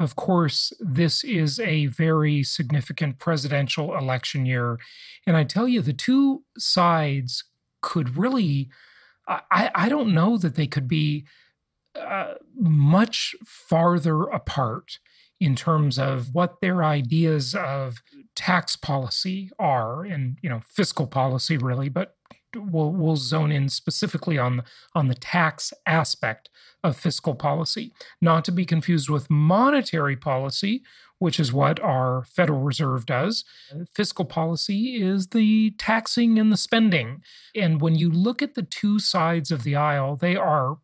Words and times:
of 0.00 0.16
course, 0.16 0.72
this 0.80 1.22
is 1.22 1.60
a 1.60 1.86
very 1.86 2.42
significant 2.42 3.18
presidential 3.18 3.96
election 3.96 4.44
year. 4.44 4.78
And 5.26 5.36
I 5.36 5.44
tell 5.44 5.68
you, 5.68 5.80
the 5.80 5.92
two 5.92 6.42
sides 6.58 7.44
could 7.80 8.16
really, 8.16 8.70
I, 9.28 9.70
I 9.74 9.88
don't 9.88 10.12
know 10.12 10.36
that 10.38 10.56
they 10.56 10.66
could 10.66 10.88
be 10.88 11.26
uh, 11.94 12.34
much 12.56 13.36
farther 13.44 14.24
apart 14.24 14.98
in 15.40 15.54
terms 15.54 15.98
of 15.98 16.34
what 16.34 16.60
their 16.60 16.82
ideas 16.82 17.54
of 17.54 18.02
tax 18.34 18.76
policy 18.76 19.50
are 19.58 20.04
and 20.04 20.38
you 20.42 20.48
know 20.48 20.60
fiscal 20.68 21.06
policy 21.06 21.56
really 21.56 21.88
but 21.88 22.16
we'll, 22.56 22.90
we'll 22.90 23.16
zone 23.16 23.52
in 23.52 23.68
specifically 23.68 24.38
on 24.38 24.62
on 24.94 25.08
the 25.08 25.14
tax 25.14 25.72
aspect 25.86 26.48
of 26.82 26.96
fiscal 26.96 27.34
policy, 27.34 27.92
not 28.20 28.44
to 28.44 28.52
be 28.52 28.66
confused 28.66 29.08
with 29.08 29.30
monetary 29.30 30.16
policy, 30.16 30.82
which 31.18 31.40
is 31.40 31.52
what 31.52 31.80
our 31.80 32.24
Federal 32.24 32.60
Reserve 32.60 33.06
does. 33.06 33.44
Fiscal 33.94 34.24
policy 34.24 35.02
is 35.02 35.28
the 35.28 35.70
taxing 35.78 36.38
and 36.38 36.52
the 36.52 36.56
spending. 36.56 37.22
And 37.54 37.80
when 37.80 37.94
you 37.94 38.10
look 38.10 38.42
at 38.42 38.54
the 38.54 38.62
two 38.62 38.98
sides 38.98 39.50
of 39.50 39.62
the 39.62 39.76
aisle, 39.76 40.16
they 40.16 40.36
are 40.36 40.78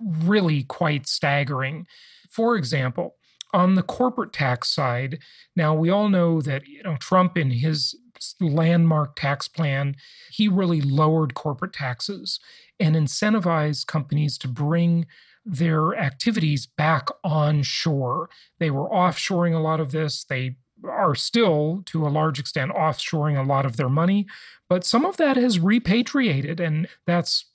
really 0.00 0.64
quite 0.64 1.06
staggering. 1.06 1.86
For 2.28 2.56
example, 2.56 3.16
on 3.52 3.74
the 3.74 3.82
corporate 3.82 4.32
tax 4.32 4.68
side, 4.68 5.18
now 5.54 5.74
we 5.74 5.88
all 5.88 6.08
know 6.08 6.40
that 6.40 6.66
you 6.66 6.82
know 6.82 6.96
Trump 6.96 7.38
in 7.38 7.50
his 7.50 7.94
landmark 8.40 9.16
tax 9.16 9.48
plan, 9.48 9.96
he 10.30 10.48
really 10.48 10.80
lowered 10.80 11.34
corporate 11.34 11.72
taxes 11.72 12.40
and 12.78 12.94
incentivized 12.94 13.86
companies 13.86 14.38
to 14.38 14.48
bring 14.48 15.06
their 15.44 15.96
activities 15.96 16.66
back 16.66 17.08
onshore. 17.22 18.28
They 18.58 18.70
were 18.70 18.88
offshoring 18.88 19.54
a 19.54 19.60
lot 19.60 19.80
of 19.80 19.92
this. 19.92 20.24
They 20.24 20.56
are 20.84 21.14
still, 21.14 21.82
to 21.86 22.06
a 22.06 22.08
large 22.08 22.38
extent, 22.38 22.72
offshoring 22.72 23.38
a 23.38 23.46
lot 23.46 23.64
of 23.64 23.76
their 23.76 23.88
money, 23.88 24.26
but 24.68 24.84
some 24.84 25.04
of 25.04 25.16
that 25.16 25.36
has 25.36 25.58
repatriated, 25.58 26.60
and 26.60 26.88
that's 27.06 27.46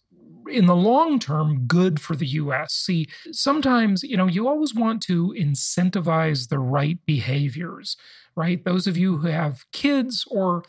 in 0.50 0.66
the 0.66 0.76
long 0.76 1.20
term 1.20 1.66
good 1.68 2.00
for 2.00 2.16
the 2.16 2.26
US. 2.28 2.74
See, 2.74 3.08
sometimes, 3.32 4.04
you 4.04 4.18
know, 4.18 4.28
you 4.28 4.48
always 4.48 4.74
want 4.74 5.02
to 5.04 5.36
incentivize 5.38 6.50
the 6.50 6.60
right 6.60 6.98
behaviors 7.06 7.98
right? 8.36 8.64
Those 8.64 8.88
of 8.88 8.98
you 8.98 9.18
who 9.18 9.28
have 9.28 9.66
kids 9.72 10.26
or 10.30 10.64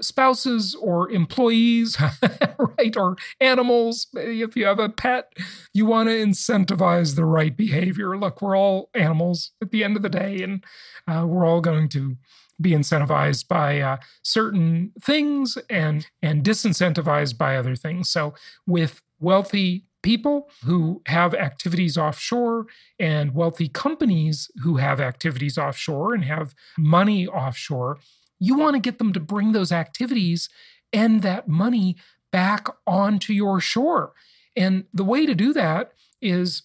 spouses 0.00 0.74
or 0.74 1.10
employees, 1.10 1.96
right? 2.58 2.96
Or 2.96 3.16
animals. 3.40 4.08
If 4.14 4.56
you 4.56 4.66
have 4.66 4.78
a 4.78 4.88
pet, 4.88 5.32
you 5.72 5.86
want 5.86 6.08
to 6.08 6.14
incentivize 6.14 7.16
the 7.16 7.24
right 7.24 7.56
behavior. 7.56 8.16
Look, 8.16 8.42
we're 8.42 8.56
all 8.56 8.90
animals 8.94 9.52
at 9.62 9.70
the 9.70 9.84
end 9.84 9.96
of 9.96 10.02
the 10.02 10.08
day, 10.08 10.42
and 10.42 10.64
uh, 11.08 11.26
we're 11.26 11.46
all 11.46 11.60
going 11.60 11.88
to 11.90 12.16
be 12.60 12.70
incentivized 12.70 13.48
by 13.48 13.80
uh, 13.80 13.98
certain 14.22 14.92
things 15.00 15.58
and 15.68 16.06
and 16.22 16.42
disincentivized 16.42 17.36
by 17.36 17.56
other 17.56 17.76
things. 17.76 18.08
So 18.08 18.34
with 18.66 19.02
wealthy 19.20 19.84
people 20.06 20.48
who 20.64 21.02
have 21.06 21.34
activities 21.34 21.98
offshore 21.98 22.66
and 23.00 23.34
wealthy 23.34 23.66
companies 23.66 24.48
who 24.62 24.76
have 24.76 25.00
activities 25.00 25.58
offshore 25.58 26.14
and 26.14 26.24
have 26.24 26.54
money 26.78 27.26
offshore, 27.26 27.98
you 28.38 28.54
want 28.54 28.74
to 28.74 28.80
get 28.80 28.98
them 28.98 29.12
to 29.12 29.18
bring 29.18 29.50
those 29.50 29.72
activities 29.72 30.48
and 30.92 31.22
that 31.22 31.48
money 31.48 31.96
back 32.30 32.68
onto 32.86 33.32
your 33.32 33.60
shore. 33.60 34.12
And 34.54 34.84
the 34.94 35.02
way 35.02 35.26
to 35.26 35.34
do 35.34 35.52
that 35.54 35.90
is 36.22 36.62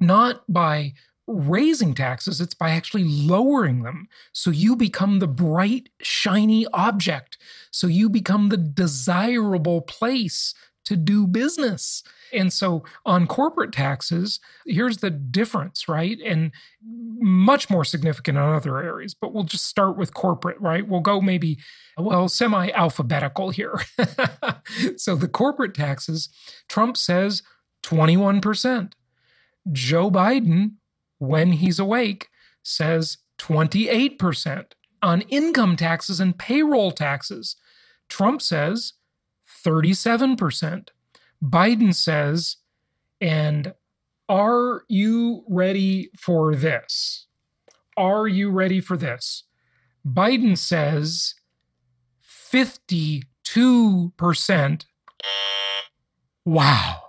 not 0.00 0.42
by 0.48 0.94
raising 1.26 1.92
taxes, 1.92 2.40
it's 2.40 2.54
by 2.54 2.70
actually 2.70 3.04
lowering 3.04 3.82
them. 3.82 4.08
So 4.32 4.50
you 4.50 4.74
become 4.74 5.18
the 5.18 5.28
bright, 5.28 5.90
shiny 6.00 6.66
object. 6.72 7.36
So 7.70 7.88
you 7.88 8.08
become 8.08 8.48
the 8.48 8.56
desirable 8.56 9.82
place 9.82 10.54
to 10.90 10.96
do 10.96 11.24
business. 11.24 12.02
And 12.32 12.52
so 12.52 12.82
on 13.06 13.28
corporate 13.28 13.70
taxes, 13.70 14.40
here's 14.66 14.96
the 14.96 15.10
difference, 15.10 15.88
right? 15.88 16.18
And 16.26 16.50
much 16.82 17.70
more 17.70 17.84
significant 17.84 18.36
on 18.36 18.52
other 18.52 18.78
areas, 18.78 19.14
but 19.14 19.32
we'll 19.32 19.44
just 19.44 19.66
start 19.66 19.96
with 19.96 20.14
corporate, 20.14 20.60
right? 20.60 20.86
We'll 20.86 21.00
go 21.00 21.20
maybe, 21.20 21.58
well, 21.96 22.28
semi 22.28 22.72
alphabetical 22.72 23.50
here. 23.50 23.80
so 24.96 25.14
the 25.14 25.28
corporate 25.28 25.74
taxes, 25.74 26.28
Trump 26.68 26.96
says 26.96 27.44
21%. 27.84 28.92
Joe 29.70 30.10
Biden, 30.10 30.72
when 31.18 31.52
he's 31.52 31.78
awake, 31.78 32.30
says 32.64 33.18
28%. 33.38 34.72
On 35.02 35.20
income 35.22 35.76
taxes 35.76 36.18
and 36.18 36.36
payroll 36.36 36.90
taxes, 36.90 37.54
Trump 38.08 38.42
says 38.42 38.94
37%. 39.64 40.88
Biden 41.42 41.94
says, 41.94 42.56
and 43.20 43.74
are 44.28 44.84
you 44.88 45.44
ready 45.48 46.10
for 46.18 46.54
this? 46.54 47.26
Are 47.96 48.28
you 48.28 48.50
ready 48.50 48.80
for 48.80 48.96
this? 48.96 49.44
Biden 50.06 50.56
says 50.56 51.34
52%. 52.24 54.84
Wow. 56.44 57.02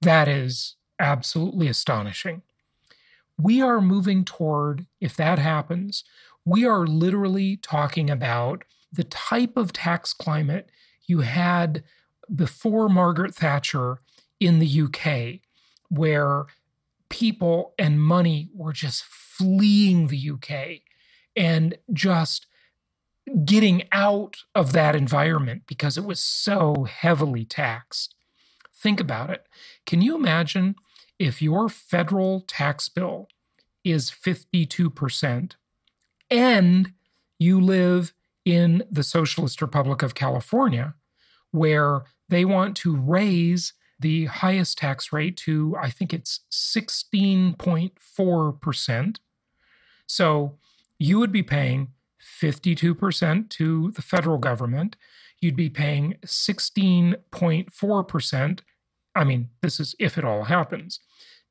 That 0.00 0.28
is 0.28 0.76
absolutely 0.98 1.68
astonishing. 1.68 2.42
We 3.38 3.62
are 3.62 3.80
moving 3.80 4.24
toward, 4.24 4.86
if 5.00 5.16
that 5.16 5.38
happens, 5.38 6.04
we 6.44 6.64
are 6.64 6.86
literally 6.86 7.56
talking 7.56 8.10
about 8.10 8.64
the 8.92 9.04
type 9.04 9.56
of 9.56 9.72
tax 9.72 10.12
climate 10.12 10.68
you 11.12 11.20
had 11.20 11.84
before 12.34 12.88
Margaret 12.88 13.34
Thatcher 13.34 13.98
in 14.40 14.58
the 14.60 14.80
UK, 14.82 15.40
where 15.90 16.46
people 17.10 17.74
and 17.78 18.00
money 18.00 18.48
were 18.54 18.72
just 18.72 19.04
fleeing 19.04 20.06
the 20.06 20.30
UK 20.30 20.80
and 21.36 21.76
just 21.92 22.46
getting 23.44 23.82
out 23.92 24.38
of 24.54 24.72
that 24.72 24.96
environment 24.96 25.64
because 25.66 25.98
it 25.98 26.04
was 26.04 26.18
so 26.18 26.84
heavily 26.84 27.44
taxed. 27.44 28.14
Think 28.74 28.98
about 28.98 29.28
it. 29.28 29.46
Can 29.84 30.00
you 30.00 30.16
imagine 30.16 30.74
if 31.18 31.42
your 31.42 31.68
federal 31.68 32.40
tax 32.40 32.88
bill 32.88 33.28
is 33.84 34.10
52% 34.10 35.52
and 36.30 36.92
you 37.38 37.60
live 37.60 38.14
in 38.46 38.82
the 38.90 39.02
Socialist 39.02 39.60
Republic 39.60 40.02
of 40.02 40.14
California, 40.14 40.94
where 41.52 42.02
they 42.28 42.44
want 42.44 42.76
to 42.78 42.96
raise 42.96 43.74
the 44.00 44.24
highest 44.26 44.78
tax 44.78 45.12
rate 45.12 45.36
to, 45.36 45.76
I 45.80 45.90
think 45.90 46.12
it's 46.12 46.40
16.4%. 46.50 49.16
So 50.06 50.58
you 50.98 51.18
would 51.18 51.32
be 51.32 51.42
paying 51.42 51.88
52% 52.20 53.48
to 53.50 53.90
the 53.92 54.02
federal 54.02 54.38
government. 54.38 54.96
You'd 55.40 55.56
be 55.56 55.70
paying 55.70 56.16
16.4%. 56.24 58.60
I 59.14 59.24
mean, 59.24 59.50
this 59.60 59.78
is 59.80 59.94
if 59.98 60.16
it 60.18 60.24
all 60.24 60.44
happens, 60.44 61.00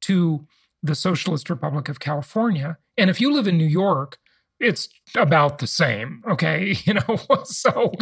to 0.01 0.47
the 0.83 0.95
Socialist 0.95 1.49
Republic 1.49 1.89
of 1.89 1.99
California. 1.99 2.77
And 2.97 3.09
if 3.09 3.19
you 3.21 3.33
live 3.33 3.47
in 3.47 3.57
New 3.57 3.65
York, 3.65 4.19
it's 4.61 4.89
about 5.15 5.59
the 5.59 5.67
same 5.67 6.23
okay? 6.29 6.75
You 6.85 6.95
know 6.95 7.17
so 7.43 7.93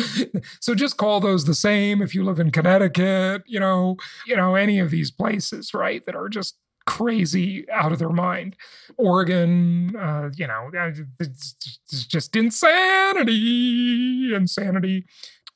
so 0.60 0.76
just 0.76 0.98
call 0.98 1.20
those 1.20 1.46
the 1.46 1.56
same 1.56 2.02
if 2.02 2.16
you 2.16 2.24
live 2.24 2.40
in 2.40 2.52
connecticut 2.52 3.44
you 3.46 3.60
know 3.60 3.98
you 4.26 4.36
know 4.36 4.56
any 4.56 4.80
of 4.80 4.90
these 4.90 5.12
places 5.12 5.74
right 5.74 6.04
that 6.06 6.16
are 6.16 6.30
just 6.30 6.58
crazy 6.90 7.70
out 7.70 7.92
of 7.92 8.00
their 8.00 8.10
mind. 8.10 8.56
Oregon 8.98 9.96
uh, 9.96 10.32
you 10.36 10.48
know 10.48 10.72
it's, 11.20 11.56
it's 11.92 12.06
just 12.06 12.36
insanity 12.36 14.34
insanity. 14.34 15.06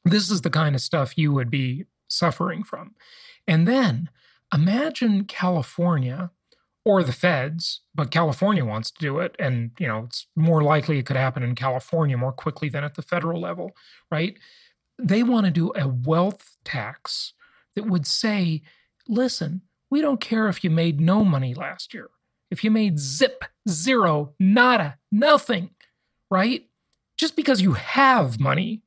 This 0.05 0.29
is 0.29 0.41
the 0.41 0.51
kind 0.51 0.75
of 0.75 0.81
stuff 0.81 1.17
you 1.17 1.31
would 1.33 1.49
be 1.49 1.85
suffering 2.07 2.63
from. 2.63 2.93
And 3.47 3.67
then 3.67 4.09
imagine 4.53 5.25
california 5.25 6.29
or 6.85 7.03
the 7.03 7.13
feds, 7.13 7.81
but 7.95 8.11
California 8.11 8.65
wants 8.65 8.91
to 8.91 8.99
do 8.99 9.19
it. 9.19 9.35
And, 9.39 9.71
you 9.79 9.87
know, 9.87 10.03
it's 10.05 10.27
more 10.35 10.61
likely 10.61 10.99
it 10.99 11.05
could 11.05 11.15
happen 11.15 11.43
in 11.43 11.55
California 11.55 12.17
more 12.17 12.33
quickly 12.33 12.69
than 12.69 12.83
at 12.83 12.95
the 12.95 13.01
federal 13.01 13.39
level, 13.39 13.71
right? 14.11 14.37
They 14.99 15.23
want 15.23 15.45
to 15.45 15.51
do 15.51 15.71
a 15.75 15.87
wealth 15.87 16.57
tax 16.65 17.33
that 17.75 17.85
would 17.85 18.05
say, 18.05 18.61
listen, 19.07 19.61
we 19.89 20.01
don't 20.01 20.19
care 20.19 20.47
if 20.47 20.63
you 20.63 20.69
made 20.69 20.99
no 20.99 21.23
money 21.23 21.53
last 21.53 21.93
year. 21.93 22.09
If 22.51 22.63
you 22.63 22.71
made 22.71 22.99
zip, 22.99 23.45
zero, 23.67 24.33
nada, 24.39 24.97
nothing, 25.11 25.71
right? 26.29 26.67
Just 27.15 27.35
because 27.35 27.61
you 27.61 27.73
have 27.73 28.39
money, 28.39 28.81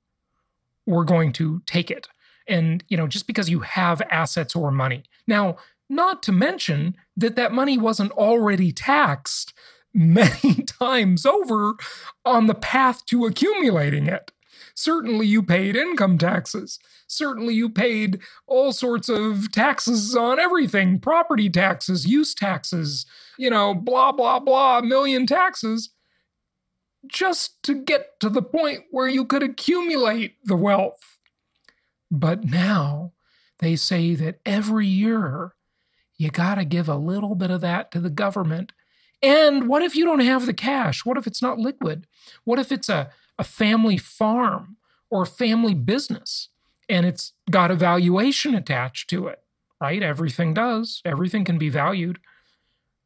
we're 0.84 1.04
going 1.04 1.32
to 1.34 1.62
take 1.66 1.90
it. 1.90 2.08
And, 2.46 2.84
you 2.88 2.96
know, 2.96 3.08
just 3.08 3.26
because 3.26 3.50
you 3.50 3.60
have 3.60 4.02
assets 4.10 4.54
or 4.54 4.70
money. 4.70 5.04
Now, 5.26 5.56
not 5.88 6.22
to 6.24 6.32
mention 6.32 6.96
that 7.16 7.36
that 7.36 7.52
money 7.52 7.78
wasn't 7.78 8.12
already 8.12 8.72
taxed 8.72 9.52
many 9.94 10.62
times 10.66 11.24
over 11.24 11.74
on 12.24 12.46
the 12.46 12.54
path 12.54 13.04
to 13.06 13.24
accumulating 13.24 14.06
it. 14.06 14.32
Certainly, 14.74 15.26
you 15.26 15.42
paid 15.42 15.74
income 15.74 16.18
taxes. 16.18 16.78
Certainly, 17.06 17.54
you 17.54 17.70
paid 17.70 18.20
all 18.46 18.72
sorts 18.72 19.08
of 19.08 19.50
taxes 19.50 20.14
on 20.14 20.38
everything 20.38 21.00
property 21.00 21.48
taxes, 21.48 22.06
use 22.06 22.34
taxes, 22.34 23.06
you 23.38 23.48
know, 23.48 23.74
blah, 23.74 24.12
blah, 24.12 24.38
blah, 24.38 24.78
a 24.78 24.82
million 24.82 25.26
taxes 25.26 25.90
just 27.06 27.62
to 27.62 27.74
get 27.74 28.20
to 28.20 28.28
the 28.28 28.42
point 28.42 28.84
where 28.90 29.08
you 29.08 29.24
could 29.24 29.42
accumulate 29.42 30.36
the 30.44 30.56
wealth. 30.56 31.18
But 32.10 32.44
now 32.44 33.12
they 33.58 33.76
say 33.76 34.14
that 34.14 34.40
every 34.44 34.86
year 34.86 35.54
you 36.18 36.30
got 36.30 36.56
to 36.56 36.64
give 36.64 36.88
a 36.88 36.96
little 36.96 37.34
bit 37.34 37.50
of 37.50 37.60
that 37.60 37.90
to 37.92 38.00
the 38.00 38.10
government. 38.10 38.72
And 39.22 39.68
what 39.68 39.82
if 39.82 39.94
you 39.94 40.04
don't 40.04 40.20
have 40.20 40.46
the 40.46 40.54
cash? 40.54 41.04
What 41.04 41.16
if 41.16 41.26
it's 41.26 41.42
not 41.42 41.58
liquid? 41.58 42.06
What 42.44 42.58
if 42.58 42.70
it's 42.70 42.88
a, 42.88 43.10
a 43.38 43.44
family 43.44 43.96
farm 43.96 44.76
or 45.10 45.22
a 45.22 45.26
family 45.26 45.74
business 45.74 46.48
and 46.88 47.04
it's 47.04 47.32
got 47.50 47.70
a 47.70 47.74
valuation 47.74 48.54
attached 48.54 49.10
to 49.10 49.26
it, 49.26 49.40
right? 49.80 50.02
Everything 50.02 50.54
does, 50.54 51.02
everything 51.04 51.44
can 51.44 51.58
be 51.58 51.68
valued. 51.68 52.18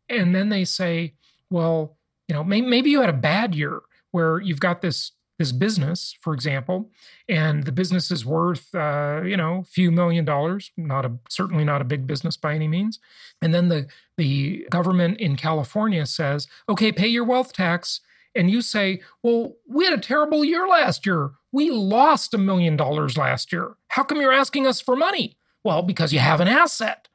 And 0.09 0.35
then 0.35 0.49
they 0.49 0.65
say, 0.65 1.15
well, 1.49 1.97
you 2.29 2.35
know, 2.35 2.45
maybe 2.45 2.91
you 2.91 3.01
had 3.01 3.09
a 3.09 3.15
bad 3.15 3.55
year 3.55 3.81
where 4.11 4.41
you've 4.41 4.61
got 4.61 4.83
this 4.83 5.13
this 5.41 5.53
business, 5.53 6.15
for 6.21 6.35
example, 6.35 6.91
and 7.27 7.65
the 7.65 7.73
business 7.73 8.11
is 8.11 8.27
worth, 8.27 8.75
uh, 8.75 9.23
you 9.25 9.39
know, 9.39 9.61
a 9.61 9.65
few 9.65 9.91
million 9.91 10.23
dollars, 10.23 10.71
not 10.77 11.07
a 11.07 11.13
certainly 11.31 11.65
not 11.65 11.81
a 11.81 11.85
big 11.85 12.07
business 12.07 12.37
by 12.37 12.55
any 12.55 12.69
means. 12.69 12.99
And 13.41 13.55
then 13.55 13.69
the 13.69 13.87
the 14.19 14.67
government 14.69 15.19
in 15.19 15.37
California 15.37 16.05
says, 16.05 16.47
okay, 16.69 16.93
pay 16.93 17.09
your 17.09 17.25
wealth 17.25 17.55
tax. 17.55 18.03
And 18.35 18.51
you 18.51 18.61
say, 18.61 19.01
well, 19.23 19.57
we 19.67 19.87
had 19.87 19.99
a 19.99 20.03
terrible 20.03 20.45
year 20.45 20.69
last 20.69 21.07
year. 21.07 21.31
We 21.53 21.71
lost 21.71 22.35
a 22.35 22.39
million 22.39 22.77
dollars 22.77 23.17
last 23.17 23.51
year. 23.51 23.77
How 23.89 24.03
come 24.03 24.21
you're 24.21 24.35
asking 24.35 24.67
us 24.67 24.79
for 24.83 24.95
money? 24.95 25.39
Well, 25.65 25.81
because 25.81 26.13
you 26.13 26.19
have 26.19 26.43
an 26.43 26.49
asset. 26.49 27.09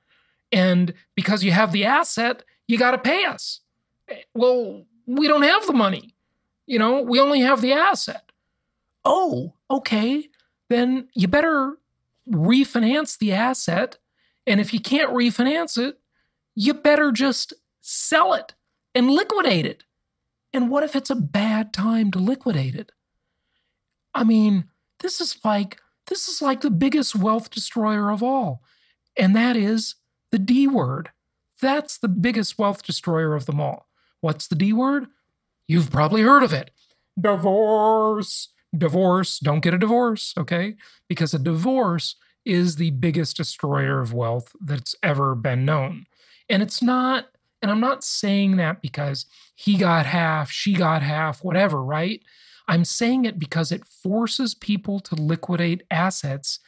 And 0.51 0.95
because 1.15 1.43
you 1.43 1.51
have 1.51 1.71
the 1.71 1.85
asset, 1.85 2.41
you 2.67 2.79
got 2.79 2.91
to 2.91 2.97
pay 2.97 3.23
us. 3.25 3.61
Eh, 4.09 4.15
well, 4.33 4.83
we 5.05 5.27
don't 5.27 5.43
have 5.43 5.67
the 5.67 5.73
money. 5.73 6.14
You 6.65 6.79
know, 6.79 7.01
we 7.01 7.19
only 7.19 7.41
have 7.41 7.61
the 7.61 7.73
asset. 7.73 8.31
Oh, 9.03 9.53
okay. 9.69 10.29
Then 10.69 11.07
you 11.13 11.27
better 11.27 11.77
refinance 12.29 13.17
the 13.17 13.33
asset. 13.33 13.97
And 14.47 14.59
if 14.59 14.73
you 14.73 14.79
can't 14.79 15.11
refinance 15.11 15.77
it, 15.77 15.99
you 16.55 16.73
better 16.73 17.11
just 17.11 17.53
sell 17.81 18.33
it 18.33 18.53
and 18.93 19.11
liquidate 19.11 19.65
it. 19.65 19.83
And 20.53 20.69
what 20.69 20.83
if 20.83 20.95
it's 20.95 21.09
a 21.09 21.15
bad 21.15 21.73
time 21.73 22.11
to 22.11 22.19
liquidate 22.19 22.75
it? 22.75 22.91
I 24.13 24.23
mean, 24.23 24.65
this 24.99 25.19
is 25.19 25.37
like 25.43 25.79
this 26.07 26.27
is 26.27 26.41
like 26.41 26.61
the 26.61 26.71
biggest 26.71 27.15
wealth 27.15 27.49
destroyer 27.49 28.09
of 28.09 28.23
all. 28.23 28.63
And 29.17 29.35
that 29.35 29.55
is 29.57 29.95
the 30.31 30.39
D 30.39 30.67
word. 30.67 31.09
That's 31.61 31.97
the 31.97 32.07
biggest 32.07 32.57
wealth 32.57 32.83
destroyer 32.83 33.33
of 33.35 33.45
them 33.45 33.59
all. 33.59 33.87
What's 34.21 34.47
the 34.47 34.55
D 34.55 34.71
word? 34.71 35.07
You've 35.67 35.91
probably 35.91 36.21
heard 36.21 36.43
of 36.43 36.53
it. 36.53 36.71
Divorce. 37.19 38.49
Divorce. 38.75 39.39
Don't 39.39 39.61
get 39.61 39.73
a 39.73 39.77
divorce, 39.77 40.33
okay? 40.37 40.75
Because 41.07 41.33
a 41.33 41.39
divorce 41.39 42.15
is 42.45 42.75
the 42.75 42.91
biggest 42.91 43.37
destroyer 43.37 43.99
of 43.99 44.13
wealth 44.13 44.55
that's 44.61 44.95
ever 45.01 45.33
been 45.33 45.65
known. 45.65 46.05
And 46.49 46.61
it's 46.61 46.81
not, 46.81 47.27
and 47.61 47.71
I'm 47.71 47.79
not 47.79 48.03
saying 48.03 48.57
that 48.57 48.81
because 48.81 49.25
he 49.55 49.77
got 49.77 50.05
half, 50.05 50.51
she 50.51 50.73
got 50.73 51.01
half, 51.01 51.43
whatever, 51.43 51.83
right? 51.83 52.21
I'm 52.67 52.85
saying 52.85 53.25
it 53.25 53.39
because 53.39 53.71
it 53.71 53.85
forces 53.85 54.53
people 54.53 54.99
to 55.01 55.15
liquidate 55.15 55.83
assets 55.89 56.59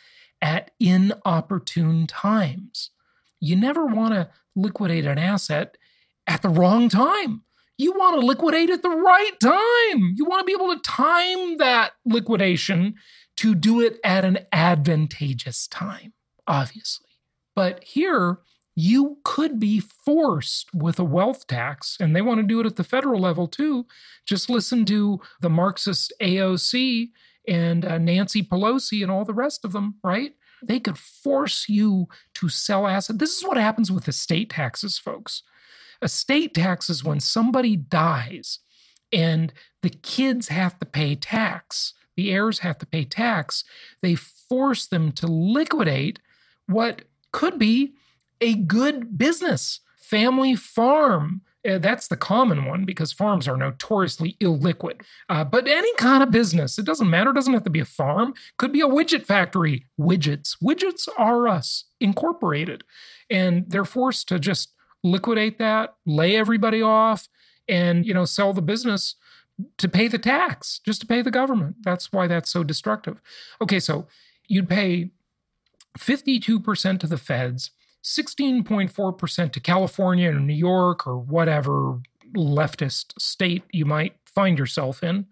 at 0.41 0.71
inopportune 0.79 2.07
times. 2.07 2.91
You 3.39 3.55
never 3.55 3.85
want 3.85 4.13
to 4.13 4.29
liquidate 4.55 5.05
an 5.05 5.19
asset 5.19 5.77
at 6.25 6.41
the 6.41 6.49
wrong 6.49 6.89
time 6.89 7.43
you 7.77 7.93
want 7.93 8.19
to 8.19 8.25
liquidate 8.25 8.69
at 8.69 8.81
the 8.81 8.89
right 8.89 9.39
time. 9.39 10.13
You 10.15 10.25
want 10.25 10.41
to 10.41 10.45
be 10.45 10.53
able 10.53 10.73
to 10.75 10.81
time 10.81 11.57
that 11.57 11.91
liquidation 12.05 12.95
to 13.37 13.53
do 13.53 13.81
it 13.81 13.99
at 14.03 14.25
an 14.25 14.39
advantageous 14.51 15.67
time, 15.67 16.13
obviously. 16.47 17.07
But 17.55 17.83
here, 17.83 18.39
you 18.75 19.17
could 19.23 19.59
be 19.59 19.79
forced 19.79 20.73
with 20.73 20.99
a 20.99 21.03
wealth 21.03 21.47
tax, 21.47 21.97
and 21.99 22.15
they 22.15 22.21
want 22.21 22.39
to 22.39 22.45
do 22.45 22.59
it 22.59 22.65
at 22.65 22.75
the 22.75 22.83
federal 22.83 23.19
level 23.19 23.47
too. 23.47 23.85
Just 24.25 24.49
listen 24.49 24.85
to 24.85 25.19
the 25.41 25.49
Marxist 25.49 26.13
AOC 26.21 27.09
and 27.47 27.85
uh, 27.85 27.97
Nancy 27.97 28.43
Pelosi 28.43 29.01
and 29.01 29.11
all 29.11 29.25
the 29.25 29.33
rest 29.33 29.65
of 29.65 29.71
them, 29.71 29.95
right? 30.03 30.33
They 30.61 30.79
could 30.79 30.97
force 30.97 31.69
you 31.69 32.07
to 32.35 32.49
sell 32.49 32.87
assets. 32.87 33.19
This 33.19 33.37
is 33.37 33.43
what 33.43 33.57
happens 33.57 33.91
with 33.91 34.07
estate 34.07 34.49
taxes, 34.49 34.97
folks. 34.97 35.43
Estate 36.01 36.53
taxes 36.53 37.03
when 37.03 37.19
somebody 37.19 37.75
dies 37.75 38.59
and 39.11 39.53
the 39.81 39.89
kids 39.89 40.49
have 40.49 40.77
to 40.79 40.85
pay 40.85 41.15
tax, 41.15 41.93
the 42.15 42.31
heirs 42.31 42.59
have 42.59 42.77
to 42.79 42.85
pay 42.85 43.05
tax, 43.05 43.63
they 44.01 44.15
force 44.15 44.87
them 44.87 45.11
to 45.13 45.27
liquidate 45.27 46.19
what 46.67 47.03
could 47.31 47.57
be 47.57 47.93
a 48.41 48.55
good 48.55 49.17
business, 49.17 49.79
family 49.97 50.55
farm. 50.55 51.41
Uh, 51.67 51.77
that's 51.77 52.07
the 52.07 52.15
common 52.15 52.65
one 52.65 52.85
because 52.85 53.11
farms 53.11 53.47
are 53.47 53.57
notoriously 53.57 54.37
illiquid. 54.39 55.01
Uh, 55.27 55.43
but 55.43 55.67
any 55.67 55.93
kind 55.95 56.23
of 56.23 56.31
business, 56.31 56.77
it 56.77 56.85
doesn't 56.85 57.09
matter. 57.09 57.31
It 57.31 57.33
doesn't 57.33 57.53
have 57.53 57.63
to 57.63 57.69
be 57.69 57.79
a 57.79 57.85
farm. 57.85 58.33
Could 58.57 58.71
be 58.71 58.81
a 58.81 58.87
widget 58.87 59.25
factory. 59.25 59.85
Widgets. 59.99 60.55
Widgets 60.63 61.09
are 61.17 61.47
us 61.47 61.85
incorporated, 61.99 62.83
and 63.29 63.65
they're 63.67 63.85
forced 63.85 64.27
to 64.29 64.39
just 64.39 64.73
liquidate 65.11 65.57
that, 65.59 65.95
lay 66.05 66.35
everybody 66.35 66.81
off, 66.81 67.27
and 67.67 68.05
you 68.05 68.13
know 68.13 68.25
sell 68.25 68.53
the 68.53 68.61
business 68.61 69.15
to 69.77 69.89
pay 69.89 70.07
the 70.07 70.19
tax, 70.19 70.79
just 70.85 71.01
to 71.01 71.07
pay 71.07 71.21
the 71.21 71.31
government. 71.31 71.77
That's 71.83 72.11
why 72.11 72.27
that's 72.27 72.51
so 72.51 72.63
destructive. 72.63 73.21
Okay, 73.61 73.79
so 73.79 74.07
you'd 74.47 74.69
pay 74.69 75.11
52% 75.97 76.99
to 76.99 77.07
the 77.07 77.17
feds, 77.17 77.71
16.4% 78.03 79.51
to 79.51 79.59
California 79.59 80.29
or 80.29 80.39
New 80.39 80.53
York 80.53 81.07
or 81.07 81.17
whatever 81.17 81.99
leftist 82.35 83.19
state 83.19 83.63
you 83.71 83.85
might 83.85 84.15
find 84.25 84.59
yourself 84.59 85.03
in. 85.03 85.25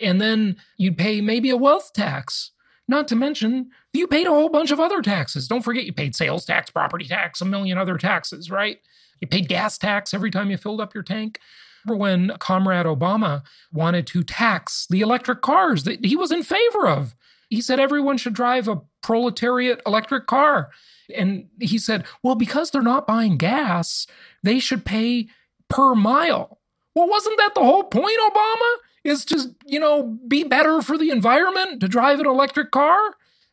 And 0.00 0.20
then 0.20 0.56
you'd 0.76 0.98
pay 0.98 1.20
maybe 1.20 1.50
a 1.50 1.56
wealth 1.56 1.92
tax. 1.92 2.52
Not 2.88 3.08
to 3.08 3.16
mention, 3.16 3.70
you 3.92 4.06
paid 4.06 4.26
a 4.26 4.30
whole 4.30 4.48
bunch 4.48 4.70
of 4.70 4.80
other 4.80 5.02
taxes. 5.02 5.46
Don't 5.46 5.62
forget 5.62 5.84
you 5.84 5.92
paid 5.92 6.16
sales 6.16 6.44
tax, 6.44 6.70
property 6.70 7.06
tax, 7.06 7.40
a 7.40 7.44
million 7.44 7.78
other 7.78 7.96
taxes, 7.96 8.50
right? 8.50 8.78
You 9.22 9.28
paid 9.28 9.48
gas 9.48 9.78
tax 9.78 10.12
every 10.12 10.30
time 10.30 10.50
you 10.50 10.58
filled 10.58 10.82
up 10.82 10.92
your 10.92 11.02
tank. 11.02 11.38
Remember 11.86 11.98
when 11.98 12.32
Comrade 12.38 12.84
Obama 12.84 13.42
wanted 13.72 14.06
to 14.08 14.22
tax 14.22 14.86
the 14.90 15.00
electric 15.00 15.40
cars 15.40 15.84
that 15.84 16.04
he 16.04 16.16
was 16.16 16.30
in 16.30 16.42
favor 16.42 16.86
of? 16.86 17.14
He 17.48 17.62
said 17.62 17.80
everyone 17.80 18.18
should 18.18 18.34
drive 18.34 18.68
a 18.68 18.82
proletariat 19.02 19.80
electric 19.86 20.26
car. 20.26 20.70
And 21.16 21.46
he 21.58 21.78
said, 21.78 22.04
well, 22.22 22.34
because 22.34 22.70
they're 22.70 22.82
not 22.82 23.06
buying 23.06 23.38
gas, 23.38 24.06
they 24.42 24.58
should 24.58 24.84
pay 24.84 25.28
per 25.68 25.94
mile. 25.94 26.60
Well, 26.94 27.08
wasn't 27.08 27.38
that 27.38 27.54
the 27.54 27.64
whole 27.64 27.84
point, 27.84 28.18
Obama? 28.30 28.76
is 29.04 29.24
to, 29.26 29.54
you 29.66 29.80
know, 29.80 30.18
be 30.28 30.44
better 30.44 30.80
for 30.80 30.96
the 30.96 31.10
environment, 31.10 31.80
to 31.80 31.88
drive 31.88 32.20
an 32.20 32.26
electric 32.26 32.70
car? 32.70 32.98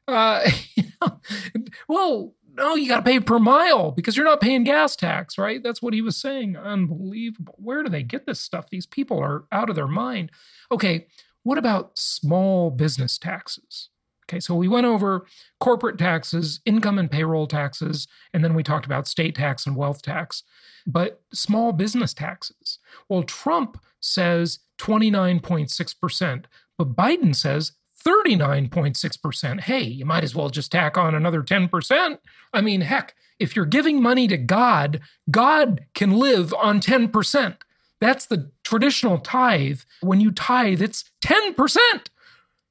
Uh, 0.08 0.50
well, 1.88 2.34
no, 2.60 2.76
you 2.76 2.88
got 2.88 2.98
to 2.98 3.02
pay 3.02 3.20
per 3.20 3.40
mile 3.40 3.92
because 3.92 4.16
you're 4.16 4.26
not 4.26 4.42
paying 4.42 4.64
gas 4.64 4.96
tax, 4.96 5.38
right? 5.38 5.64
That's 5.64 5.82
what 5.82 5.94
he 5.94 6.02
was 6.02 6.18
saying. 6.18 6.58
Unbelievable. 6.58 7.56
Where 7.58 7.82
do 7.84 7.90
they 7.90 8.04
get 8.04 8.26
this 8.26 8.40
stuff? 8.40 8.70
These 8.70 8.86
people 8.86 9.20
are 9.20 9.46
out 9.52 9.70
of 9.70 9.76
their 9.76 9.88
mind. 9.88 10.32
Okay, 10.72 11.08
what 11.44 11.58
about 11.58 11.98
small 11.98 12.70
business 12.70 13.18
taxes? 13.18 13.90
Okay, 14.30 14.40
so 14.40 14.54
we 14.54 14.68
went 14.68 14.86
over 14.86 15.26
corporate 15.60 15.98
taxes, 15.98 16.60
income 16.66 17.00
and 17.00 17.10
payroll 17.10 17.48
taxes, 17.48 18.08
and 18.32 18.44
then 18.44 18.54
we 18.54 18.62
talked 18.62 18.86
about 18.86 19.08
state 19.08 19.36
tax 19.36 19.66
and 19.66 19.76
wealth 19.76 20.04
tax. 20.04 20.44
But 20.86 21.24
small 21.34 21.72
business 21.72 22.14
taxes. 22.14 22.78
Well, 23.08 23.24
Trump 23.24 23.82
says 24.00 24.60
29.6%, 24.78 26.46
but 26.78 26.96
Biden 26.96 27.36
says 27.36 27.72
39.6%. 28.06 29.62
Hey, 29.62 29.84
you 29.84 30.06
might 30.06 30.24
as 30.24 30.36
well 30.36 30.50
just 30.50 30.72
tack 30.72 30.98
on 30.98 31.16
another 31.16 31.42
10%. 31.42 32.18
I 32.54 32.62
mean, 32.62 32.82
heck, 32.82 33.16
if 33.40 33.56
you're 33.56 33.66
giving 33.66 34.02
money 34.02 34.28
to 34.28 34.38
God, 34.38 35.00
God 35.32 35.86
can 35.94 36.12
live 36.12 36.54
on 36.54 36.80
10%. 36.80 37.58
That's 38.02 38.26
the 38.26 38.52
traditional 38.64 39.20
tithe. 39.20 39.82
When 40.02 40.22
you 40.22 40.32
tithe, 40.32 40.82
it's 40.82 41.06
10%. 41.22 41.78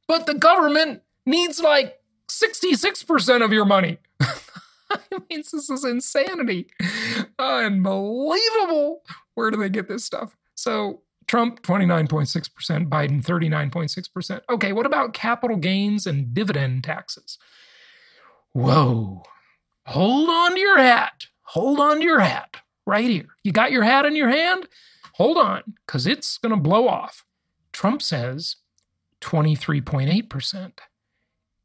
But 0.06 0.26
the 0.26 0.35
government 0.35 1.02
needs 1.26 1.61
like 1.61 2.00
66% 2.28 3.44
of 3.44 3.52
your 3.52 3.64
money. 3.64 3.99
I 4.20 4.99
mean, 5.11 5.42
this 5.52 5.52
is 5.52 5.85
insanity. 5.85 6.68
Unbelievable. 7.38 9.02
Where 9.35 9.50
do 9.50 9.58
they 9.58 9.68
get 9.68 9.88
this 9.88 10.04
stuff? 10.04 10.37
So, 10.54 11.02
Trump 11.28 11.62
29.6%, 11.62 12.88
Biden 12.88 13.23
39.6%. 13.23 14.40
Okay, 14.50 14.73
what 14.73 14.87
about 14.87 15.12
capital 15.12 15.56
gains 15.56 16.04
and 16.06 16.35
dividend 16.35 16.82
taxes? 16.82 17.38
Whoa. 18.52 19.23
Hold 19.87 20.30
on 20.30 20.54
to 20.54 20.61
your 20.61 20.78
hat. 20.78 21.26
Hold 21.42 21.78
on 21.80 21.99
to 21.99 22.04
your 22.04 22.20
hat 22.20 22.56
right 22.87 23.04
here. 23.04 23.28
You 23.44 23.52
got 23.52 23.70
your 23.70 23.85
hat 23.85 24.06
in 24.06 24.16
your 24.16 24.30
hand? 24.30 24.66
Hold 25.14 25.37
on, 25.37 25.75
because 25.87 26.06
it's 26.06 26.38
going 26.38 26.54
to 26.54 26.61
blow 26.61 26.88
off. 26.88 27.25
Trump 27.73 28.00
says 28.02 28.56
23.8%. 29.20 30.73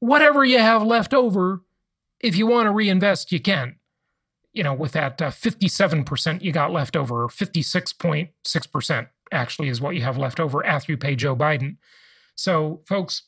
whatever 0.00 0.44
you 0.44 0.58
have 0.58 0.82
left 0.82 1.14
over, 1.14 1.62
if 2.20 2.36
you 2.36 2.46
want 2.46 2.66
to 2.66 2.72
reinvest, 2.72 3.32
you 3.32 3.40
can 3.40 3.76
you 4.52 4.62
know, 4.62 4.74
with 4.74 4.92
that 4.92 5.20
uh, 5.20 5.30
57% 5.30 6.42
you 6.42 6.52
got 6.52 6.72
left 6.72 6.96
over, 6.96 7.28
56.6% 7.28 9.06
actually 9.30 9.68
is 9.68 9.80
what 9.80 9.94
you 9.94 10.02
have 10.02 10.18
left 10.18 10.38
over 10.38 10.64
after 10.64 10.92
you 10.92 10.98
pay 10.98 11.16
Joe 11.16 11.34
Biden. 11.34 11.76
So, 12.34 12.82
folks, 12.86 13.22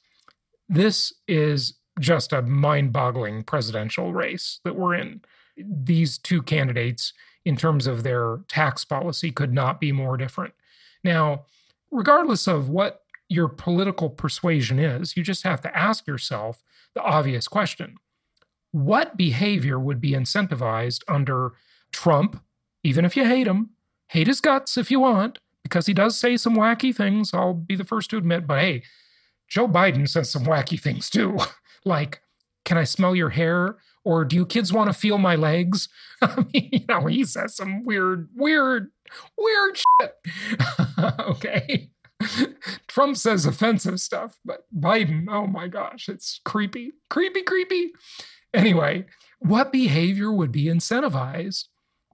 this 0.68 1.12
is 1.26 1.74
just 1.98 2.32
a 2.32 2.42
mind 2.42 2.92
boggling 2.92 3.42
presidential 3.44 4.12
race 4.12 4.60
that 4.64 4.76
we're 4.76 4.94
in. 4.94 5.22
These 5.56 6.18
two 6.18 6.42
candidates, 6.42 7.12
in 7.44 7.56
terms 7.56 7.86
of 7.86 8.02
their 8.02 8.40
tax 8.48 8.84
policy, 8.84 9.30
could 9.30 9.52
not 9.52 9.80
be 9.80 9.92
more 9.92 10.16
different. 10.16 10.54
Now, 11.02 11.46
regardless 11.90 12.46
of 12.46 12.68
what 12.68 13.02
your 13.28 13.48
political 13.48 14.10
persuasion 14.10 14.78
is, 14.78 15.16
you 15.16 15.22
just 15.22 15.44
have 15.44 15.60
to 15.62 15.76
ask 15.76 16.06
yourself 16.06 16.62
the 16.94 17.02
obvious 17.02 17.48
question 17.48 17.96
what 18.74 19.16
behavior 19.16 19.78
would 19.78 20.00
be 20.00 20.10
incentivized 20.10 21.04
under 21.06 21.52
Trump, 21.92 22.42
even 22.82 23.04
if 23.04 23.16
you 23.16 23.24
hate 23.24 23.46
him? 23.46 23.70
Hate 24.08 24.26
his 24.26 24.40
guts 24.40 24.76
if 24.76 24.90
you 24.90 24.98
want, 24.98 25.38
because 25.62 25.86
he 25.86 25.94
does 25.94 26.18
say 26.18 26.36
some 26.36 26.56
wacky 26.56 26.92
things. 26.92 27.32
I'll 27.32 27.54
be 27.54 27.76
the 27.76 27.84
first 27.84 28.10
to 28.10 28.16
admit, 28.16 28.48
but 28.48 28.58
hey, 28.58 28.82
Joe 29.48 29.68
Biden 29.68 30.08
says 30.08 30.28
some 30.28 30.44
wacky 30.44 30.78
things 30.80 31.08
too. 31.08 31.38
like, 31.84 32.22
can 32.64 32.76
I 32.76 32.82
smell 32.82 33.14
your 33.14 33.30
hair? 33.30 33.76
Or 34.02 34.24
do 34.24 34.34
you 34.34 34.44
kids 34.44 34.72
want 34.72 34.88
to 34.88 34.92
feel 34.92 35.18
my 35.18 35.36
legs? 35.36 35.88
I 36.20 36.44
mean, 36.52 36.70
you 36.72 36.84
know, 36.88 37.06
he 37.06 37.24
says 37.24 37.54
some 37.54 37.84
weird, 37.84 38.28
weird, 38.34 38.90
weird 39.38 39.78
shit. 39.78 40.14
okay. 41.20 41.90
Trump 42.88 43.18
says 43.18 43.46
offensive 43.46 44.00
stuff, 44.00 44.40
but 44.44 44.64
Biden, 44.76 45.26
oh 45.30 45.46
my 45.46 45.68
gosh, 45.68 46.08
it's 46.08 46.40
creepy, 46.44 46.92
creepy, 47.08 47.42
creepy. 47.42 47.92
Anyway, 48.54 49.04
what 49.40 49.72
behavior 49.72 50.32
would 50.32 50.52
be 50.52 50.66
incentivized 50.66 51.64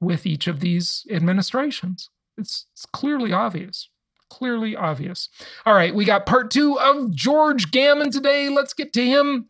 with 0.01 0.27
each 0.27 0.47
of 0.47 0.61
these 0.61 1.07
administrations? 1.11 2.09
It's, 2.39 2.67
it's 2.73 2.87
clearly 2.87 3.33
obvious. 3.33 3.91
Clearly 4.31 4.75
obvious. 4.75 5.29
All 5.67 5.75
right, 5.75 5.95
we 5.95 6.05
got 6.05 6.25
part 6.25 6.51
two 6.51 6.79
of 6.79 7.15
George 7.15 7.71
Gammon 7.71 8.11
today. 8.11 8.49
Let's 8.49 8.73
get 8.73 8.93
to 8.95 9.05
him. 9.05 9.49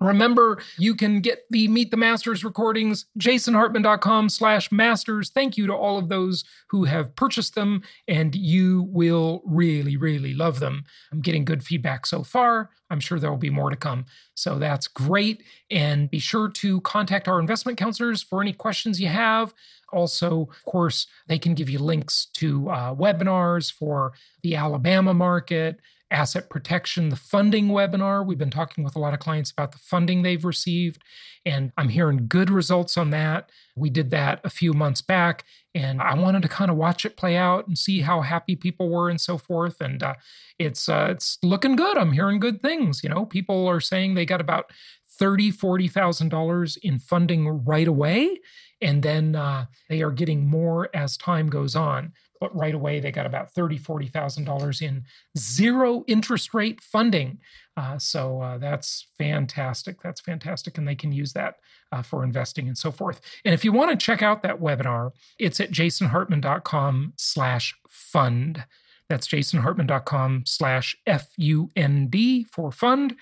Remember, 0.00 0.60
you 0.78 0.94
can 0.94 1.20
get 1.20 1.44
the 1.50 1.68
Meet 1.68 1.90
the 1.90 1.96
Masters 1.96 2.44
recordings, 2.44 3.06
jasonhartman.com 3.18 4.28
slash 4.28 4.70
masters. 4.70 5.30
Thank 5.30 5.56
you 5.56 5.66
to 5.66 5.74
all 5.74 5.98
of 5.98 6.08
those 6.08 6.44
who 6.68 6.84
have 6.84 7.16
purchased 7.16 7.54
them, 7.54 7.82
and 8.06 8.34
you 8.34 8.88
will 8.90 9.42
really, 9.44 9.96
really 9.96 10.34
love 10.34 10.60
them. 10.60 10.84
I'm 11.12 11.20
getting 11.20 11.44
good 11.44 11.64
feedback 11.64 12.06
so 12.06 12.22
far. 12.22 12.70
I'm 12.90 13.00
sure 13.00 13.18
there 13.18 13.30
will 13.30 13.36
be 13.36 13.50
more 13.50 13.70
to 13.70 13.76
come. 13.76 14.06
So 14.34 14.58
that's 14.58 14.88
great. 14.88 15.42
And 15.70 16.10
be 16.10 16.18
sure 16.18 16.48
to 16.48 16.80
contact 16.82 17.28
our 17.28 17.40
investment 17.40 17.78
counselors 17.78 18.22
for 18.22 18.40
any 18.40 18.52
questions 18.52 19.00
you 19.00 19.08
have. 19.08 19.52
Also, 19.92 20.42
of 20.42 20.64
course, 20.64 21.06
they 21.26 21.38
can 21.38 21.54
give 21.54 21.68
you 21.68 21.78
links 21.78 22.26
to 22.34 22.70
uh, 22.70 22.94
webinars 22.94 23.72
for 23.72 24.12
the 24.42 24.54
Alabama 24.54 25.14
market 25.14 25.80
asset 26.10 26.48
protection, 26.48 27.08
the 27.08 27.16
funding 27.16 27.68
webinar. 27.68 28.24
We've 28.24 28.38
been 28.38 28.50
talking 28.50 28.84
with 28.84 28.96
a 28.96 28.98
lot 28.98 29.14
of 29.14 29.20
clients 29.20 29.50
about 29.50 29.72
the 29.72 29.78
funding 29.78 30.22
they've 30.22 30.44
received, 30.44 31.02
and 31.44 31.72
I'm 31.76 31.90
hearing 31.90 32.26
good 32.28 32.50
results 32.50 32.96
on 32.96 33.10
that. 33.10 33.50
We 33.76 33.90
did 33.90 34.10
that 34.10 34.40
a 34.44 34.50
few 34.50 34.72
months 34.72 35.02
back, 35.02 35.44
and 35.74 36.00
I 36.00 36.14
wanted 36.14 36.42
to 36.42 36.48
kind 36.48 36.70
of 36.70 36.76
watch 36.76 37.04
it 37.04 37.16
play 37.16 37.36
out 37.36 37.66
and 37.66 37.76
see 37.76 38.00
how 38.00 38.22
happy 38.22 38.56
people 38.56 38.88
were 38.88 39.08
and 39.08 39.20
so 39.20 39.38
forth. 39.38 39.80
And 39.80 40.02
uh, 40.02 40.14
it's 40.58 40.88
uh, 40.88 41.08
it's 41.10 41.38
looking 41.42 41.76
good. 41.76 41.98
I'm 41.98 42.12
hearing 42.12 42.40
good 42.40 42.62
things. 42.62 43.02
You 43.02 43.10
know, 43.10 43.26
people 43.26 43.66
are 43.66 43.80
saying 43.80 44.14
they 44.14 44.26
got 44.26 44.40
about 44.40 44.72
thirty, 45.18 45.50
forty 45.50 45.88
thousand 45.88 46.30
dollars 46.30 46.76
in 46.82 46.98
funding 46.98 47.64
right 47.64 47.88
away, 47.88 48.40
and 48.80 49.02
then 49.02 49.36
uh, 49.36 49.66
they 49.88 50.02
are 50.02 50.10
getting 50.10 50.46
more 50.46 50.88
as 50.94 51.16
time 51.16 51.48
goes 51.48 51.76
on 51.76 52.12
but 52.40 52.56
right 52.56 52.74
away 52.74 53.00
they 53.00 53.12
got 53.12 53.26
about 53.26 53.52
thirty, 53.52 53.76
forty 53.78 54.06
thousand 54.06 54.44
dollars 54.44 54.80
in 54.80 55.04
zero 55.36 56.04
interest 56.06 56.54
rate 56.54 56.80
funding. 56.80 57.38
Uh, 57.76 57.98
so 57.98 58.40
uh, 58.40 58.56
that's 58.58 59.08
fantastic. 59.18 60.00
That's 60.02 60.20
fantastic, 60.20 60.78
and 60.78 60.88
they 60.88 60.96
can 60.96 61.12
use 61.12 61.32
that 61.34 61.56
uh, 61.92 62.02
for 62.02 62.24
investing 62.24 62.66
and 62.66 62.76
so 62.76 62.90
forth. 62.90 63.20
And 63.44 63.54
if 63.54 63.64
you 63.64 63.72
want 63.72 63.90
to 63.90 63.96
check 63.96 64.22
out 64.22 64.42
that 64.42 64.60
webinar, 64.60 65.12
it's 65.38 65.60
at 65.60 65.70
jasonhartman.com/fund. 65.70 68.64
That's 69.08 69.26
jasonhartman.com 69.26 70.42
slash 70.46 70.96
F 71.06 71.28
U 71.36 71.70
N 71.76 72.08
D 72.08 72.44
for 72.44 72.70
fund. 72.70 73.16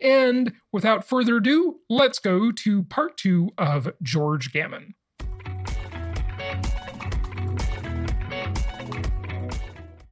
And 0.00 0.52
without 0.72 1.06
further 1.06 1.36
ado, 1.36 1.80
let's 1.88 2.18
go 2.18 2.50
to 2.52 2.82
part 2.84 3.16
two 3.16 3.50
of 3.56 3.92
George 4.02 4.52
Gammon. 4.52 4.94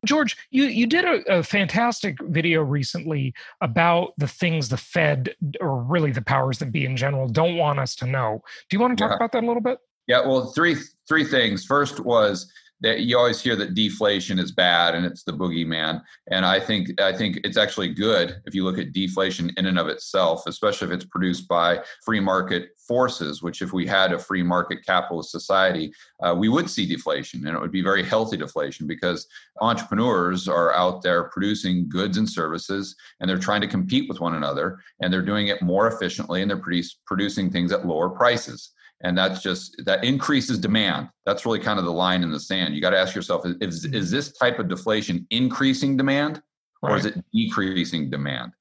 George, 0.07 0.37
you, 0.51 0.65
you 0.65 0.87
did 0.87 1.05
a, 1.05 1.39
a, 1.39 1.43
fantastic 1.43 2.17
video 2.23 2.63
recently 2.63 3.35
about 3.61 4.15
the 4.17 4.27
things 4.27 4.69
the 4.69 4.77
Fed, 4.77 5.35
or 5.61 5.83
really 5.83 6.11
the 6.11 6.23
powers 6.23 6.59
that 6.59 6.73
be 6.73 6.87
in 6.87 6.97
general, 6.97 7.29
don't 7.29 7.57
want 7.57 7.79
us 7.79 7.95
to 7.97 8.07
know. 8.07 8.43
Do 8.69 8.77
you 8.77 8.81
want 8.81 8.97
to 8.97 9.03
talk 9.03 9.11
yeah. 9.11 9.17
about 9.17 9.33
that 9.33 9.45
a 9.45 9.47
little 9.47 9.63
bit? 9.63 9.79
Yeah, 10.07 10.27
well, 10.27 10.53
three 10.53 10.77
three 11.07 11.25
things. 11.25 11.65
First 11.65 12.01
was 12.01 12.51
that 12.83 13.01
you 13.01 13.19
always 13.19 13.41
hear 13.41 13.57
that 13.57 13.75
deflation 13.75 14.39
is 14.39 14.53
bad 14.53 14.95
and 14.95 15.05
it's 15.05 15.23
the 15.23 15.33
boogeyman. 15.33 16.01
And 16.31 16.47
I 16.47 16.59
think 16.59 17.01
I 17.01 17.13
think 17.13 17.41
it's 17.45 17.57
actually 17.57 17.89
good 17.89 18.41
if 18.47 18.55
you 18.55 18.65
look 18.65 18.79
at 18.79 18.93
deflation 18.93 19.51
in 19.57 19.67
and 19.67 19.79
of 19.79 19.89
itself, 19.89 20.47
especially 20.47 20.89
if 20.89 20.95
it's 20.95 21.05
produced 21.05 21.47
by 21.47 21.81
free 22.05 22.21
market 22.21 22.71
forces. 22.89 23.43
Which, 23.43 23.63
if 23.63 23.73
we 23.73 23.87
had 23.87 24.13
a 24.13 24.19
free 24.19 24.43
market 24.43 24.85
capitalist 24.85 25.31
society, 25.31 25.93
uh, 26.23 26.35
we 26.37 26.49
would 26.49 26.71
see 26.71 26.87
deflation, 26.87 27.47
and 27.47 27.57
it 27.57 27.61
would 27.61 27.73
be 27.73 27.83
very 27.83 28.03
healthy 28.03 28.37
deflation 28.37 28.87
because 28.87 29.27
entrepreneurs 29.61 30.49
are 30.49 30.75
out 30.75 31.03
there 31.03 31.25
producing 31.25 31.89
goods 31.89 32.17
and 32.17 32.29
services, 32.29 32.97
and 33.21 33.29
they're 33.29 33.39
trying 33.39 33.61
to 33.61 33.69
compete 33.69 34.09
with 34.09 34.21
one 34.21 34.35
another, 34.35 34.79
and 35.01 35.13
they're 35.13 35.23
doing 35.23 35.49
it 35.49 35.61
more 35.63 35.87
efficiently, 35.87 36.41
and 36.41 36.51
they're 36.51 36.57
produce, 36.59 36.99
producing 37.07 37.51
things 37.51 37.73
at 37.73 37.87
lower 37.87 38.09
prices 38.09 38.73
and 39.03 39.17
that's 39.17 39.43
just 39.43 39.83
that 39.85 40.05
increases 40.05 40.59
demand. 40.59 41.09
That's 41.25 41.47
really 41.47 41.61
kind 41.61 41.79
of 41.79 41.85
the 41.85 41.93
line 41.93 42.23
in 42.23 42.31
the 42.31 42.41
sand. 42.41 42.75
You 42.75 42.81
got 42.81 42.91
to 42.91 42.99
ask 42.99 43.15
yourself 43.15 43.45
is, 43.61 43.85
is 43.87 44.11
this 44.11 44.33
type 44.33 44.59
of 44.59 44.69
deflation 44.69 45.27
increasing 45.31 45.97
demand 45.97 46.43
or 46.83 46.91
right. 46.91 46.99
is 46.99 47.07
it 47.07 47.25
decreasing 47.33 48.11
demand? 48.11 48.53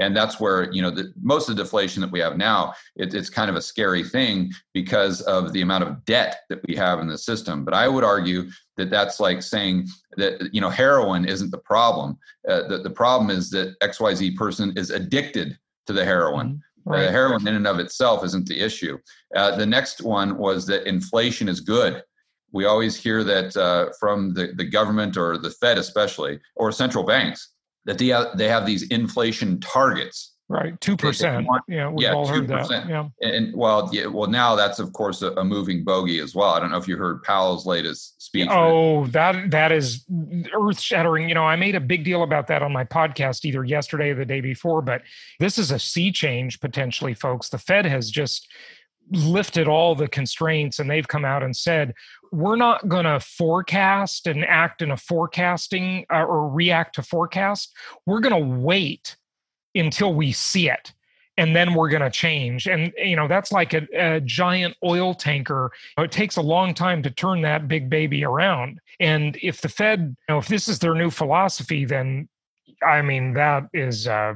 And 0.00 0.16
that's 0.16 0.38
where 0.38 0.70
you 0.72 0.80
know 0.80 0.90
the, 0.90 1.12
most 1.20 1.48
of 1.48 1.56
the 1.56 1.62
deflation 1.62 2.00
that 2.02 2.12
we 2.12 2.20
have 2.20 2.36
now 2.36 2.72
it, 2.96 3.14
it's 3.14 3.30
kind 3.30 3.50
of 3.50 3.56
a 3.56 3.62
scary 3.62 4.04
thing 4.04 4.52
because 4.72 5.22
of 5.22 5.52
the 5.52 5.62
amount 5.62 5.84
of 5.84 6.04
debt 6.04 6.42
that 6.50 6.60
we 6.68 6.76
have 6.76 7.00
in 7.00 7.08
the 7.08 7.18
system. 7.18 7.64
But 7.64 7.74
i 7.74 7.88
would 7.88 8.04
argue 8.04 8.48
that 8.76 8.90
that's 8.90 9.18
like 9.18 9.42
saying 9.42 9.88
that 10.16 10.50
you 10.52 10.60
know 10.60 10.70
heroin 10.70 11.24
isn't 11.24 11.50
the 11.50 11.58
problem. 11.58 12.16
Uh, 12.48 12.68
the, 12.68 12.78
the 12.78 12.90
problem 12.90 13.30
is 13.30 13.50
that 13.50 13.74
xyz 13.80 14.36
person 14.36 14.72
is 14.76 14.90
addicted 14.90 15.58
to 15.86 15.92
the 15.92 16.04
heroin. 16.04 16.48
Mm-hmm. 16.48 16.58
Right. 16.88 17.06
Uh, 17.06 17.10
heroin 17.10 17.46
in 17.46 17.54
and 17.54 17.66
of 17.66 17.78
itself 17.78 18.24
isn't 18.24 18.48
the 18.48 18.58
issue. 18.58 18.98
Uh, 19.36 19.54
the 19.56 19.66
next 19.66 20.00
one 20.00 20.38
was 20.38 20.66
that 20.66 20.88
inflation 20.88 21.46
is 21.46 21.60
good. 21.60 22.02
We 22.50 22.64
always 22.64 22.96
hear 22.96 23.22
that 23.24 23.54
uh, 23.56 23.90
from 24.00 24.32
the, 24.32 24.54
the 24.56 24.64
government 24.64 25.18
or 25.18 25.36
the 25.36 25.50
Fed, 25.50 25.76
especially, 25.76 26.40
or 26.56 26.72
central 26.72 27.04
banks, 27.04 27.52
that 27.84 27.98
they 27.98 28.06
have, 28.08 28.38
they 28.38 28.48
have 28.48 28.64
these 28.64 28.84
inflation 28.88 29.60
targets 29.60 30.37
Right, 30.50 30.80
two 30.80 30.96
percent. 30.96 31.46
Yeah, 31.68 31.90
we've 31.90 32.04
yeah, 32.04 32.14
all 32.14 32.26
2%. 32.26 32.30
heard 32.30 32.48
that. 32.48 32.88
Yeah, 32.88 33.08
and 33.20 33.54
well, 33.54 33.90
yeah, 33.92 34.06
well, 34.06 34.30
now 34.30 34.56
that's 34.56 34.78
of 34.78 34.94
course 34.94 35.20
a, 35.20 35.32
a, 35.32 35.44
moving 35.44 35.84
bogey 35.84 36.20
as 36.20 36.34
well. 36.34 36.48
I 36.48 36.58
don't 36.58 36.70
know 36.70 36.78
if 36.78 36.88
you 36.88 36.96
heard 36.96 37.22
Powell's 37.22 37.66
latest 37.66 38.22
speech. 38.22 38.48
Oh, 38.50 39.06
that 39.08 39.50
that 39.50 39.72
is 39.72 40.06
earth 40.54 40.80
shattering. 40.80 41.28
You 41.28 41.34
know, 41.34 41.44
I 41.44 41.56
made 41.56 41.74
a 41.74 41.80
big 41.80 42.02
deal 42.02 42.22
about 42.22 42.46
that 42.46 42.62
on 42.62 42.72
my 42.72 42.82
podcast 42.82 43.44
either 43.44 43.62
yesterday 43.62 44.08
or 44.08 44.14
the 44.14 44.24
day 44.24 44.40
before. 44.40 44.80
But 44.80 45.02
this 45.38 45.58
is 45.58 45.70
a 45.70 45.78
sea 45.78 46.10
change 46.10 46.60
potentially, 46.60 47.12
folks. 47.12 47.50
The 47.50 47.58
Fed 47.58 47.84
has 47.84 48.10
just 48.10 48.48
lifted 49.10 49.68
all 49.68 49.94
the 49.94 50.08
constraints, 50.08 50.78
and 50.78 50.90
they've 50.90 51.08
come 51.08 51.26
out 51.26 51.42
and 51.42 51.54
said 51.54 51.92
we're 52.32 52.56
not 52.56 52.88
going 52.88 53.04
to 53.04 53.20
forecast 53.20 54.26
and 54.26 54.46
act 54.46 54.80
in 54.80 54.92
a 54.92 54.96
forecasting 54.96 56.06
uh, 56.10 56.24
or 56.24 56.48
react 56.48 56.94
to 56.94 57.02
forecast. 57.02 57.74
We're 58.06 58.20
going 58.20 58.34
to 58.34 58.60
wait 58.60 59.16
until 59.74 60.14
we 60.14 60.32
see 60.32 60.68
it 60.68 60.92
and 61.38 61.54
then 61.54 61.72
we're 61.72 61.88
going 61.88 62.02
to 62.02 62.10
change. 62.10 62.66
And 62.66 62.92
you 62.98 63.16
know 63.16 63.28
that's 63.28 63.50
like 63.52 63.72
a, 63.72 63.86
a, 63.94 64.20
giant 64.20 64.76
oil 64.84 65.14
tanker. 65.14 65.70
It 65.96 66.12
takes 66.12 66.36
a 66.36 66.42
long 66.42 66.74
time 66.74 67.02
to 67.04 67.10
turn 67.10 67.40
that 67.42 67.68
big 67.68 67.88
baby 67.88 68.24
around. 68.24 68.80
And 69.00 69.38
if 69.40 69.60
the 69.60 69.68
fed 69.68 70.00
you 70.00 70.34
know 70.34 70.38
if 70.38 70.48
this 70.48 70.68
is 70.68 70.80
their 70.80 70.94
new 70.94 71.10
philosophy 71.10 71.84
then 71.84 72.28
i 72.84 73.00
mean 73.00 73.32
that 73.34 73.64
is 73.72 74.06
uh 74.06 74.34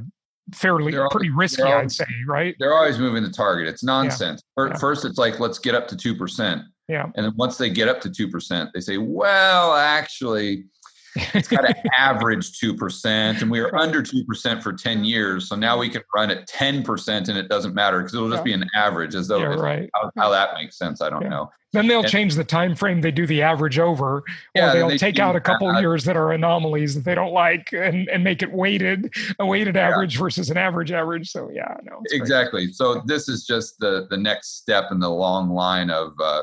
fairly 0.53 0.91
they're 0.91 1.09
pretty 1.11 1.31
risky 1.31 1.63
always, 1.63 2.01
i'd 2.01 2.07
say 2.07 2.13
right? 2.27 2.57
they're 2.59 2.75
always 2.75 2.99
moving 2.99 3.23
the 3.23 3.31
target. 3.31 3.69
It's 3.69 3.85
nonsense. 3.85 4.43
Yeah. 4.57 4.77
First, 4.79 5.05
it's 5.05 5.19
like 5.19 5.41
let's 5.41 5.59
get 5.59 5.75
up 5.75 5.89
to 5.89 5.97
2% 5.97 6.65
yeah. 6.89 7.05
And 7.15 7.25
then 7.25 7.33
once 7.37 7.57
they 7.59 7.71
get 7.71 7.89
up 7.89 8.01
to 8.03 8.09
2% 8.09 8.73
they 8.73 8.81
say 8.81 8.99
well 8.99 9.75
actually 9.75 10.65
it's 11.15 11.49
got 11.49 11.63
to 11.63 11.75
average 11.99 12.59
2%. 12.59 13.43
And 13.43 13.51
we 13.51 13.61
were 13.61 13.75
under 13.77 14.03
2% 14.03 14.63
for 14.63 14.73
10 14.73 15.05
years. 15.05 15.49
So 15.49 15.57
now 15.57 15.79
we 15.79 15.89
can 15.89 16.03
run 16.15 16.31
at 16.31 16.49
10% 16.49 17.29
and 17.29 17.39
it 17.39 17.49
doesn't 17.49 17.75
matter 17.75 17.99
because 17.99 18.15
it'll 18.15 18.31
just 18.31 18.41
yeah. 18.41 18.45
be 18.45 18.53
an 18.55 18.71
average 18.75 19.15
as 19.15 19.29
though 19.29 19.41
yeah, 19.41 19.55
right. 19.55 19.91
how, 19.95 20.11
how, 20.17 20.31
that 20.31 20.55
makes 20.55 20.79
sense. 20.79 21.03
I 21.03 21.11
don't 21.11 21.23
yeah. 21.23 21.29
know. 21.29 21.51
Then 21.73 21.87
they'll 21.87 22.01
and, 22.01 22.09
change 22.09 22.35
the 22.35 22.45
time 22.45 22.75
frame. 22.75 23.01
They 23.01 23.11
do 23.11 23.27
the 23.27 23.41
average 23.41 23.79
over, 23.79 24.17
or 24.17 24.25
they'll 24.55 24.89
they 24.89 24.99
take 24.99 25.19
out 25.19 25.37
a 25.37 25.41
couple 25.41 25.73
that. 25.73 25.81
years 25.81 26.05
that 26.05 26.19
are 26.19 26.33
anomalies 26.33 26.95
that 26.95 27.05
they 27.05 27.15
don't 27.15 27.33
like, 27.33 27.73
and, 27.73 28.11
and 28.11 28.23
make 28.23 28.43
it 28.43 28.53
weighted, 28.53 29.11
a 29.39 29.47
weighted 29.47 29.79
average 29.79 30.19
versus 30.19 30.51
an 30.51 30.59
average 30.59 30.93
average. 30.93 31.31
So 31.31 31.51
yeah, 31.51 31.75
no, 31.83 32.03
exactly. 32.11 32.67
Great. 32.67 32.75
So 32.75 33.01
this 33.07 33.27
is 33.27 33.47
just 33.47 33.79
the 33.79 34.07
the 34.11 34.19
next 34.19 34.59
step 34.59 34.89
in 34.91 35.01
the 35.01 35.09
long 35.09 35.49
line 35.49 35.89
of 35.89 36.13
uh, 36.23 36.43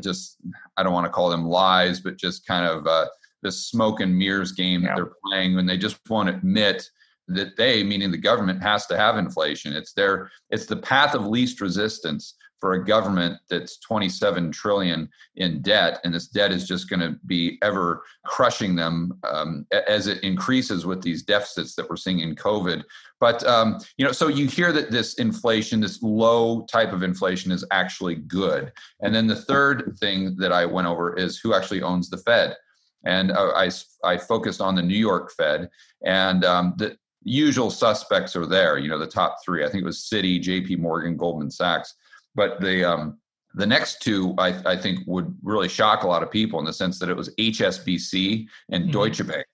just 0.00 0.36
I 0.76 0.82
don't 0.82 0.92
want 0.92 1.06
to 1.06 1.12
call 1.12 1.30
them 1.30 1.46
lies, 1.46 2.00
but 2.00 2.18
just 2.18 2.46
kind 2.46 2.66
of 2.66 2.86
uh, 2.86 3.06
this 3.42 3.66
smoke 3.66 4.00
and 4.00 4.16
mirrors 4.16 4.52
game 4.52 4.82
yeah. 4.82 4.88
that 4.88 4.96
they're 4.96 5.12
playing 5.24 5.54
when 5.54 5.66
they 5.66 5.78
just 5.78 5.98
won't 6.08 6.28
admit 6.28 6.88
that 7.28 7.56
they 7.56 7.84
meaning 7.84 8.10
the 8.10 8.18
government 8.18 8.62
has 8.62 8.86
to 8.86 8.96
have 8.96 9.18
inflation. 9.18 9.72
It's 9.72 9.92
their 9.92 10.30
it's 10.50 10.66
the 10.66 10.76
path 10.76 11.14
of 11.14 11.26
least 11.26 11.60
resistance 11.60 12.34
for 12.60 12.72
a 12.72 12.84
government 12.84 13.38
that's 13.48 13.78
27 13.78 14.50
trillion 14.50 15.08
in 15.36 15.62
debt 15.62 16.00
and 16.02 16.12
this 16.12 16.26
debt 16.26 16.50
is 16.50 16.66
just 16.66 16.90
going 16.90 16.98
to 16.98 17.16
be 17.26 17.56
ever 17.62 18.02
crushing 18.24 18.74
them 18.74 19.16
um, 19.22 19.64
as 19.86 20.08
it 20.08 20.20
increases 20.24 20.84
with 20.84 21.00
these 21.00 21.22
deficits 21.22 21.76
that 21.76 21.88
we're 21.88 21.96
seeing 21.96 22.18
in 22.18 22.34
covid. 22.34 22.82
But 23.20 23.46
um, 23.46 23.78
you 23.96 24.04
know 24.04 24.12
so 24.12 24.28
you 24.28 24.46
hear 24.46 24.72
that 24.72 24.90
this 24.90 25.14
inflation 25.14 25.80
this 25.80 26.02
low 26.02 26.62
type 26.62 26.92
of 26.92 27.02
inflation 27.02 27.52
is 27.52 27.64
actually 27.70 28.16
good. 28.16 28.72
And 29.00 29.14
then 29.14 29.26
the 29.26 29.36
third 29.36 29.96
thing 30.00 30.36
that 30.38 30.52
i 30.52 30.64
went 30.64 30.88
over 30.88 31.16
is 31.16 31.38
who 31.38 31.54
actually 31.54 31.82
owns 31.82 32.10
the 32.10 32.18
fed 32.18 32.56
and 33.04 33.30
uh, 33.30 33.52
I, 33.54 33.70
I 34.04 34.18
focused 34.18 34.60
on 34.60 34.74
the 34.74 34.82
New 34.82 34.96
York 34.96 35.32
Fed, 35.36 35.68
and 36.04 36.44
um, 36.44 36.74
the 36.76 36.96
usual 37.22 37.70
suspects 37.70 38.34
are 38.36 38.46
there. 38.46 38.78
You 38.78 38.88
know, 38.88 38.98
the 38.98 39.06
top 39.06 39.38
three. 39.44 39.64
I 39.64 39.68
think 39.68 39.82
it 39.82 39.86
was 39.86 40.08
Citi, 40.12 40.40
J.P. 40.40 40.76
Morgan, 40.76 41.16
Goldman 41.16 41.50
Sachs. 41.50 41.94
But 42.34 42.60
the 42.60 42.84
um, 42.84 43.18
the 43.54 43.66
next 43.66 44.02
two, 44.02 44.34
I, 44.38 44.60
I, 44.64 44.76
think, 44.76 45.00
would 45.06 45.34
really 45.42 45.68
shock 45.68 46.04
a 46.04 46.06
lot 46.06 46.22
of 46.22 46.30
people 46.30 46.58
in 46.58 46.64
the 46.64 46.72
sense 46.72 46.98
that 46.98 47.08
it 47.08 47.16
was 47.16 47.34
HSBC 47.36 48.46
and 48.70 48.84
mm-hmm. 48.84 48.92
Deutsche 48.92 49.26
Bank. 49.26 49.46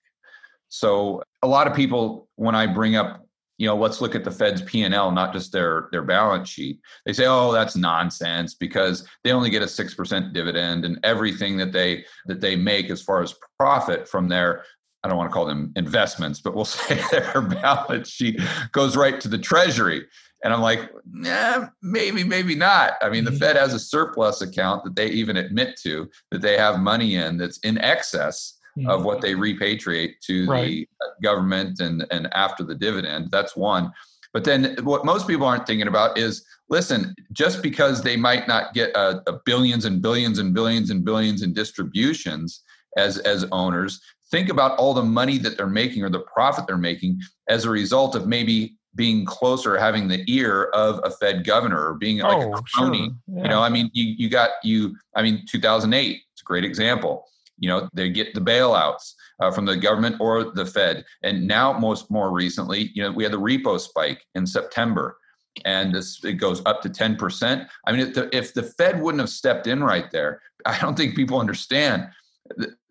So 0.67 1.23
a 1.41 1.47
lot 1.47 1.67
of 1.67 1.73
people, 1.73 2.27
when 2.35 2.55
I 2.55 2.67
bring 2.67 2.95
up 2.95 3.24
you 3.57 3.67
know 3.67 3.75
let's 3.75 4.01
look 4.01 4.15
at 4.15 4.23
the 4.23 4.31
fed's 4.31 4.61
p&l 4.61 5.11
not 5.11 5.33
just 5.33 5.51
their 5.51 5.87
their 5.91 6.03
balance 6.03 6.49
sheet. 6.49 6.79
They 7.05 7.13
say 7.13 7.25
oh 7.25 7.51
that's 7.51 7.75
nonsense 7.75 8.53
because 8.53 9.07
they 9.23 9.31
only 9.31 9.49
get 9.49 9.61
a 9.61 9.65
6% 9.65 10.33
dividend 10.33 10.85
and 10.85 10.99
everything 11.03 11.57
that 11.57 11.71
they 11.71 12.05
that 12.25 12.41
they 12.41 12.55
make 12.55 12.89
as 12.89 13.01
far 13.01 13.21
as 13.21 13.35
profit 13.57 14.07
from 14.07 14.27
their 14.27 14.63
i 15.03 15.07
don't 15.07 15.17
want 15.17 15.29
to 15.29 15.33
call 15.33 15.45
them 15.45 15.71
investments 15.75 16.41
but 16.41 16.55
we'll 16.55 16.65
say 16.65 17.01
their 17.11 17.41
balance 17.41 18.09
sheet 18.09 18.39
goes 18.71 18.95
right 18.95 19.19
to 19.21 19.27
the 19.27 19.37
treasury. 19.37 20.05
And 20.43 20.53
i'm 20.53 20.61
like 20.61 20.91
yeah 21.23 21.69
maybe 21.81 22.23
maybe 22.23 22.55
not. 22.55 22.93
I 23.01 23.09
mean 23.09 23.23
the 23.23 23.31
mm-hmm. 23.31 23.39
fed 23.39 23.55
has 23.55 23.73
a 23.73 23.79
surplus 23.79 24.41
account 24.41 24.83
that 24.83 24.95
they 24.95 25.07
even 25.07 25.37
admit 25.37 25.79
to 25.83 26.09
that 26.31 26.41
they 26.41 26.57
have 26.57 26.79
money 26.79 27.15
in 27.15 27.37
that's 27.37 27.57
in 27.59 27.77
excess 27.79 28.54
mm-hmm. 28.77 28.89
of 28.89 29.03
what 29.03 29.21
they 29.21 29.33
repatriate 29.33 30.19
to 30.21 30.45
right. 30.47 30.67
the 30.67 30.87
government 31.23 31.79
and 31.79 32.05
and 32.11 32.27
after 32.33 32.63
the 32.63 32.75
dividend. 32.75 33.31
That's 33.31 33.55
one. 33.55 33.91
But 34.33 34.43
then 34.43 34.75
what 34.83 35.05
most 35.05 35.27
people 35.27 35.47
aren't 35.47 35.65
thinking 35.65 35.87
about 35.87 36.17
is 36.17 36.45
listen, 36.69 37.15
just 37.31 37.63
because 37.63 38.01
they 38.01 38.17
might 38.17 38.47
not 38.47 38.73
get 38.73 38.89
a, 38.95 39.23
a 39.27 39.39
billions 39.45 39.85
and 39.85 40.01
billions 40.01 40.39
and 40.39 40.53
billions 40.53 40.89
and 40.89 41.05
billions 41.05 41.41
in 41.41 41.53
distributions 41.53 42.61
as 42.97 43.17
as 43.19 43.45
owners, 43.51 44.01
think 44.31 44.49
about 44.49 44.77
all 44.77 44.93
the 44.93 45.03
money 45.03 45.37
that 45.37 45.57
they're 45.57 45.67
making 45.67 46.03
or 46.03 46.09
the 46.09 46.19
profit 46.19 46.67
they're 46.67 46.77
making 46.77 47.19
as 47.47 47.65
a 47.65 47.69
result 47.69 48.15
of 48.15 48.27
maybe 48.27 48.75
being 48.95 49.25
closer, 49.25 49.77
having 49.77 50.07
the 50.07 50.23
ear 50.27 50.65
of 50.73 50.99
a 51.03 51.11
Fed 51.11 51.45
governor 51.45 51.85
or 51.85 51.95
being 51.95 52.19
like 52.19 52.37
oh, 52.37 52.53
a 52.53 52.61
crony. 52.73 52.97
Sure. 52.97 53.37
Yeah. 53.37 53.43
You 53.43 53.49
know, 53.49 53.61
I 53.61 53.69
mean, 53.69 53.89
you 53.93 54.15
you 54.17 54.29
got 54.29 54.51
you. 54.63 54.95
I 55.15 55.21
mean, 55.21 55.43
2008. 55.47 56.21
It's 56.33 56.41
a 56.41 56.45
great 56.45 56.65
example 56.65 57.25
you 57.57 57.69
know 57.69 57.89
they 57.93 58.09
get 58.09 58.33
the 58.33 58.41
bailouts 58.41 59.13
uh, 59.39 59.51
from 59.51 59.65
the 59.65 59.75
government 59.77 60.15
or 60.19 60.51
the 60.51 60.65
fed. 60.65 61.05
And 61.23 61.47
now 61.47 61.77
most 61.77 62.09
more 62.11 62.31
recently 62.31 62.91
you 62.93 63.03
know 63.03 63.11
we 63.11 63.23
had 63.23 63.33
the 63.33 63.39
repo 63.39 63.79
spike 63.79 64.21
in 64.35 64.45
september 64.45 65.17
and 65.63 65.95
this 65.95 66.23
it 66.23 66.33
goes 66.33 66.61
up 66.65 66.81
to 66.81 66.89
10% 66.89 67.67
i 67.87 67.91
mean 67.91 68.01
if 68.01 68.13
the, 68.13 68.35
if 68.35 68.53
the 68.53 68.63
fed 68.63 69.01
wouldn't 69.01 69.21
have 69.21 69.29
stepped 69.29 69.67
in 69.67 69.83
right 69.83 70.11
there 70.11 70.41
i 70.65 70.77
don't 70.79 70.97
think 70.97 71.15
people 71.15 71.39
understand. 71.39 72.07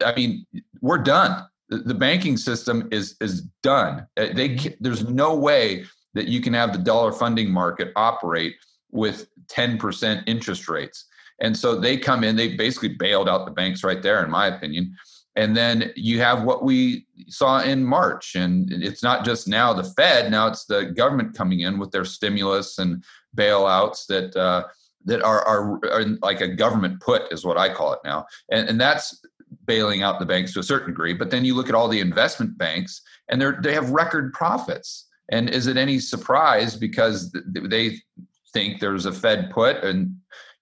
I 0.04 0.14
mean 0.14 0.46
we're 0.80 0.98
done. 0.98 1.46
The, 1.68 1.78
the 1.78 1.94
banking 1.94 2.36
system 2.36 2.88
is 2.90 3.16
is 3.20 3.42
done. 3.62 4.06
Uh, 4.16 4.28
they 4.34 4.56
there's 4.80 5.08
no 5.08 5.36
way 5.36 5.84
that 6.14 6.28
you 6.28 6.40
can 6.40 6.54
have 6.54 6.72
the 6.72 6.78
dollar 6.78 7.12
funding 7.12 7.50
market 7.50 7.92
operate 7.96 8.54
with 8.92 9.26
10% 9.48 10.22
interest 10.26 10.68
rates 10.68 11.06
and 11.40 11.56
so 11.56 11.78
they 11.78 11.96
come 11.96 12.24
in, 12.24 12.36
they 12.36 12.56
basically 12.56 12.90
bailed 12.90 13.28
out 13.28 13.44
the 13.44 13.52
banks 13.52 13.82
right 13.82 14.02
there, 14.02 14.24
in 14.24 14.30
my 14.30 14.46
opinion. 14.46 14.94
And 15.36 15.56
then 15.56 15.92
you 15.96 16.20
have 16.20 16.44
what 16.44 16.62
we 16.62 17.06
saw 17.28 17.60
in 17.60 17.84
March. 17.84 18.36
And 18.36 18.70
it's 18.70 19.02
not 19.02 19.24
just 19.24 19.48
now 19.48 19.72
the 19.72 19.82
Fed, 19.82 20.30
now 20.30 20.46
it's 20.46 20.64
the 20.66 20.84
government 20.84 21.36
coming 21.36 21.60
in 21.60 21.78
with 21.78 21.90
their 21.90 22.04
stimulus 22.04 22.78
and 22.78 23.02
bailouts 23.36 24.06
that 24.06 24.36
uh, 24.36 24.64
that 25.06 25.22
are, 25.22 25.42
are, 25.44 25.80
are 25.90 26.04
like 26.22 26.40
a 26.40 26.48
government 26.48 27.00
put 27.00 27.30
is 27.30 27.44
what 27.44 27.58
I 27.58 27.68
call 27.68 27.92
it 27.92 27.98
now. 28.04 28.24
And, 28.50 28.68
and 28.70 28.80
that's 28.80 29.22
bailing 29.66 30.02
out 30.02 30.18
the 30.18 30.24
banks 30.24 30.54
to 30.54 30.60
a 30.60 30.62
certain 30.62 30.88
degree. 30.88 31.12
But 31.12 31.30
then 31.30 31.44
you 31.44 31.54
look 31.54 31.68
at 31.68 31.74
all 31.74 31.88
the 31.88 32.00
investment 32.00 32.56
banks, 32.56 33.02
and 33.28 33.42
they 33.42 33.50
they 33.62 33.74
have 33.74 33.90
record 33.90 34.32
profits. 34.32 35.08
And 35.30 35.50
is 35.50 35.66
it 35.66 35.76
any 35.76 35.98
surprise 35.98 36.76
because 36.76 37.32
they 37.32 37.98
think 38.52 38.80
there's 38.80 39.06
a 39.06 39.12
Fed 39.12 39.50
put 39.50 39.82
and 39.82 40.14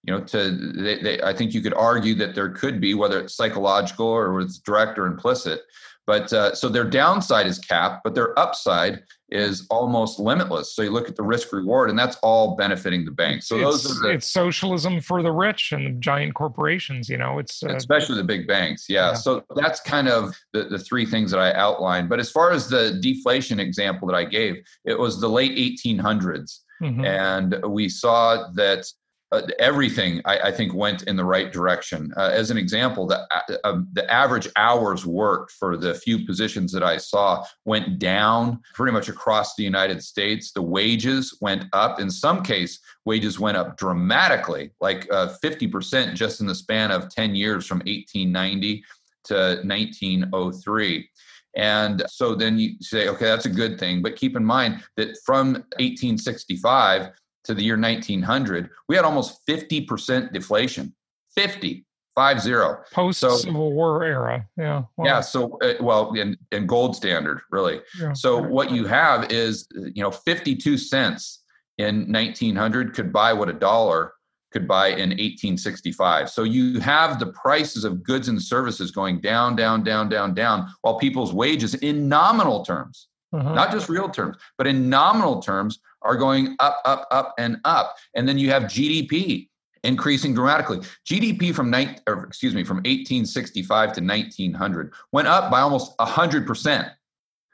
you 0.05 0.13
know 0.13 0.21
to 0.21 0.51
they, 0.51 1.01
they, 1.01 1.23
i 1.23 1.33
think 1.33 1.55
you 1.55 1.61
could 1.61 1.75
argue 1.75 2.15
that 2.15 2.35
there 2.35 2.51
could 2.51 2.81
be 2.81 2.95
whether 2.95 3.21
it's 3.21 3.35
psychological 3.35 4.07
or 4.07 4.41
it's 4.41 4.59
direct 4.59 4.99
or 4.99 5.07
implicit 5.07 5.63
but 6.05 6.33
uh, 6.33 6.53
so 6.53 6.69
their 6.69 6.85
downside 6.85 7.47
is 7.47 7.59
capped 7.61 8.03
but 8.03 8.15
their 8.15 8.37
upside 8.39 9.03
is 9.31 9.67
almost 9.71 10.19
limitless 10.19 10.75
so 10.75 10.83
you 10.83 10.91
look 10.91 11.09
at 11.09 11.15
the 11.15 11.23
risk 11.23 11.53
reward 11.53 11.89
and 11.89 11.99
that's 11.99 12.17
all 12.23 12.57
benefiting 12.57 13.05
the 13.05 13.11
bank 13.11 13.43
so 13.43 13.57
it's, 13.57 13.85
those 13.85 13.99
are 13.99 14.03
the, 14.03 14.15
it's 14.15 14.27
socialism 14.27 15.01
for 15.01 15.23
the 15.23 15.31
rich 15.31 15.73
and 15.73 15.87
the 15.87 15.91
giant 16.01 16.35
corporations 16.35 17.09
you 17.09 17.17
know 17.17 17.39
it's 17.39 17.63
uh, 17.63 17.69
especially 17.69 18.17
the 18.17 18.25
big 18.25 18.47
banks 18.47 18.87
yeah. 18.89 19.11
yeah. 19.11 19.15
so 19.15 19.45
that's 19.55 19.81
kind 19.81 20.09
of 20.09 20.35
the, 20.53 20.65
the 20.65 20.79
three 20.79 21.07
things 21.07 21.31
that 21.31 21.39
i 21.39 21.53
outlined 21.55 22.09
but 22.09 22.19
as 22.19 22.31
far 22.31 22.51
as 22.51 22.69
the 22.69 22.99
deflation 23.01 23.61
example 23.61 24.07
that 24.09 24.17
i 24.17 24.25
gave 24.25 24.57
it 24.85 24.99
was 24.99 25.21
the 25.21 25.29
late 25.29 25.57
1800s 25.57 26.59
Mm-hmm. 26.83 27.05
And 27.05 27.65
we 27.69 27.89
saw 27.89 28.49
that 28.55 28.87
uh, 29.33 29.43
everything 29.59 30.21
I, 30.27 30.39
I, 30.39 30.53
think 30.53 30.75
went 30.75 31.05
in 31.05 31.17
the 31.17 31.25
right 31.25 31.51
direction. 31.51 32.13
Uh, 32.17 32.31
as 32.33 32.51
an 32.51 32.59
example, 32.59 33.07
the 33.07 33.27
uh, 33.35 33.57
um, 33.65 33.89
the 33.95 34.11
average 34.13 34.49
hours 34.57 35.07
worked 35.07 35.53
for 35.53 35.77
the 35.77 35.95
few 35.95 36.27
positions 36.27 36.71
that 36.73 36.83
I 36.83 36.99
saw 36.99 37.45
went 37.65 37.99
down 37.99 38.61
pretty 38.75 38.93
much 38.93 39.09
across 39.09 39.55
the 39.55 39.65
United 39.65 40.03
States. 40.05 40.53
The 40.53 40.63
wages 40.63 41.39
went 41.41 41.65
up. 41.73 41.99
In 41.99 42.11
some 42.11 42.43
case, 42.43 42.79
wages 43.07 43.41
went 43.41 43.57
up 43.57 43.79
dramatically, 43.79 44.71
like 44.81 45.09
uh, 45.11 45.29
fifty 45.41 45.67
percent 45.67 46.15
just 46.15 46.41
in 46.43 46.47
the 46.47 46.55
span 46.55 46.91
of 46.91 47.09
ten 47.09 47.35
years 47.35 47.67
from 47.67 47.79
1890 47.79 48.85
to 49.25 49.35
1903. 49.65 51.09
And 51.55 52.03
so 52.09 52.35
then 52.35 52.59
you 52.59 52.77
say, 52.81 53.09
okay, 53.09 53.27
that's 53.27 53.47
a 53.47 53.51
good 53.51 53.79
thing. 53.79 54.01
But 54.03 54.17
keep 54.17 54.37
in 54.37 54.45
mind 54.45 54.83
that 54.97 55.19
from 55.25 55.53
1865 55.79 57.11
to 57.45 57.55
the 57.55 57.63
year 57.63 57.79
1900, 57.79 58.71
we 58.89 58.97
had 58.97 59.05
almost 59.05 59.41
50% 59.47 60.33
deflation. 60.33 60.95
50, 61.35 61.85
five 62.15 62.41
zero. 62.41 62.83
Post 62.93 63.21
Civil 63.21 63.39
so, 63.39 63.53
War 63.53 64.05
era. 64.05 64.47
Yeah. 64.57 64.83
Wow. 64.97 65.05
Yeah. 65.05 65.21
So, 65.21 65.59
uh, 65.63 65.75
well, 65.81 66.13
in, 66.13 66.37
in 66.51 66.67
gold 66.67 66.95
standard, 66.95 67.41
really. 67.51 67.81
Yeah. 67.99 68.13
So, 68.13 68.37
what 68.41 68.71
you 68.71 68.87
have 68.87 69.33
is, 69.33 69.67
you 69.73 70.03
know, 70.03 70.11
52 70.11 70.77
cents 70.77 71.43
in 71.79 72.13
1900 72.13 72.95
could 72.95 73.13
buy 73.13 73.33
what 73.33 73.49
a 73.49 73.55
dollar 73.55 74.13
could 74.53 74.69
buy 74.69 74.89
in 74.89 75.11
1865. 75.11 76.29
So 76.29 76.43
you 76.45 76.79
have 76.81 77.19
the 77.19 77.29
prices 77.29 77.85
of 77.85 78.05
goods 78.05 78.29
and 78.29 78.41
services 78.41 78.91
going 78.91 79.21
down, 79.21 79.57
down, 79.57 79.83
down, 79.83 80.09
down, 80.11 80.35
down, 80.35 80.73
while 80.83 80.99
people's 80.99 81.33
wages 81.33 81.75
in 81.77 82.09
nominal 82.09 82.63
terms, 82.63 83.09
uh-huh. 83.33 83.55
not 83.55 83.71
just 83.71 83.89
real 83.89 84.09
terms, 84.09 84.37
but 84.59 84.67
in 84.67 84.89
nominal 84.89 85.41
terms 85.41 85.81
are 86.03 86.17
going 86.17 86.57
up, 86.59 86.81
up, 86.85 87.07
up, 87.11 87.35
and 87.39 87.59
up. 87.65 87.97
And 88.15 88.29
then 88.29 88.39
you 88.39 88.51
have 88.51 88.65
GDP 88.65 89.49
increasing 89.85 90.35
dramatically. 90.35 90.79
GDP 91.07 91.55
from 91.55 91.71
nine, 91.71 92.01
or 92.07 92.25
excuse 92.25 92.55
me, 92.55 92.65
from 92.65 92.79
1865 92.79 93.93
to 93.95 94.01
1900 94.01 94.93
went 95.13 95.29
up 95.29 95.51
by 95.51 95.61
almost 95.61 95.93
100 95.99 96.47
percent. 96.47 96.89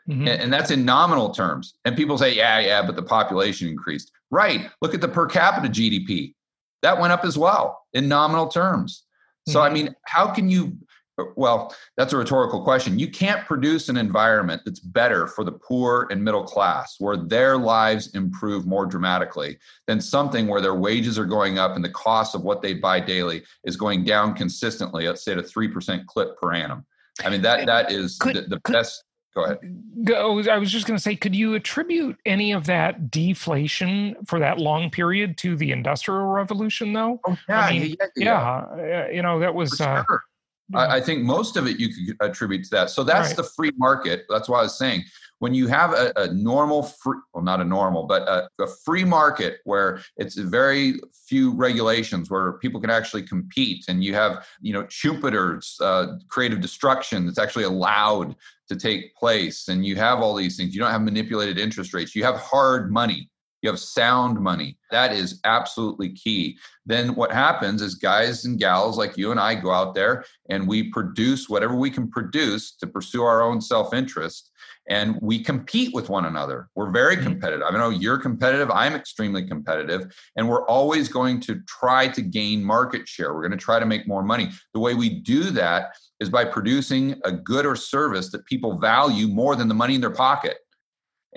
Mm-hmm. 0.08 0.26
And 0.26 0.52
that's 0.52 0.70
in 0.70 0.86
nominal 0.86 1.30
terms. 1.30 1.74
And 1.84 1.94
people 1.94 2.16
say, 2.16 2.34
yeah, 2.34 2.60
yeah, 2.60 2.82
but 2.82 2.96
the 2.96 3.02
population 3.02 3.68
increased. 3.68 4.10
Right. 4.30 4.70
Look 4.80 4.94
at 4.94 5.02
the 5.02 5.08
per 5.08 5.26
capita 5.26 5.68
GDP 5.68 6.34
that 6.82 6.98
went 6.98 7.12
up 7.12 7.24
as 7.24 7.36
well 7.36 7.84
in 7.92 8.08
nominal 8.08 8.48
terms. 8.48 9.04
So, 9.46 9.60
mm-hmm. 9.60 9.70
I 9.70 9.74
mean, 9.74 9.94
how 10.06 10.28
can 10.28 10.48
you? 10.48 10.76
Well, 11.36 11.74
that's 11.96 12.12
a 12.12 12.16
rhetorical 12.16 12.62
question. 12.62 12.98
You 12.98 13.10
can't 13.10 13.44
produce 13.46 13.88
an 13.88 13.96
environment 13.96 14.62
that's 14.64 14.80
better 14.80 15.26
for 15.26 15.44
the 15.44 15.52
poor 15.52 16.06
and 16.10 16.22
middle 16.22 16.44
class, 16.44 16.96
where 16.98 17.16
their 17.16 17.56
lives 17.56 18.14
improve 18.14 18.66
more 18.66 18.86
dramatically 18.86 19.58
than 19.86 20.00
something 20.00 20.46
where 20.46 20.60
their 20.60 20.74
wages 20.74 21.18
are 21.18 21.24
going 21.24 21.58
up 21.58 21.76
and 21.76 21.84
the 21.84 21.90
cost 21.90 22.34
of 22.34 22.42
what 22.42 22.62
they 22.62 22.74
buy 22.74 23.00
daily 23.00 23.42
is 23.64 23.76
going 23.76 24.04
down 24.04 24.34
consistently, 24.34 25.06
let's 25.06 25.24
say 25.24 25.32
at 25.32 25.38
a 25.38 25.42
3% 25.42 26.06
clip 26.06 26.38
per 26.40 26.52
annum. 26.52 26.84
I 27.24 27.30
mean, 27.30 27.42
that 27.42 27.66
that 27.66 27.90
is 27.90 28.16
could, 28.18 28.36
the, 28.36 28.42
the 28.42 28.60
could, 28.60 28.72
best 28.72 29.04
Go 29.38 29.44
ahead. 29.44 29.58
Go, 30.04 30.42
I 30.50 30.58
was 30.58 30.72
just 30.72 30.86
going 30.86 30.96
to 30.96 31.02
say, 31.02 31.14
could 31.14 31.34
you 31.34 31.54
attribute 31.54 32.16
any 32.24 32.52
of 32.52 32.66
that 32.66 33.10
deflation 33.10 34.16
for 34.26 34.38
that 34.40 34.58
long 34.58 34.90
period 34.90 35.36
to 35.38 35.56
the 35.56 35.70
Industrial 35.70 36.24
Revolution, 36.24 36.92
though? 36.92 37.20
Oh, 37.26 37.36
yeah, 37.48 37.60
I 37.60 37.70
mean, 37.70 37.96
yeah, 38.00 38.06
yeah, 38.16 38.76
yeah, 38.76 39.04
uh, 39.04 39.08
You 39.10 39.22
know, 39.22 39.38
that 39.40 39.54
was. 39.54 39.80
Uh, 39.80 40.02
sure. 40.04 40.16
Uh, 40.16 40.27
I, 40.74 40.96
I, 40.96 41.00
think 41.00 41.22
most 41.22 41.56
of 41.56 41.66
it 41.66 41.78
you 41.78 41.88
could 41.88 42.16
attribute 42.20 42.64
to 42.64 42.70
that. 42.70 42.90
So 42.90 43.02
that's 43.02 43.28
right. 43.28 43.36
the 43.36 43.44
free 43.44 43.72
market. 43.76 44.24
That's 44.28 44.48
what 44.48 44.58
I 44.58 44.62
was 44.62 44.76
saying 44.76 45.04
when 45.38 45.54
you 45.54 45.66
have 45.68 45.92
a, 45.92 46.12
a 46.16 46.32
normal 46.32 46.82
free 46.82 47.18
well 47.32 47.44
not 47.44 47.60
a 47.60 47.64
normal 47.64 48.04
but 48.04 48.22
a, 48.22 48.48
a, 48.60 48.66
free 48.84 49.04
market 49.04 49.58
where 49.64 50.00
it's 50.16 50.36
very 50.36 51.00
few 51.26 51.52
regulations 51.54 52.30
where 52.30 52.54
people 52.54 52.80
can 52.80 52.90
actually 52.90 53.22
compete 53.22 53.84
and 53.88 54.02
you 54.02 54.14
have 54.14 54.46
you 54.60 54.72
know 54.72 54.84
Schumpeter's 54.84 55.78
uh, 55.80 56.18
creative 56.28 56.60
destruction 56.60 57.26
that's 57.26 57.38
actually 57.38 57.64
allowed 57.64 58.36
to 58.68 58.76
take 58.76 59.14
place 59.16 59.68
and 59.68 59.84
you 59.84 59.96
have 59.96 60.20
all 60.20 60.34
these 60.34 60.56
things 60.56 60.74
you 60.74 60.80
don't 60.80 60.90
have 60.90 61.02
manipulated 61.02 61.58
interest 61.58 61.94
rates 61.94 62.14
you 62.14 62.24
have 62.24 62.36
hard 62.36 62.92
money 62.92 63.30
you 63.62 63.70
have 63.70 63.78
sound 63.78 64.38
money 64.40 64.76
that 64.90 65.12
is 65.12 65.40
absolutely 65.44 66.10
key 66.10 66.56
then 66.86 67.14
what 67.14 67.32
happens 67.32 67.82
is 67.82 67.94
guys 67.94 68.44
and 68.44 68.58
gals 68.58 68.98
like 68.98 69.16
you 69.16 69.30
and 69.30 69.40
i 69.40 69.54
go 69.54 69.72
out 69.72 69.94
there 69.94 70.24
and 70.48 70.66
we 70.66 70.90
produce 70.90 71.48
whatever 71.48 71.74
we 71.74 71.90
can 71.90 72.08
produce 72.10 72.72
to 72.72 72.86
pursue 72.86 73.22
our 73.22 73.42
own 73.42 73.60
self-interest 73.60 74.50
and 74.88 75.18
we 75.20 75.42
compete 75.42 75.94
with 75.94 76.08
one 76.08 76.24
another. 76.24 76.68
We're 76.74 76.90
very 76.90 77.14
mm-hmm. 77.14 77.24
competitive. 77.24 77.66
I 77.68 77.76
know 77.76 77.90
you're 77.90 78.18
competitive, 78.18 78.70
I'm 78.70 78.94
extremely 78.94 79.46
competitive, 79.46 80.12
and 80.36 80.48
we're 80.48 80.66
always 80.66 81.08
going 81.08 81.40
to 81.40 81.60
try 81.66 82.08
to 82.08 82.22
gain 82.22 82.64
market 82.64 83.06
share. 83.06 83.34
We're 83.34 83.46
going 83.46 83.58
to 83.58 83.64
try 83.64 83.78
to 83.78 83.86
make 83.86 84.08
more 84.08 84.22
money. 84.22 84.50
The 84.72 84.80
way 84.80 84.94
we 84.94 85.20
do 85.20 85.44
that 85.50 85.94
is 86.20 86.30
by 86.30 86.44
producing 86.44 87.20
a 87.24 87.32
good 87.32 87.66
or 87.66 87.76
service 87.76 88.30
that 88.32 88.46
people 88.46 88.78
value 88.78 89.28
more 89.28 89.54
than 89.54 89.68
the 89.68 89.74
money 89.74 89.94
in 89.94 90.00
their 90.00 90.10
pocket. 90.10 90.58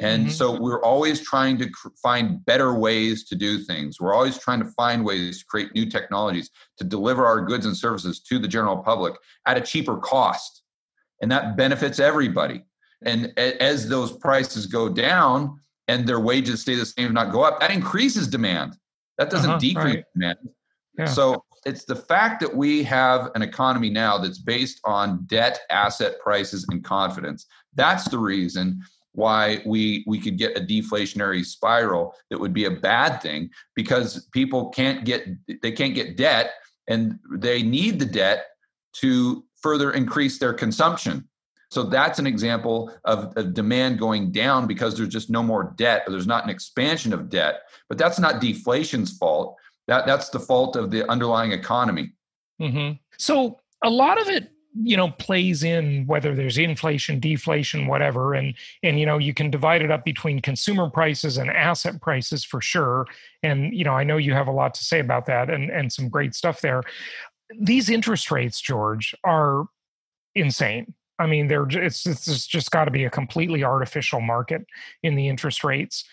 And 0.02 0.24
mm-hmm. 0.24 0.32
so 0.32 0.60
we're 0.60 0.82
always 0.82 1.22
trying 1.22 1.60
to 1.60 1.70
cr- 1.70 1.90
find 2.02 2.44
better 2.46 2.74
ways 2.74 3.24
to 3.26 3.36
do 3.36 3.60
things. 3.60 4.02
We're 4.02 4.16
always 4.16 4.38
trying 4.38 4.60
to 4.60 4.66
find 4.72 5.06
ways 5.06 5.40
to 5.40 5.46
create 5.46 5.74
new 5.76 5.86
technologies 5.86 6.50
to 6.80 6.84
deliver 6.84 7.26
our 7.26 7.42
goods 7.42 7.68
and 7.68 7.78
services 7.78 8.20
to 8.22 8.40
the 8.40 8.48
general 8.48 8.78
public 8.78 9.14
at 9.46 9.58
a 9.58 9.62
cheaper 9.62 9.98
cost. 9.98 10.64
And 11.22 11.32
that 11.32 11.56
benefits 11.56 12.00
everybody. 12.00 12.64
And 13.04 13.38
as 13.38 13.88
those 13.88 14.12
prices 14.12 14.66
go 14.66 14.90
down 14.90 15.60
and 15.88 16.08
their 16.08 16.20
wages 16.20 16.62
stay 16.62 16.74
the 16.74 16.86
same, 16.86 17.06
if 17.06 17.12
not 17.12 17.32
go 17.32 17.44
up, 17.44 17.60
that 17.60 17.70
increases 17.70 18.28
demand. 18.28 18.76
That 19.20 19.30
doesn't 19.30 19.52
uh-huh, 19.52 19.60
decrease 19.60 19.96
right. 19.96 20.06
demand. 20.16 20.38
Yeah. 20.98 21.06
So 21.06 21.44
it's 21.66 21.86
the 21.86 21.96
fact 21.96 22.40
that 22.42 22.56
we 22.56 22.82
have 22.84 23.30
an 23.36 23.44
economy 23.44 23.92
now 23.92 24.18
that's 24.18 24.40
based 24.40 24.82
on 24.84 25.26
debt, 25.26 25.60
asset 25.70 26.20
prices, 26.20 26.66
and 26.72 26.84
confidence. 26.84 27.46
That's 27.76 28.10
the 28.10 28.18
reason 28.18 28.82
why 29.14 29.62
we 29.66 30.04
we 30.08 30.20
could 30.20 30.38
get 30.38 30.58
a 30.58 30.62
deflationary 30.62 31.46
spiral 31.46 32.16
that 32.30 32.40
would 32.40 32.54
be 32.54 32.66
a 32.66 32.72
bad 32.72 33.22
thing 33.22 33.50
because 33.76 34.28
people 34.32 34.70
can't 34.70 35.04
get 35.06 35.28
they 35.62 35.72
can't 35.72 35.96
get 35.96 36.18
debt 36.18 36.52
and 36.88 37.20
they 37.34 37.62
need 37.62 38.00
the 38.00 38.06
debt 38.06 38.46
to 38.94 39.44
further 39.62 39.92
increase 39.92 40.40
their 40.40 40.54
consumption 40.54 41.28
so 41.72 41.84
that's 41.84 42.20
an 42.20 42.28
example 42.28 42.94
of, 43.06 43.36
of 43.38 43.54
demand 43.54 43.98
going 43.98 44.34
down 44.34 44.68
because 44.68 44.98
there's 44.98 45.10
just 45.10 45.30
no 45.30 45.42
more 45.42 45.74
debt 45.78 46.04
or 46.06 46.12
there's 46.12 46.28
not 46.28 46.44
an 46.44 46.50
expansion 46.50 47.14
of 47.14 47.30
debt. 47.30 47.62
But 47.88 47.98
that's 47.98 48.20
not 48.20 48.42
deflation's 48.42 49.18
fault. 49.18 49.56
That 49.88 50.06
that's 50.06 50.30
the 50.30 50.40
fault 50.40 50.76
of 50.76 50.92
the 50.92 51.10
underlying 51.10 51.54
economy. 51.54 52.12
Mm-hmm. 52.62 52.98
So 53.18 53.62
a 53.84 53.90
lot 53.90 54.20
of 54.20 54.28
it 54.28 54.51
you 54.74 54.96
know 54.96 55.10
plays 55.12 55.64
in 55.64 56.06
whether 56.08 56.34
there's 56.34 56.58
inflation 56.58 57.20
deflation 57.20 57.88
whatever. 57.88 58.34
And 58.34 58.54
and 58.84 59.00
you 59.00 59.06
know 59.06 59.18
you 59.18 59.34
can 59.34 59.50
divide 59.50 59.82
it 59.82 59.92
up 59.92 60.06
between 60.06 60.42
consumer 60.42 60.90
prices 60.90 61.38
and 61.38 61.50
asset 61.50 62.02
prices 62.02 62.44
for 62.44 62.62
sure. 62.62 63.06
And 63.44 63.74
you 63.74 63.84
know 63.84 63.94
i 63.94 64.04
know 64.04 64.18
you 64.18 64.34
have 64.34 64.48
a 64.48 64.52
lot 64.52 64.74
to 64.76 64.84
say 64.84 65.00
about 65.00 65.26
that 65.28 65.50
and 65.50 65.70
and 65.70 65.92
some 65.92 66.10
great 66.10 66.36
stuff 66.36 66.62
there. 66.62 66.84
These 67.60 67.90
interest 67.90 68.32
rates 68.32 68.62
george 68.62 69.14
are 69.24 69.66
insane. 70.36 70.94
I 71.22 71.28
mean, 71.28 71.48
they're 71.48 71.68
it's 71.70 72.08
it's 72.08 72.48
just 72.48 72.72
got 72.72 72.86
to 72.86 72.92
be 72.92 73.06
a 73.06 73.10
completely 73.10 73.64
artificial 73.64 74.22
market 74.22 74.66
in 75.04 75.16
the 75.16 75.28
interest 75.28 75.64
rates. 75.64 76.04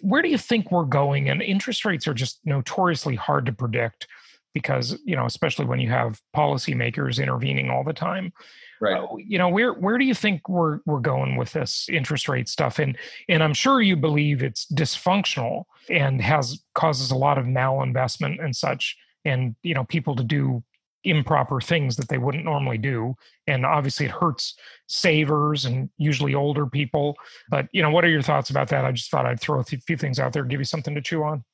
Where 0.00 0.20
do 0.20 0.28
you 0.28 0.38
think 0.38 0.72
we're 0.72 0.84
going? 0.84 1.28
And 1.28 1.40
interest 1.40 1.84
rates 1.84 2.08
are 2.08 2.14
just 2.14 2.40
notoriously 2.44 3.14
hard 3.14 3.46
to 3.46 3.52
predict 3.52 4.08
because 4.54 4.98
you 5.04 5.16
know, 5.16 5.26
especially 5.26 5.66
when 5.66 5.80
you 5.80 5.88
have 5.90 6.20
policymakers 6.34 7.22
intervening 7.22 7.70
all 7.70 7.84
the 7.84 7.92
time. 7.92 8.32
Right. 8.80 8.96
Uh, 8.96 9.16
you 9.16 9.38
know, 9.38 9.48
where 9.48 9.72
where 9.74 9.98
do 9.98 10.04
you 10.04 10.14
think 10.14 10.48
we're 10.48 10.80
we're 10.86 11.00
going 11.00 11.36
with 11.36 11.52
this 11.52 11.88
interest 11.90 12.28
rate 12.28 12.48
stuff? 12.48 12.78
And 12.78 12.96
and 13.28 13.42
I'm 13.42 13.54
sure 13.54 13.80
you 13.80 13.96
believe 13.96 14.42
it's 14.42 14.66
dysfunctional 14.72 15.64
and 15.90 16.20
has 16.22 16.62
causes 16.74 17.10
a 17.10 17.16
lot 17.16 17.38
of 17.38 17.46
malinvestment 17.46 18.42
and 18.42 18.54
such, 18.54 18.96
and 19.24 19.54
you 19.62 19.74
know, 19.74 19.84
people 19.84 20.16
to 20.16 20.24
do 20.24 20.62
improper 21.04 21.60
things 21.60 21.96
that 21.96 22.08
they 22.08 22.18
wouldn't 22.18 22.44
normally 22.44 22.76
do 22.76 23.14
and 23.46 23.64
obviously 23.64 24.06
it 24.06 24.10
hurts 24.10 24.56
savers 24.88 25.64
and 25.64 25.88
usually 25.96 26.34
older 26.34 26.66
people 26.66 27.16
but 27.48 27.68
you 27.70 27.80
know 27.80 27.90
what 27.90 28.04
are 28.04 28.08
your 28.08 28.20
thoughts 28.20 28.50
about 28.50 28.68
that 28.68 28.84
i 28.84 28.90
just 28.90 29.08
thought 29.08 29.24
i'd 29.24 29.40
throw 29.40 29.60
a 29.60 29.64
few 29.64 29.96
things 29.96 30.18
out 30.18 30.32
there 30.32 30.44
give 30.44 30.60
you 30.60 30.64
something 30.64 30.96
to 30.96 31.00
chew 31.00 31.22
on 31.22 31.44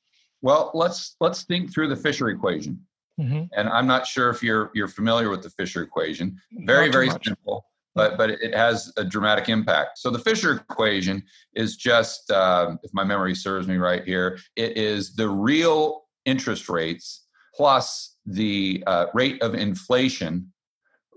well 0.45 0.71
let's 0.73 1.15
let's 1.19 1.43
think 1.43 1.73
through 1.73 1.89
the 1.89 1.95
fisher 1.95 2.29
equation 2.29 2.79
mm-hmm. 3.19 3.43
and 3.57 3.67
i'm 3.69 3.87
not 3.87 4.07
sure 4.07 4.29
if 4.29 4.41
you're 4.41 4.71
you're 4.73 4.87
familiar 4.87 5.29
with 5.29 5.43
the 5.43 5.49
fisher 5.49 5.81
equation 5.81 6.39
very 6.65 6.89
very 6.89 7.07
much. 7.07 7.25
simple 7.25 7.65
but 7.95 8.17
but 8.17 8.29
it 8.29 8.53
has 8.53 8.91
a 8.97 9.03
dramatic 9.03 9.49
impact. 9.49 9.97
So 9.97 10.09
the 10.09 10.19
Fisher 10.19 10.51
equation 10.69 11.23
is 11.55 11.77
just, 11.77 12.29
uh, 12.29 12.75
if 12.83 12.93
my 12.93 13.05
memory 13.05 13.33
serves 13.33 13.67
me 13.67 13.77
right 13.77 14.03
here, 14.03 14.37
it 14.55 14.77
is 14.77 15.15
the 15.15 15.29
real 15.29 16.03
interest 16.25 16.69
rates 16.69 17.25
plus 17.55 18.17
the 18.25 18.83
uh, 18.85 19.05
rate 19.13 19.41
of 19.41 19.55
inflation 19.55 20.51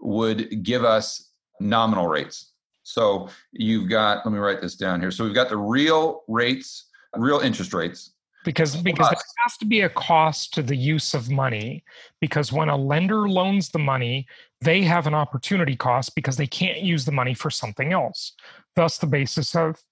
would 0.00 0.62
give 0.62 0.84
us 0.84 1.32
nominal 1.60 2.06
rates. 2.06 2.52
So 2.84 3.28
you've 3.52 3.88
got, 3.88 4.24
let 4.24 4.32
me 4.32 4.38
write 4.38 4.62
this 4.62 4.76
down 4.76 5.00
here. 5.00 5.10
So 5.10 5.24
we've 5.24 5.34
got 5.34 5.48
the 5.48 5.56
real 5.56 6.22
rates, 6.28 6.88
real 7.16 7.40
interest 7.40 7.74
rates. 7.74 8.14
Because 8.48 8.76
because 8.76 9.08
there 9.10 9.18
has 9.38 9.56
to 9.58 9.66
be 9.66 9.82
a 9.82 9.88
cost 9.88 10.54
to 10.54 10.62
the 10.62 10.76
use 10.76 11.14
of 11.14 11.30
money. 11.30 11.84
Because 12.20 12.52
when 12.52 12.68
a 12.68 12.76
lender 12.76 13.28
loans 13.28 13.68
the 13.68 13.78
money, 13.78 14.26
they 14.60 14.82
have 14.82 15.06
an 15.06 15.14
opportunity 15.14 15.76
cost 15.76 16.14
because 16.14 16.36
they 16.36 16.46
can't 16.46 16.80
use 16.80 17.04
the 17.04 17.12
money 17.12 17.34
for 17.34 17.50
something 17.50 17.92
else. 17.92 18.32
Thus, 18.74 18.98
the 18.98 19.06
basis 19.06 19.54
of 19.54 19.82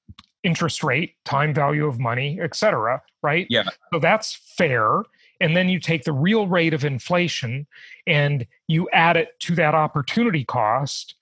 interest 0.43 0.83
rate, 0.83 1.17
time 1.25 1.53
value 1.53 1.87
of 1.87 1.99
money, 1.99 2.41
etc 2.41 3.03
right? 3.27 3.47
Yeah. 3.51 3.65
So 3.93 3.99
that's 3.99 4.39
fair. 4.57 5.03
And 5.41 5.57
then 5.57 5.69
you 5.69 5.81
take 5.81 6.05
the 6.05 6.13
real 6.13 6.47
rate 6.47 6.73
of 6.73 6.85
inflation 6.85 7.67
and 8.07 8.47
you 8.69 8.89
add 8.93 9.17
it 9.17 9.39
to 9.41 9.55
that 9.57 9.75
opportunity 9.75 10.45
cost. 10.45 11.17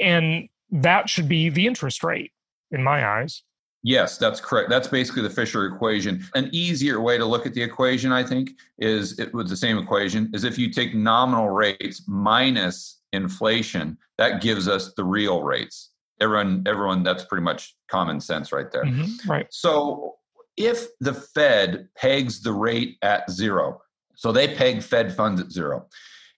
And 0.00 0.48
that 0.70 1.10
should 1.10 1.28
be 1.28 1.50
the 1.50 1.66
interest 1.66 2.02
rate 2.02 2.32
in 2.72 2.82
my 2.82 3.06
eyes. 3.06 3.42
Yes, 3.82 4.18
that's 4.18 4.40
correct. 4.40 4.68
That's 4.68 4.88
basically 4.88 5.22
the 5.22 5.30
Fisher 5.30 5.64
equation. 5.66 6.22
An 6.34 6.50
easier 6.52 7.00
way 7.00 7.16
to 7.16 7.24
look 7.24 7.46
at 7.46 7.54
the 7.54 7.62
equation, 7.62 8.12
I 8.12 8.22
think, 8.22 8.50
is 8.78 9.18
it 9.18 9.32
with 9.32 9.48
the 9.48 9.56
same 9.56 9.78
equation, 9.78 10.30
is 10.34 10.44
if 10.44 10.58
you 10.58 10.70
take 10.70 10.94
nominal 10.94 11.48
rates 11.48 12.04
minus 12.06 13.00
inflation, 13.12 13.96
that 14.18 14.42
gives 14.42 14.68
us 14.68 14.92
the 14.94 15.04
real 15.04 15.42
rates. 15.42 15.90
Everyone, 16.20 16.62
everyone, 16.66 17.02
that's 17.02 17.24
pretty 17.24 17.42
much 17.42 17.74
common 17.88 18.20
sense 18.20 18.52
right 18.52 18.70
there. 18.70 18.84
Mm-hmm, 18.84 19.30
right. 19.30 19.46
So 19.50 20.16
if 20.58 20.88
the 21.00 21.14
Fed 21.14 21.88
pegs 21.96 22.42
the 22.42 22.52
rate 22.52 22.98
at 23.00 23.30
zero, 23.30 23.80
so 24.14 24.30
they 24.30 24.54
peg 24.54 24.82
Fed 24.82 25.14
funds 25.16 25.40
at 25.40 25.50
zero, 25.50 25.86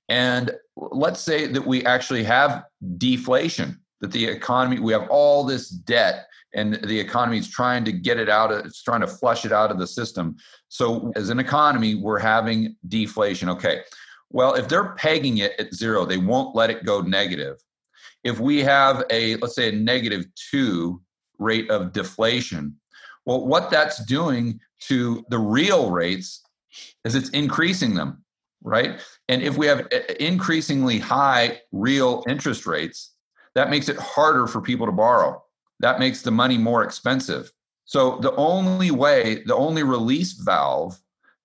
and 0.09 0.53
let's 0.77 1.21
say 1.21 1.49
that 1.49 1.67
we 1.67 1.85
actually 1.85 2.23
have 2.23 2.65
deflation, 2.99 3.81
that 4.01 4.13
the 4.13 4.25
economy, 4.27 4.79
we 4.79 4.93
have 4.93 5.09
all 5.11 5.43
this 5.43 5.69
debt 5.69 6.27
and 6.55 6.75
the 6.75 6.99
economy 6.99 7.39
is 7.39 7.49
trying 7.49 7.85
to 7.85 7.93
get 7.93 8.19
it 8.19 8.29
out 8.29 8.53
of 8.53 8.67
it's 8.67 8.83
trying 8.83 9.01
to 9.01 9.07
flush 9.07 9.45
it 9.45 9.53
out 9.53 9.71
of 9.71 9.79
the 9.79 9.87
system. 9.87 10.37
So 10.69 11.13
as 11.17 11.31
an 11.31 11.39
economy 11.39 11.95
we're 11.95 12.19
having 12.19 12.77
deflation. 12.89 13.49
Okay 13.51 13.83
well 14.31 14.55
if 14.55 14.69
they're 14.69 14.95
pegging 14.95 15.39
it 15.39 15.53
at 15.59 15.75
zero 15.75 16.05
they 16.05 16.19
won't 16.19 16.55
let 16.55 16.71
it 16.71 16.85
go 16.85 17.01
negative. 17.01 17.57
If 18.25 18.39
we 18.39 18.61
have 18.61 19.05
a 19.11 19.37
let's 19.37 19.55
say 19.55 19.69
a 19.69 19.73
negative 19.73 20.25
2 20.51 21.01
rate 21.39 21.71
of 21.71 21.93
deflation 21.93 22.77
well 23.27 23.47
what 23.47 23.71
that's 23.71 24.05
doing 24.05 24.61
to 24.81 25.25
the 25.29 25.39
real 25.39 25.91
rates 25.91 26.43
is 27.05 27.15
it's 27.15 27.31
increasing 27.31 27.95
them 27.95 28.23
right? 28.65 29.01
And 29.29 29.43
if 29.43 29.57
we 29.57 29.67
have 29.67 29.89
eh, 29.91 30.15
increasingly 30.21 30.99
high 30.99 31.61
real 31.73 32.23
interest 32.29 32.67
rates 32.67 33.13
that 33.55 33.71
makes 33.71 33.89
it 33.89 33.97
harder 33.99 34.47
for 34.47 34.61
people 34.61 34.87
to 34.87 34.93
borrow 34.93 35.43
that 35.83 35.99
makes 35.99 36.23
the 36.23 36.31
money 36.31 36.57
more 36.57 36.83
expensive. 36.83 37.53
So 37.85 38.19
the 38.21 38.35
only 38.37 38.91
way, 38.91 39.43
the 39.45 39.55
only 39.55 39.83
release 39.83 40.33
valve 40.33 40.99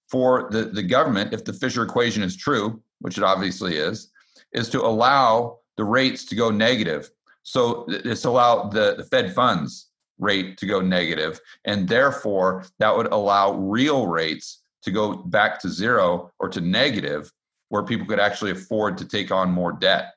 for 0.07 0.47
the, 0.51 0.65
the 0.65 0.83
government, 0.83 1.33
if 1.33 1.43
the 1.43 1.51
Fisher 1.51 1.83
equation 1.83 2.23
is 2.23 2.37
true, 2.37 2.81
which 3.01 3.17
it 3.17 3.23
obviously 3.23 3.75
is, 3.75 4.11
is 4.53 4.69
to 4.69 4.81
allow 4.81 5.59
the 5.75 5.83
rates 5.83 6.23
to 6.25 6.35
go 6.35 6.49
negative. 6.49 7.09
So 7.43 7.85
it's 7.89 8.25
allow 8.25 8.69
the, 8.69 8.95
the 8.95 9.03
Fed 9.03 9.33
funds 9.33 9.89
rate 10.19 10.57
to 10.57 10.65
go 10.65 10.81
negative, 10.81 11.39
and 11.65 11.87
therefore 11.87 12.65
that 12.79 12.95
would 12.95 13.07
allow 13.07 13.53
real 13.53 14.07
rates 14.07 14.63
to 14.83 14.91
go 14.91 15.15
back 15.15 15.59
to 15.61 15.69
zero 15.69 16.31
or 16.39 16.49
to 16.49 16.61
negative, 16.61 17.31
where 17.69 17.83
people 17.83 18.07
could 18.07 18.19
actually 18.19 18.51
afford 18.51 18.97
to 18.97 19.05
take 19.05 19.31
on 19.31 19.51
more 19.51 19.73
debt. 19.73 20.13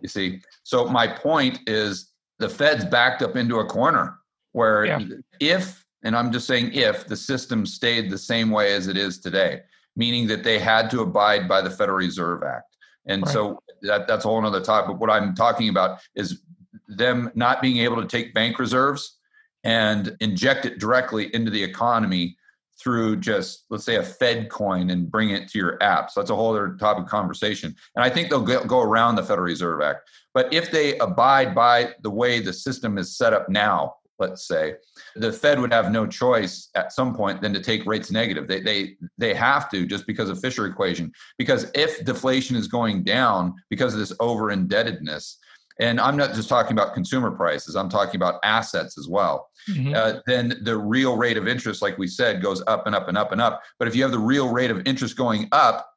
You 0.00 0.08
see, 0.08 0.40
so 0.62 0.86
my 0.86 1.06
point 1.06 1.60
is 1.66 2.12
the 2.38 2.48
Fed's 2.48 2.84
backed 2.84 3.22
up 3.22 3.36
into 3.36 3.58
a 3.58 3.64
corner 3.64 4.18
where 4.52 4.84
yeah. 4.84 5.00
if, 5.40 5.84
and 6.02 6.16
I'm 6.16 6.32
just 6.32 6.46
saying 6.46 6.72
if, 6.72 7.06
the 7.06 7.16
system 7.16 7.66
stayed 7.66 8.10
the 8.10 8.18
same 8.18 8.50
way 8.50 8.74
as 8.74 8.86
it 8.88 8.96
is 8.96 9.18
today, 9.18 9.60
meaning 9.96 10.26
that 10.28 10.44
they 10.44 10.58
had 10.58 10.90
to 10.90 11.00
abide 11.00 11.48
by 11.48 11.60
the 11.60 11.70
Federal 11.70 11.98
Reserve 11.98 12.42
Act. 12.42 12.76
And 13.06 13.22
right. 13.22 13.32
so 13.32 13.58
that, 13.82 14.06
that's 14.06 14.24
a 14.24 14.28
whole 14.28 14.44
other 14.44 14.60
topic. 14.60 14.88
But 14.88 14.98
what 14.98 15.10
I'm 15.10 15.34
talking 15.34 15.68
about 15.68 16.00
is 16.14 16.42
them 16.88 17.30
not 17.34 17.62
being 17.62 17.78
able 17.78 18.00
to 18.00 18.06
take 18.06 18.34
bank 18.34 18.58
reserves 18.58 19.18
and 19.64 20.16
inject 20.20 20.64
it 20.64 20.78
directly 20.78 21.34
into 21.34 21.50
the 21.50 21.62
economy 21.62 22.36
through 22.78 23.16
just 23.16 23.64
let's 23.70 23.84
say 23.84 23.96
a 23.96 24.02
Fed 24.02 24.50
coin 24.50 24.90
and 24.90 25.10
bring 25.10 25.30
it 25.30 25.48
to 25.48 25.58
your 25.58 25.82
app. 25.82 26.10
So 26.10 26.20
that's 26.20 26.30
a 26.30 26.36
whole 26.36 26.50
other 26.50 26.76
topic 26.78 27.04
of 27.04 27.10
conversation. 27.10 27.74
And 27.94 28.04
I 28.04 28.10
think 28.10 28.28
they'll 28.28 28.42
go 28.42 28.82
around 28.82 29.16
the 29.16 29.22
Federal 29.22 29.46
Reserve 29.46 29.80
Act. 29.80 30.08
But 30.36 30.52
if 30.52 30.70
they 30.70 30.98
abide 30.98 31.54
by 31.54 31.94
the 32.02 32.10
way 32.10 32.40
the 32.40 32.52
system 32.52 32.98
is 32.98 33.16
set 33.16 33.32
up 33.32 33.48
now, 33.48 33.94
let's 34.18 34.46
say, 34.46 34.74
the 35.14 35.32
Fed 35.32 35.58
would 35.58 35.72
have 35.72 35.90
no 35.90 36.06
choice 36.06 36.68
at 36.74 36.92
some 36.92 37.14
point 37.14 37.40
than 37.40 37.54
to 37.54 37.60
take 37.60 37.86
rates 37.86 38.10
negative. 38.10 38.46
They 38.46 38.60
they 38.60 38.98
they 39.16 39.32
have 39.32 39.70
to 39.70 39.86
just 39.86 40.06
because 40.06 40.28
of 40.28 40.38
Fisher 40.38 40.66
equation. 40.66 41.10
Because 41.38 41.70
if 41.74 42.04
deflation 42.04 42.54
is 42.54 42.68
going 42.68 43.02
down 43.02 43.54
because 43.70 43.94
of 43.94 43.98
this 43.98 44.12
over 44.20 44.50
indebtedness, 44.50 45.38
and 45.80 45.98
I'm 45.98 46.18
not 46.18 46.34
just 46.34 46.50
talking 46.50 46.72
about 46.72 46.92
consumer 46.92 47.30
prices, 47.30 47.74
I'm 47.74 47.88
talking 47.88 48.16
about 48.16 48.38
assets 48.44 48.98
as 48.98 49.08
well. 49.08 49.48
Mm-hmm. 49.70 49.94
Uh, 49.96 50.20
then 50.26 50.60
the 50.64 50.76
real 50.76 51.16
rate 51.16 51.38
of 51.38 51.48
interest, 51.48 51.80
like 51.80 51.96
we 51.96 52.08
said, 52.08 52.42
goes 52.42 52.62
up 52.66 52.86
and 52.86 52.94
up 52.94 53.08
and 53.08 53.16
up 53.16 53.32
and 53.32 53.40
up. 53.40 53.62
But 53.78 53.88
if 53.88 53.96
you 53.96 54.02
have 54.02 54.12
the 54.12 54.18
real 54.18 54.52
rate 54.52 54.70
of 54.70 54.82
interest 54.84 55.16
going 55.16 55.48
up 55.52 55.88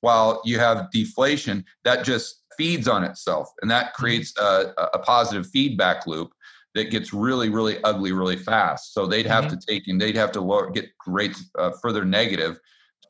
while 0.00 0.42
you 0.44 0.58
have 0.58 0.90
deflation, 0.90 1.64
that 1.84 2.04
just 2.04 2.42
feeds 2.56 2.88
on 2.88 3.04
itself 3.04 3.50
and 3.62 3.70
that 3.70 3.86
mm-hmm. 3.86 4.02
creates 4.02 4.36
a, 4.38 4.72
a 4.94 4.98
positive 4.98 5.46
feedback 5.48 6.06
loop 6.06 6.32
that 6.74 6.90
gets 6.90 7.12
really 7.12 7.48
really 7.48 7.82
ugly 7.84 8.12
really 8.12 8.36
fast 8.36 8.92
so 8.92 9.06
they'd 9.06 9.26
have 9.26 9.44
mm-hmm. 9.44 9.56
to 9.56 9.66
take 9.66 9.88
and 9.88 10.00
they'd 10.00 10.16
have 10.16 10.32
to 10.32 10.40
lower, 10.40 10.70
get 10.70 10.86
rates 11.06 11.50
uh, 11.58 11.70
further 11.82 12.04
negative 12.04 12.58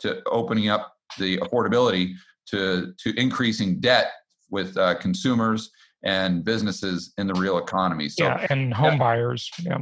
to 0.01 0.23
opening 0.27 0.69
up 0.69 0.93
the 1.19 1.39
affordability 1.39 2.13
to 2.47 2.93
to 2.99 3.19
increasing 3.19 3.81
debt 3.81 4.13
with 4.51 4.77
uh, 4.77 4.95
consumers 4.97 5.71
and 6.05 6.45
businesses 6.45 7.13
in 7.19 7.27
the 7.27 7.35
real 7.35 7.59
economy 7.59 8.09
so 8.09 8.25
yeah 8.25 8.47
and 8.51 8.73
home 8.73 8.93
yeah. 8.93 8.99
buyers 8.99 9.51
yeah 9.63 9.79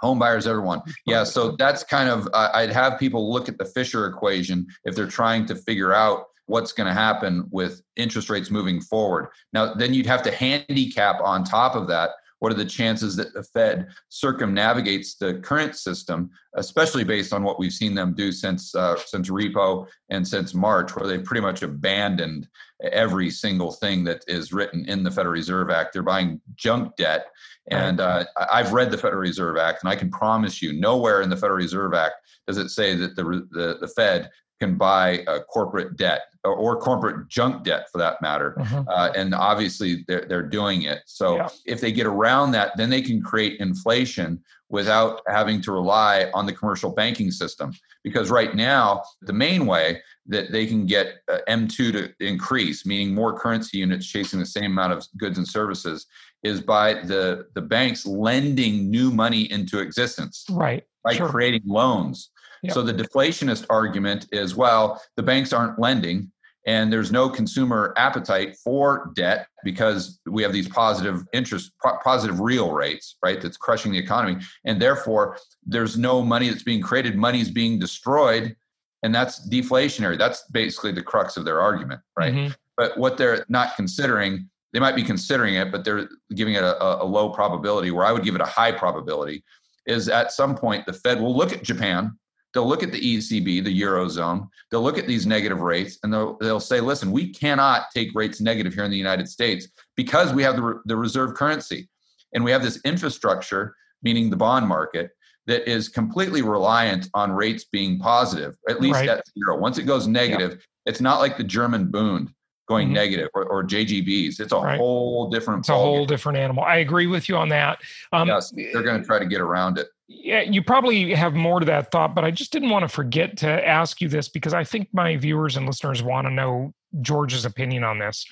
home 0.00 0.18
buyers 0.18 0.46
everyone 0.46 0.82
yeah 1.06 1.24
so 1.24 1.52
that's 1.52 1.82
kind 1.82 2.10
of 2.10 2.28
uh, 2.34 2.50
i'd 2.54 2.72
have 2.72 2.98
people 2.98 3.32
look 3.32 3.48
at 3.48 3.56
the 3.56 3.64
fisher 3.64 4.06
equation 4.06 4.66
if 4.84 4.94
they're 4.94 5.06
trying 5.06 5.46
to 5.46 5.54
figure 5.54 5.94
out 5.94 6.24
what's 6.46 6.72
going 6.72 6.86
to 6.86 6.94
happen 6.94 7.46
with 7.50 7.82
interest 7.96 8.30
rates 8.30 8.50
moving 8.50 8.80
forward. 8.80 9.28
Now, 9.52 9.74
then 9.74 9.94
you'd 9.94 10.06
have 10.06 10.22
to 10.24 10.30
handicap 10.30 11.20
on 11.20 11.44
top 11.44 11.74
of 11.74 11.88
that 11.88 12.10
what 12.44 12.52
are 12.52 12.56
the 12.56 12.64
chances 12.66 13.16
that 13.16 13.32
the 13.32 13.42
Fed 13.42 13.88
circumnavigates 14.10 15.14
the 15.14 15.40
current 15.42 15.76
system, 15.76 16.28
especially 16.56 17.02
based 17.02 17.32
on 17.32 17.42
what 17.42 17.58
we've 17.58 17.72
seen 17.72 17.94
them 17.94 18.12
do 18.12 18.32
since 18.32 18.74
uh, 18.74 18.96
since 19.06 19.30
repo 19.30 19.86
and 20.10 20.28
since 20.28 20.52
March, 20.52 20.94
where 20.94 21.08
they 21.08 21.16
pretty 21.16 21.40
much 21.40 21.62
abandoned 21.62 22.46
every 22.82 23.30
single 23.30 23.72
thing 23.72 24.04
that 24.04 24.22
is 24.28 24.52
written 24.52 24.84
in 24.86 25.02
the 25.02 25.10
Federal 25.10 25.32
Reserve 25.32 25.70
Act. 25.70 25.94
They're 25.94 26.02
buying 26.02 26.38
junk 26.54 26.96
debt, 26.96 27.28
and 27.70 27.98
uh, 27.98 28.26
I've 28.36 28.74
read 28.74 28.90
the 28.90 28.98
Federal 28.98 29.22
Reserve 29.22 29.56
Act, 29.56 29.82
and 29.82 29.90
I 29.90 29.96
can 29.96 30.10
promise 30.10 30.60
you, 30.60 30.74
nowhere 30.74 31.22
in 31.22 31.30
the 31.30 31.38
Federal 31.38 31.56
Reserve 31.56 31.94
Act 31.94 32.16
does 32.46 32.58
it 32.58 32.68
say 32.68 32.94
that 32.94 33.16
the 33.16 33.24
the, 33.52 33.78
the 33.80 33.88
Fed 33.88 34.28
can 34.60 34.76
buy 34.76 35.24
a 35.26 35.40
corporate 35.40 35.96
debt 35.96 36.22
or, 36.44 36.54
or, 36.54 36.76
corporate 36.76 37.28
junk 37.28 37.64
debt 37.64 37.86
for 37.90 37.98
that 37.98 38.20
matter. 38.22 38.54
Mm-hmm. 38.58 38.88
Uh, 38.88 39.10
and 39.16 39.34
obviously 39.34 40.04
they're, 40.06 40.26
they're 40.28 40.46
doing 40.46 40.82
it. 40.82 41.00
So 41.06 41.36
yeah. 41.36 41.48
if 41.66 41.80
they 41.80 41.90
get 41.90 42.06
around 42.06 42.52
that, 42.52 42.76
then 42.76 42.90
they 42.90 43.02
can 43.02 43.22
create 43.22 43.60
inflation 43.60 44.42
without 44.68 45.20
having 45.28 45.60
to 45.62 45.72
rely 45.72 46.30
on 46.34 46.46
the 46.46 46.52
commercial 46.52 46.90
banking 46.90 47.30
system. 47.30 47.72
Because 48.02 48.30
right 48.30 48.54
now, 48.54 49.02
the 49.22 49.32
main 49.32 49.66
way 49.66 50.02
that 50.26 50.52
they 50.52 50.66
can 50.66 50.86
get 50.86 51.16
uh, 51.30 51.38
M2 51.48 51.92
to 51.92 52.12
increase, 52.20 52.84
meaning 52.86 53.14
more 53.14 53.38
currency 53.38 53.78
units 53.78 54.06
chasing 54.06 54.40
the 54.40 54.46
same 54.46 54.72
amount 54.72 54.92
of 54.92 55.06
goods 55.16 55.38
and 55.38 55.46
services, 55.46 56.06
is 56.42 56.60
by 56.60 56.94
the, 56.94 57.46
the 57.54 57.62
banks 57.62 58.04
lending 58.06 58.90
new 58.90 59.10
money 59.10 59.50
into 59.50 59.80
existence. 59.80 60.44
Right. 60.50 60.84
By 61.02 61.14
sure. 61.14 61.28
creating 61.28 61.62
loans. 61.66 62.30
So 62.72 62.82
the 62.82 62.94
deflationist 62.94 63.66
argument 63.70 64.26
is 64.32 64.54
well, 64.54 65.02
the 65.16 65.22
banks 65.22 65.52
aren't 65.52 65.78
lending 65.78 66.30
and 66.66 66.92
there's 66.92 67.12
no 67.12 67.28
consumer 67.28 67.92
appetite 67.96 68.56
for 68.56 69.12
debt 69.14 69.48
because 69.64 70.20
we 70.26 70.42
have 70.42 70.52
these 70.52 70.68
positive 70.68 71.24
interest 71.32 71.72
positive 72.02 72.40
real 72.40 72.72
rates 72.72 73.16
right 73.22 73.40
that's 73.40 73.56
crushing 73.56 73.92
the 73.92 73.98
economy. 73.98 74.42
And 74.64 74.80
therefore 74.80 75.38
there's 75.66 75.98
no 75.98 76.22
money 76.22 76.48
that's 76.48 76.62
being 76.62 76.80
created 76.80 77.16
money 77.16 77.40
is 77.40 77.50
being 77.50 77.78
destroyed 77.78 78.56
and 79.02 79.14
that's 79.14 79.46
deflationary. 79.48 80.16
That's 80.16 80.44
basically 80.50 80.92
the 80.92 81.02
crux 81.02 81.36
of 81.36 81.44
their 81.44 81.60
argument 81.60 82.00
right? 82.16 82.32
Mm-hmm. 82.32 82.52
but 82.76 82.96
what 82.98 83.16
they're 83.18 83.44
not 83.48 83.76
considering 83.76 84.48
they 84.72 84.80
might 84.80 84.96
be 84.96 85.02
considering 85.02 85.54
it 85.54 85.70
but 85.70 85.84
they're 85.84 86.08
giving 86.34 86.54
it 86.54 86.64
a, 86.64 87.02
a 87.02 87.04
low 87.04 87.28
probability 87.30 87.90
where 87.90 88.04
i 88.04 88.10
would 88.10 88.24
give 88.24 88.34
it 88.34 88.40
a 88.40 88.46
high 88.46 88.72
probability 88.72 89.44
is 89.86 90.08
at 90.08 90.32
some 90.32 90.56
point 90.56 90.84
the 90.84 90.92
fed 90.92 91.20
will 91.20 91.36
look 91.36 91.52
at 91.52 91.62
japan 91.62 92.18
They'll 92.54 92.68
look 92.68 92.84
at 92.84 92.92
the 92.92 93.00
ECB, 93.00 93.64
the 93.64 93.82
Eurozone, 93.82 94.48
they'll 94.70 94.82
look 94.82 94.96
at 94.96 95.08
these 95.08 95.26
negative 95.26 95.60
rates 95.60 95.98
and 96.02 96.12
they'll, 96.12 96.36
they'll 96.38 96.60
say, 96.60 96.80
listen, 96.80 97.10
we 97.10 97.32
cannot 97.32 97.86
take 97.92 98.14
rates 98.14 98.40
negative 98.40 98.72
here 98.72 98.84
in 98.84 98.90
the 98.90 98.96
United 98.96 99.28
States 99.28 99.68
because 99.96 100.32
we 100.32 100.42
have 100.44 100.56
the, 100.56 100.80
the 100.84 100.96
reserve 100.96 101.34
currency. 101.34 101.88
And 102.32 102.44
we 102.44 102.50
have 102.50 102.62
this 102.62 102.80
infrastructure, 102.84 103.76
meaning 104.02 104.28
the 104.28 104.36
bond 104.36 104.66
market, 104.66 105.10
that 105.46 105.68
is 105.70 105.88
completely 105.88 106.42
reliant 106.42 107.08
on 107.14 107.30
rates 107.32 107.64
being 107.64 107.98
positive, 107.98 108.56
at 108.68 108.80
least 108.80 108.94
right. 108.94 109.08
at 109.08 109.24
zero. 109.38 109.58
Once 109.58 109.78
it 109.78 109.84
goes 109.84 110.06
negative, 110.06 110.52
yeah. 110.52 110.90
it's 110.90 111.00
not 111.00 111.20
like 111.20 111.36
the 111.36 111.44
German 111.44 111.90
Bund 111.90 112.32
going 112.66 112.86
mm-hmm. 112.86 112.94
negative 112.94 113.28
or, 113.34 113.44
or, 113.44 113.62
JGBs. 113.62 114.40
It's 114.40 114.52
a 114.52 114.56
right. 114.56 114.78
whole 114.78 115.28
different. 115.28 115.60
It's 115.60 115.68
a 115.68 115.74
whole 115.74 116.06
different 116.06 116.38
animal. 116.38 116.64
I 116.64 116.76
agree 116.76 117.06
with 117.06 117.28
you 117.28 117.36
on 117.36 117.50
that. 117.50 117.80
Um, 118.12 118.26
yes, 118.26 118.54
they're 118.72 118.82
going 118.82 119.00
to 119.00 119.06
try 119.06 119.18
to 119.18 119.26
get 119.26 119.42
around 119.42 119.78
it. 119.78 119.88
Yeah, 120.06 120.42
you 120.42 120.62
probably 120.62 121.14
have 121.14 121.34
more 121.34 121.60
to 121.60 121.66
that 121.66 121.90
thought, 121.90 122.14
but 122.14 122.24
I 122.24 122.30
just 122.30 122.52
didn't 122.52 122.68
want 122.68 122.82
to 122.82 122.88
forget 122.88 123.38
to 123.38 123.66
ask 123.66 124.02
you 124.02 124.08
this 124.08 124.28
because 124.28 124.52
I 124.52 124.62
think 124.62 124.88
my 124.92 125.16
viewers 125.16 125.56
and 125.56 125.66
listeners 125.66 126.02
want 126.02 126.26
to 126.26 126.30
know 126.30 126.74
George's 127.00 127.46
opinion 127.46 127.84
on 127.84 127.98
this. 127.98 128.26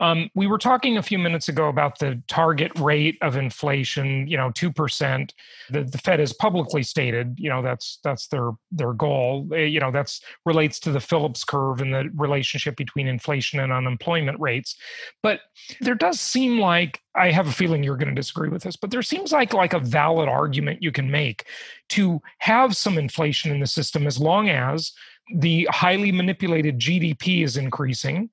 Um, 0.00 0.30
we 0.34 0.46
were 0.46 0.58
talking 0.58 0.96
a 0.96 1.02
few 1.02 1.18
minutes 1.18 1.48
ago 1.48 1.68
about 1.68 1.98
the 1.98 2.22
target 2.28 2.72
rate 2.78 3.18
of 3.22 3.36
inflation, 3.36 4.26
you 4.26 4.36
know, 4.36 4.50
two 4.52 4.72
percent. 4.72 5.34
The, 5.70 5.84
the 5.84 5.98
Fed 5.98 6.20
has 6.20 6.32
publicly 6.32 6.82
stated, 6.82 7.36
you 7.38 7.48
know, 7.48 7.62
that's 7.62 7.98
that's 8.04 8.28
their 8.28 8.50
their 8.70 8.92
goal. 8.92 9.48
Eh, 9.54 9.64
you 9.64 9.80
know, 9.80 9.90
that's 9.90 10.20
relates 10.44 10.78
to 10.80 10.92
the 10.92 11.00
Phillips 11.00 11.44
curve 11.44 11.80
and 11.80 11.94
the 11.94 12.10
relationship 12.14 12.76
between 12.76 13.06
inflation 13.06 13.60
and 13.60 13.72
unemployment 13.72 14.38
rates. 14.40 14.76
But 15.22 15.40
there 15.80 15.94
does 15.94 16.20
seem 16.20 16.58
like 16.58 17.00
I 17.14 17.30
have 17.30 17.48
a 17.48 17.52
feeling 17.52 17.82
you're 17.82 17.96
going 17.96 18.14
to 18.14 18.14
disagree 18.14 18.48
with 18.48 18.62
this, 18.62 18.76
but 18.76 18.90
there 18.90 19.02
seems 19.02 19.32
like 19.32 19.54
like 19.54 19.72
a 19.72 19.80
valid 19.80 20.28
argument 20.28 20.82
you 20.82 20.92
can 20.92 21.10
make 21.10 21.46
to 21.88 22.20
have 22.38 22.76
some 22.76 22.98
inflation 22.98 23.52
in 23.52 23.60
the 23.60 23.66
system 23.66 24.06
as 24.06 24.18
long 24.18 24.48
as 24.48 24.92
the 25.34 25.66
highly 25.70 26.12
manipulated 26.12 26.78
GDP 26.78 27.42
is 27.42 27.56
increasing 27.56 28.30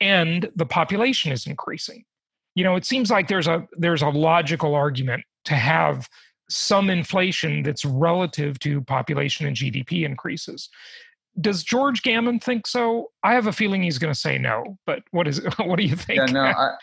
and 0.00 0.50
the 0.54 0.66
population 0.66 1.32
is 1.32 1.46
increasing. 1.46 2.04
You 2.54 2.64
know, 2.64 2.76
it 2.76 2.84
seems 2.84 3.10
like 3.10 3.28
there's 3.28 3.46
a 3.46 3.66
there's 3.76 4.02
a 4.02 4.08
logical 4.08 4.74
argument 4.74 5.24
to 5.44 5.54
have 5.54 6.08
some 6.48 6.90
inflation 6.90 7.62
that's 7.62 7.84
relative 7.84 8.58
to 8.60 8.80
population 8.82 9.46
and 9.46 9.56
GDP 9.56 10.04
increases. 10.04 10.68
Does 11.38 11.62
George 11.62 12.02
Gammon 12.02 12.40
think 12.40 12.66
so? 12.66 13.10
I 13.22 13.34
have 13.34 13.46
a 13.46 13.52
feeling 13.52 13.82
he's 13.82 13.98
going 13.98 14.12
to 14.12 14.18
say 14.18 14.38
no. 14.38 14.78
But 14.86 15.02
what 15.10 15.28
is 15.28 15.40
what 15.58 15.78
do 15.78 15.84
you 15.84 15.96
think? 15.96 16.18
Yeah, 16.18 16.26
no, 16.26 16.40
I, 16.42 16.74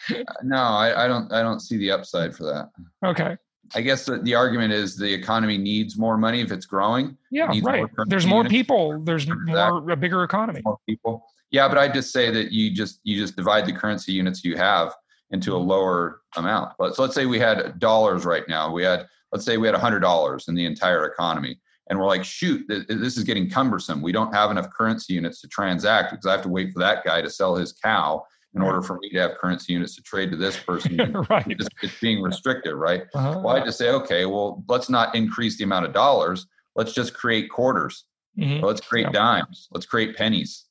no, 0.44 0.58
I, 0.58 1.06
I 1.06 1.08
don't. 1.08 1.32
I 1.32 1.42
don't 1.42 1.60
see 1.60 1.78
the 1.78 1.92
upside 1.92 2.36
for 2.36 2.44
that. 2.44 2.70
Okay. 3.06 3.38
I 3.76 3.82
guess 3.82 4.06
the, 4.06 4.20
the 4.20 4.36
argument 4.36 4.74
is 4.74 4.96
the 4.96 5.12
economy 5.12 5.58
needs 5.58 5.98
more 5.98 6.18
money 6.18 6.42
if 6.42 6.52
it's 6.52 6.66
growing. 6.66 7.18
Yeah, 7.32 7.48
right. 7.64 7.90
More 7.98 8.06
there's 8.06 8.28
more 8.28 8.44
people. 8.44 9.02
There's 9.02 9.28
more 9.28 9.90
a 9.90 9.96
bigger 9.96 10.24
economy. 10.24 10.62
More 10.64 10.78
people. 10.88 11.26
Yeah, 11.54 11.68
but 11.68 11.78
I 11.78 11.88
just 11.88 12.12
say 12.12 12.32
that 12.32 12.52
you 12.52 12.72
just 12.72 13.00
you 13.04 13.16
just 13.16 13.36
divide 13.36 13.68
the 13.68 13.74
currency 13.74 14.12
units 14.12 14.44
you 14.44 14.58
have 14.58 14.94
into 15.30 15.56
a 15.56 15.58
lower 15.58 16.22
amount. 16.36 16.74
Let's 16.80 16.98
let's 16.98 17.14
say 17.14 17.28
we 17.28 17.40
had 17.40 17.80
dollars 17.80 18.26
right 18.26 18.44
now. 18.50 18.74
We 18.74 18.84
had 18.84 19.06
let's 19.32 19.46
say 19.46 19.58
we 19.58 19.68
had 19.68 19.76
hundred 19.76 20.00
dollars 20.00 20.48
in 20.48 20.56
the 20.56 20.66
entire 20.66 21.06
economy, 21.06 21.62
and 21.90 22.00
we're 22.00 22.08
like, 22.08 22.24
shoot, 22.24 22.66
this 22.68 23.18
is 23.18 23.24
getting 23.24 23.52
cumbersome. 23.52 24.02
We 24.02 24.12
don't 24.12 24.34
have 24.34 24.50
enough 24.50 24.72
currency 24.72 25.14
units 25.14 25.42
to 25.42 25.48
transact 25.48 26.12
because 26.12 26.26
I 26.26 26.32
have 26.32 26.42
to 26.42 26.50
wait 26.50 26.74
for 26.74 26.80
that 26.80 27.06
guy 27.06 27.22
to 27.22 27.30
sell 27.30 27.56
his 27.56 27.72
cow 27.72 28.26
in 28.56 28.64
order 28.64 28.82
for 28.82 28.98
me 29.00 29.10
to 29.12 29.20
have 29.20 29.36
currency 29.38 29.74
units 29.74 29.96
to 29.96 30.02
trade 30.02 30.32
to 30.32 30.38
this 30.38 30.58
person. 30.58 30.98
right. 31.30 31.46
It's, 31.48 31.68
it's, 31.82 32.00
being 32.00 32.22
restricted, 32.22 32.76
right? 32.76 33.04
Uh-huh. 33.14 33.42
Well, 33.44 33.56
I 33.56 33.66
just 33.66 33.80
say, 33.80 33.90
okay, 33.90 34.26
well, 34.26 34.64
let's 34.68 34.90
not 34.90 35.16
increase 35.16 35.58
the 35.58 35.64
amount 35.64 35.86
of 35.88 35.94
dollars. 35.94 36.46
Let's 36.76 36.94
just 36.94 37.16
create 37.16 37.50
quarters. 37.50 38.06
Mm-hmm. 38.38 38.64
Let's 38.64 38.82
create 38.82 39.08
yeah. 39.08 39.12
dimes. 39.12 39.70
Let's 39.72 39.88
create 39.88 40.16
pennies. 40.16 40.66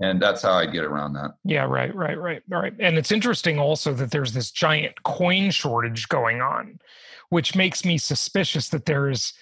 And 0.00 0.20
that's 0.20 0.42
how 0.42 0.52
I 0.52 0.66
get 0.66 0.84
around 0.84 1.14
that. 1.14 1.32
Yeah, 1.44 1.64
right, 1.64 1.94
right, 1.94 2.18
right, 2.18 2.42
right. 2.48 2.74
And 2.78 2.98
it's 2.98 3.10
interesting 3.10 3.58
also 3.58 3.94
that 3.94 4.10
there's 4.10 4.32
this 4.32 4.50
giant 4.50 5.02
coin 5.04 5.50
shortage 5.50 6.08
going 6.08 6.42
on, 6.42 6.78
which 7.30 7.54
makes 7.54 7.84
me 7.84 7.96
suspicious 7.96 8.68
that 8.70 8.84
there's 8.84 9.32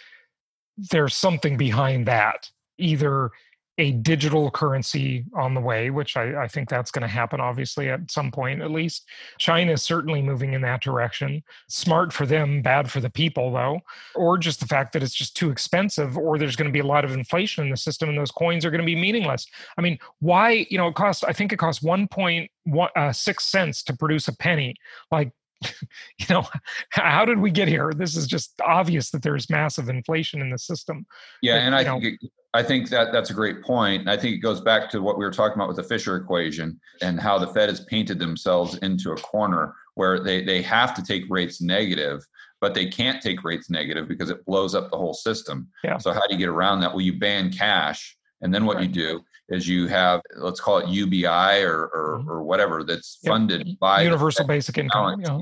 there's 0.77 1.15
something 1.15 1.57
behind 1.57 2.07
that. 2.07 2.51
Either 2.79 3.31
a 3.79 3.91
digital 3.93 4.51
currency 4.51 5.25
on 5.35 5.55
the 5.55 5.61
way, 5.61 5.91
which 5.91 6.17
I, 6.17 6.45
I 6.45 6.49
think 6.49 6.69
that's 6.69 6.93
going 6.93 7.03
to 7.03 7.09
happen, 7.09 7.41
obviously, 7.41 7.91
at 7.91 8.09
some 8.11 8.31
point 8.31 8.63
at 8.63 8.71
least. 8.71 9.09
China 9.39 9.73
is 9.73 9.83
certainly 9.83 10.23
moving 10.23 10.53
in 10.53 10.61
that 10.63 10.81
direction. 10.81 11.43
Smart 11.69 12.13
for 12.13 12.25
them, 12.25 12.63
bad 12.63 12.91
for 12.91 13.01
the 13.01 13.11
people, 13.11 13.53
though. 13.53 13.81
Or 14.15 14.39
just 14.39 14.61
the 14.61 14.67
fact 14.67 14.93
that 14.93 15.03
it's 15.03 15.15
just 15.15 15.37
too 15.37 15.51
expensive, 15.51 16.17
or 16.17 16.39
there's 16.39 16.57
going 16.57 16.69
to 16.69 16.73
be 16.73 16.81
a 16.81 16.87
lot 16.87 17.05
of 17.05 17.13
inflation 17.13 17.65
in 17.65 17.71
the 17.71 17.77
system 17.77 18.09
and 18.09 18.17
those 18.17 18.31
coins 18.31 18.65
are 18.65 18.71
going 18.71 18.81
to 18.81 18.87
be 18.87 18.95
meaningless. 18.95 19.47
I 19.77 19.81
mean, 19.81 19.99
why, 20.21 20.67
you 20.71 20.79
know, 20.79 20.89
it 20.89 20.95
costs, 20.95 21.25
I 21.25 21.33
think 21.33 21.53
it 21.53 21.59
costs 21.59 21.83
1.6 21.83 22.49
uh, 22.97 23.13
cents 23.13 23.83
to 23.83 23.97
produce 23.97 24.29
a 24.29 24.37
penny. 24.37 24.77
Like, 25.11 25.33
you 26.19 26.27
know 26.31 26.47
how 26.91 27.25
did 27.25 27.39
we 27.39 27.51
get 27.51 27.69
here 27.69 27.93
this 27.95 28.17
is 28.17 28.27
just 28.27 28.55
obvious 28.65 29.11
that 29.11 29.23
there's 29.23 29.49
massive 29.51 29.89
inflation 29.89 30.41
in 30.41 30.51
the 30.51 30.59
system 30.59 31.07
yeah 31.43 31.55
but, 31.55 31.63
and 31.63 31.75
i 31.75 31.83
know, 31.83 32.01
think 32.01 32.19
it, 32.23 32.31
I 32.55 32.63
think 32.63 32.89
that 32.91 33.11
that's 33.11 33.31
a 33.31 33.35
great 33.35 33.63
point. 33.63 34.09
I 34.09 34.17
think 34.17 34.37
it 34.37 34.39
goes 34.39 34.61
back 34.61 34.89
to 34.91 35.03
what 35.03 35.19
we 35.19 35.25
were 35.25 35.33
talking 35.33 35.57
about 35.57 35.67
with 35.67 35.77
the 35.77 35.83
Fisher 35.83 36.15
equation 36.15 36.81
and 37.03 37.19
how 37.19 37.37
the 37.37 37.49
Fed 37.49 37.69
has 37.69 37.81
painted 37.87 38.21
themselves 38.21 38.77
into 38.79 39.11
a 39.11 39.17
corner 39.17 39.75
where 39.95 40.21
they, 40.21 40.45
they 40.45 40.63
have 40.63 40.95
to 40.95 41.03
take 41.03 41.25
rates 41.29 41.61
negative, 41.61 42.25
but 42.61 42.73
they 42.73 42.87
can't 42.87 43.21
take 43.21 43.43
rates 43.43 43.71
negative 43.71 44.07
because 44.07 44.31
it 44.31 44.45
blows 44.47 44.77
up 44.77 44.91
the 44.91 44.97
whole 44.97 45.15
system. 45.15 45.69
Yeah. 45.83 45.99
So 45.99 46.13
how 46.13 46.25
do 46.29 46.35
you 46.35 46.39
get 46.39 46.49
around 46.49 46.81
that? 46.81 46.93
Well, 46.93 47.01
you 47.01 47.19
ban 47.19 47.53
cash. 47.53 48.17
And 48.41 48.55
then 48.55 48.67
what 48.67 48.77
right. 48.77 48.87
you 48.87 48.93
do 48.93 49.25
is 49.49 49.67
you 49.67 49.89
have, 49.89 50.21
let's 50.37 50.61
call 50.61 50.79
it 50.79 50.89
UBI 50.89 51.27
or, 51.27 51.91
or, 51.93 52.19
mm-hmm. 52.21 52.31
or 52.31 52.45
whatever 52.45 52.85
that's 52.85 53.19
funded 53.27 53.67
yep. 53.67 53.79
by 53.81 54.03
universal 54.03 54.47
basic 54.47 54.79
income. 54.79 55.21
Yeah. 55.21 55.41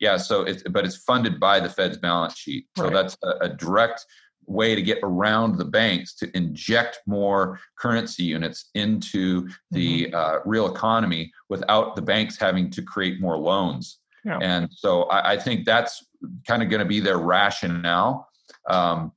Yeah. 0.00 0.16
So 0.16 0.42
it's, 0.42 0.62
but 0.64 0.84
it's 0.84 0.96
funded 0.96 1.38
by 1.38 1.60
the 1.60 1.68
Fed's 1.68 1.96
balance 1.96 2.36
sheet. 2.36 2.66
So 2.76 2.84
right. 2.84 2.92
that's 2.92 3.16
a, 3.22 3.46
a 3.46 3.48
direct 3.48 4.04
way 4.48 4.74
to 4.74 4.82
get 4.82 4.98
around 5.02 5.58
the 5.58 5.64
banks 5.64 6.14
to 6.16 6.36
inject 6.36 7.00
more 7.06 7.60
currency 7.78 8.24
units 8.24 8.70
into 8.74 9.48
the 9.70 10.06
mm-hmm. 10.06 10.14
uh, 10.14 10.38
real 10.44 10.72
economy 10.72 11.30
without 11.48 11.94
the 11.94 12.02
banks 12.02 12.38
having 12.38 12.70
to 12.70 12.82
create 12.82 13.20
more 13.20 13.36
loans. 13.36 13.98
Yeah. 14.24 14.38
And 14.40 14.68
so 14.72 15.02
I, 15.04 15.32
I, 15.32 15.36
think 15.38 15.64
that's 15.64 16.04
kind 16.46 16.62
of 16.62 16.68
going 16.70 16.80
to 16.80 16.86
be 16.86 17.00
their 17.00 17.18
rationale. 17.18 18.28
Um, 18.68 19.12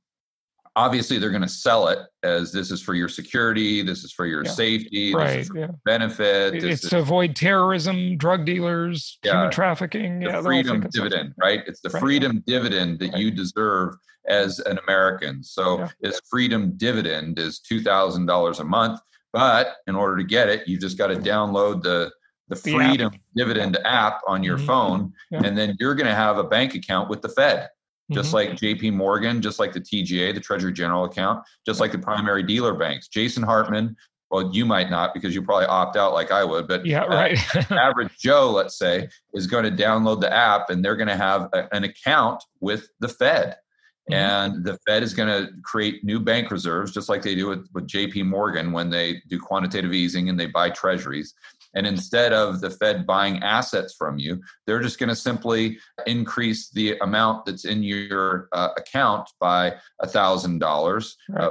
obviously, 0.76 1.18
they're 1.18 1.30
going 1.30 1.42
to 1.42 1.48
sell 1.48 1.88
it 1.88 1.98
as 2.22 2.52
this 2.52 2.70
is 2.70 2.82
for 2.82 2.94
your 2.94 3.08
security, 3.08 3.82
this 3.82 4.04
is 4.04 4.12
for 4.12 4.26
your 4.26 4.44
yeah. 4.44 4.50
safety, 4.50 5.14
right? 5.14 5.46
yeah. 5.54 5.68
benefit. 5.84 6.54
It's 6.62 6.88
to 6.90 6.98
avoid 6.98 7.36
terrorism, 7.36 8.16
drug 8.16 8.44
dealers, 8.44 9.18
yeah. 9.22 9.32
human 9.32 9.50
trafficking. 9.50 10.20
The 10.20 10.26
yeah, 10.26 10.42
freedom 10.42 10.86
dividend, 10.90 11.34
right? 11.40 11.60
It's 11.66 11.80
the 11.80 11.90
right. 11.90 12.00
freedom 12.00 12.42
dividend 12.46 12.98
that 13.00 13.12
right. 13.12 13.20
you 13.20 13.30
deserve 13.30 13.94
as 14.28 14.60
an 14.60 14.78
American. 14.86 15.42
So 15.42 15.88
this 16.00 16.20
freedom 16.30 16.72
dividend 16.76 17.38
is 17.38 17.58
two 17.60 17.82
thousand 17.82 18.26
dollars 18.26 18.60
a 18.60 18.64
month, 18.64 19.00
but 19.32 19.76
in 19.86 19.96
order 19.96 20.16
to 20.16 20.24
get 20.24 20.48
it, 20.48 20.68
you 20.68 20.78
just 20.78 20.96
got 20.98 21.08
to 21.08 21.16
download 21.16 21.82
the 21.82 22.10
the 22.48 22.56
freedom 22.56 23.10
the 23.10 23.42
dividend 23.42 23.78
app 23.84 24.20
on 24.26 24.42
your 24.42 24.58
mm-hmm. 24.58 24.66
phone, 24.66 25.12
and 25.32 25.56
then 25.56 25.76
you're 25.80 25.94
going 25.94 26.08
to 26.08 26.14
have 26.14 26.38
a 26.38 26.44
bank 26.44 26.74
account 26.74 27.08
with 27.08 27.22
the 27.22 27.28
Fed. 27.28 27.68
Just 28.12 28.34
mm-hmm. 28.34 28.50
like 28.50 28.58
JP 28.58 28.94
Morgan, 28.94 29.40
just 29.40 29.58
like 29.58 29.72
the 29.72 29.80
TGA, 29.80 30.34
the 30.34 30.40
Treasury 30.40 30.72
General 30.72 31.04
account, 31.04 31.44
just 31.66 31.80
like 31.80 31.92
the 31.92 31.98
primary 31.98 32.42
dealer 32.42 32.74
banks. 32.74 33.08
Jason 33.08 33.42
Hartman, 33.42 33.96
well, 34.32 34.50
you 34.52 34.64
might 34.64 34.90
not 34.90 35.12
because 35.12 35.34
you 35.34 35.42
probably 35.42 35.66
opt 35.66 35.96
out 35.96 36.14
like 36.14 36.30
I 36.30 36.42
would, 36.42 36.66
but 36.66 36.86
yeah, 36.86 37.04
right. 37.04 37.38
average 37.70 38.16
Joe, 38.18 38.50
let's 38.50 38.78
say, 38.78 39.08
is 39.34 39.46
going 39.46 39.64
to 39.64 39.70
download 39.70 40.20
the 40.20 40.32
app 40.32 40.70
and 40.70 40.82
they're 40.82 40.96
going 40.96 41.08
to 41.08 41.16
have 41.16 41.50
a, 41.52 41.68
an 41.74 41.84
account 41.84 42.42
with 42.60 42.88
the 43.00 43.08
Fed. 43.08 43.56
Mm-hmm. 44.10 44.14
And 44.14 44.64
the 44.64 44.78
Fed 44.86 45.02
is 45.02 45.12
going 45.12 45.28
to 45.28 45.52
create 45.62 46.02
new 46.02 46.18
bank 46.18 46.50
reserves, 46.50 46.92
just 46.92 47.10
like 47.10 47.22
they 47.22 47.34
do 47.34 47.46
with, 47.48 47.68
with 47.74 47.86
JP 47.86 48.24
Morgan 48.26 48.72
when 48.72 48.88
they 48.88 49.22
do 49.28 49.38
quantitative 49.38 49.92
easing 49.92 50.30
and 50.30 50.40
they 50.40 50.46
buy 50.46 50.70
treasuries. 50.70 51.34
And 51.74 51.86
instead 51.86 52.32
of 52.32 52.60
the 52.60 52.70
Fed 52.70 53.06
buying 53.06 53.42
assets 53.42 53.94
from 53.94 54.18
you, 54.18 54.40
they're 54.66 54.80
just 54.80 54.98
going 54.98 55.08
to 55.08 55.16
simply 55.16 55.78
increase 56.06 56.70
the 56.70 56.98
amount 56.98 57.46
that's 57.46 57.64
in 57.64 57.82
your 57.82 58.48
uh, 58.52 58.70
account 58.76 59.28
by 59.40 59.74
a 60.00 60.06
thousand 60.06 60.58
dollars 60.58 61.16
uh, 61.38 61.50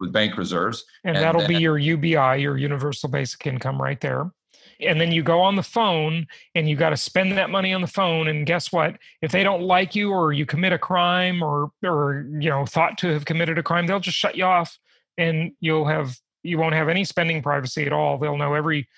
with 0.00 0.12
bank 0.12 0.36
reserves, 0.36 0.84
and, 1.04 1.16
and 1.16 1.24
that'll 1.24 1.42
then, 1.42 1.48
be 1.48 1.56
your 1.56 1.78
UBI, 1.78 2.40
your 2.40 2.56
Universal 2.56 3.10
Basic 3.10 3.46
Income, 3.46 3.80
right 3.80 4.00
there. 4.00 4.30
And 4.80 5.00
then 5.00 5.10
you 5.10 5.24
go 5.24 5.40
on 5.40 5.56
the 5.56 5.62
phone 5.62 6.26
and 6.54 6.68
you 6.68 6.76
got 6.76 6.90
to 6.90 6.96
spend 6.96 7.32
that 7.32 7.50
money 7.50 7.72
on 7.72 7.80
the 7.80 7.88
phone 7.88 8.28
and 8.28 8.46
guess 8.46 8.70
what? 8.70 8.96
If 9.22 9.32
they 9.32 9.42
don't 9.42 9.62
like 9.62 9.96
you 9.96 10.12
or 10.12 10.32
you 10.32 10.46
commit 10.46 10.72
a 10.72 10.78
crime 10.78 11.42
or 11.42 11.72
or 11.84 12.26
you 12.38 12.48
know 12.48 12.64
thought 12.64 12.96
to 12.98 13.08
have 13.08 13.24
committed 13.24 13.58
a 13.58 13.62
crime 13.62 13.86
they'll 13.86 13.98
just 13.98 14.16
shut 14.16 14.36
you 14.36 14.44
off 14.44 14.78
and 15.16 15.52
you'll 15.60 15.86
have 15.86 16.16
you 16.42 16.58
won't 16.58 16.74
have 16.74 16.88
any 16.88 17.04
spending 17.04 17.42
privacy 17.42 17.84
at 17.86 17.92
all. 17.92 18.18
They'll 18.18 18.36
know 18.36 18.54
every 18.54 18.88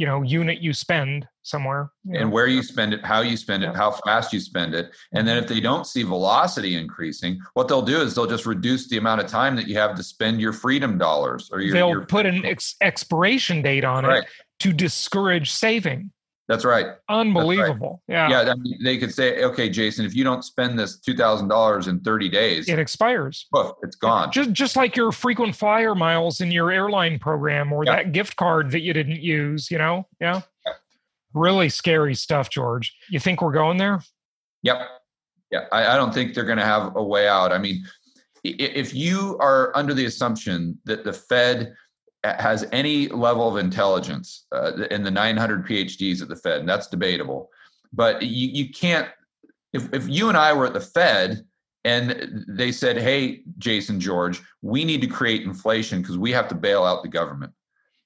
you 0.00 0.06
know 0.06 0.22
unit 0.22 0.60
you 0.60 0.72
spend 0.72 1.28
somewhere 1.42 1.90
you 2.04 2.18
and 2.18 2.30
know. 2.30 2.34
where 2.34 2.46
you 2.46 2.62
spend 2.62 2.94
it 2.94 3.04
how 3.04 3.20
you 3.20 3.36
spend 3.36 3.62
it 3.62 3.76
how 3.76 3.90
fast 3.90 4.32
you 4.32 4.40
spend 4.40 4.74
it 4.74 4.90
and 5.12 5.28
then 5.28 5.36
if 5.36 5.46
they 5.46 5.60
don't 5.60 5.86
see 5.86 6.02
velocity 6.02 6.74
increasing 6.74 7.38
what 7.52 7.68
they'll 7.68 7.82
do 7.82 8.00
is 8.00 8.14
they'll 8.14 8.26
just 8.26 8.46
reduce 8.46 8.88
the 8.88 8.96
amount 8.96 9.20
of 9.20 9.26
time 9.26 9.54
that 9.54 9.68
you 9.68 9.76
have 9.76 9.94
to 9.94 10.02
spend 10.02 10.40
your 10.40 10.54
freedom 10.54 10.96
dollars 10.96 11.50
or 11.52 11.60
your 11.60 11.74
they'll 11.74 11.90
your, 11.90 12.06
put 12.06 12.24
an 12.24 12.46
ex- 12.46 12.76
expiration 12.80 13.60
date 13.60 13.84
on 13.84 14.04
right. 14.04 14.22
it 14.22 14.28
to 14.60 14.72
discourage 14.72 15.50
saving. 15.50 16.12
That's 16.50 16.64
right. 16.64 16.86
Unbelievable. 17.08 18.02
That's 18.08 18.18
right. 18.18 18.30
Yeah. 18.30 18.42
Yeah. 18.44 18.50
I 18.50 18.54
mean, 18.56 18.76
they 18.82 18.98
could 18.98 19.14
say, 19.14 19.44
okay, 19.44 19.68
Jason, 19.68 20.04
if 20.04 20.16
you 20.16 20.24
don't 20.24 20.42
spend 20.42 20.76
this 20.76 20.98
two 20.98 21.14
thousand 21.14 21.46
dollars 21.46 21.86
in 21.86 22.00
thirty 22.00 22.28
days, 22.28 22.68
it 22.68 22.76
expires. 22.76 23.46
Oh, 23.54 23.76
it's 23.84 23.94
gone. 23.94 24.32
Just 24.32 24.50
just 24.50 24.74
like 24.74 24.96
your 24.96 25.12
frequent 25.12 25.54
flyer 25.54 25.94
miles 25.94 26.40
in 26.40 26.50
your 26.50 26.72
airline 26.72 27.20
program 27.20 27.72
or 27.72 27.84
that 27.84 28.10
gift 28.10 28.34
card 28.34 28.72
that 28.72 28.80
you 28.80 28.92
didn't 28.92 29.20
use. 29.20 29.70
You 29.70 29.78
know. 29.78 30.08
Yeah. 30.20 30.40
Really 31.34 31.68
scary 31.68 32.16
stuff, 32.16 32.50
George. 32.50 32.92
You 33.10 33.20
think 33.20 33.42
we're 33.42 33.52
going 33.52 33.76
there? 33.76 34.00
Yep. 34.64 34.88
Yeah. 35.52 35.66
I, 35.70 35.94
I 35.94 35.96
don't 35.96 36.12
think 36.12 36.34
they're 36.34 36.42
going 36.42 36.58
to 36.58 36.64
have 36.64 36.96
a 36.96 37.04
way 37.04 37.28
out. 37.28 37.52
I 37.52 37.58
mean, 37.58 37.84
if 38.42 38.92
you 38.92 39.38
are 39.38 39.70
under 39.76 39.94
the 39.94 40.06
assumption 40.06 40.80
that 40.84 41.04
the 41.04 41.12
Fed 41.12 41.74
has 42.24 42.66
any 42.72 43.08
level 43.08 43.48
of 43.48 43.56
intelligence 43.56 44.46
uh, 44.52 44.72
in 44.90 45.02
the 45.02 45.10
900 45.10 45.66
PhDs 45.66 46.22
at 46.22 46.28
the 46.28 46.36
Fed, 46.36 46.60
and 46.60 46.68
that's 46.68 46.86
debatable. 46.86 47.50
But 47.92 48.22
you, 48.22 48.48
you 48.48 48.70
can't, 48.70 49.08
if, 49.72 49.92
if 49.92 50.08
you 50.08 50.28
and 50.28 50.36
I 50.36 50.52
were 50.52 50.66
at 50.66 50.74
the 50.74 50.80
Fed 50.80 51.44
and 51.84 52.44
they 52.46 52.72
said, 52.72 52.98
hey, 52.98 53.42
Jason 53.58 53.98
George, 53.98 54.42
we 54.62 54.84
need 54.84 55.00
to 55.00 55.06
create 55.06 55.42
inflation 55.42 56.02
because 56.02 56.18
we 56.18 56.30
have 56.32 56.48
to 56.48 56.54
bail 56.54 56.84
out 56.84 57.02
the 57.02 57.08
government. 57.08 57.52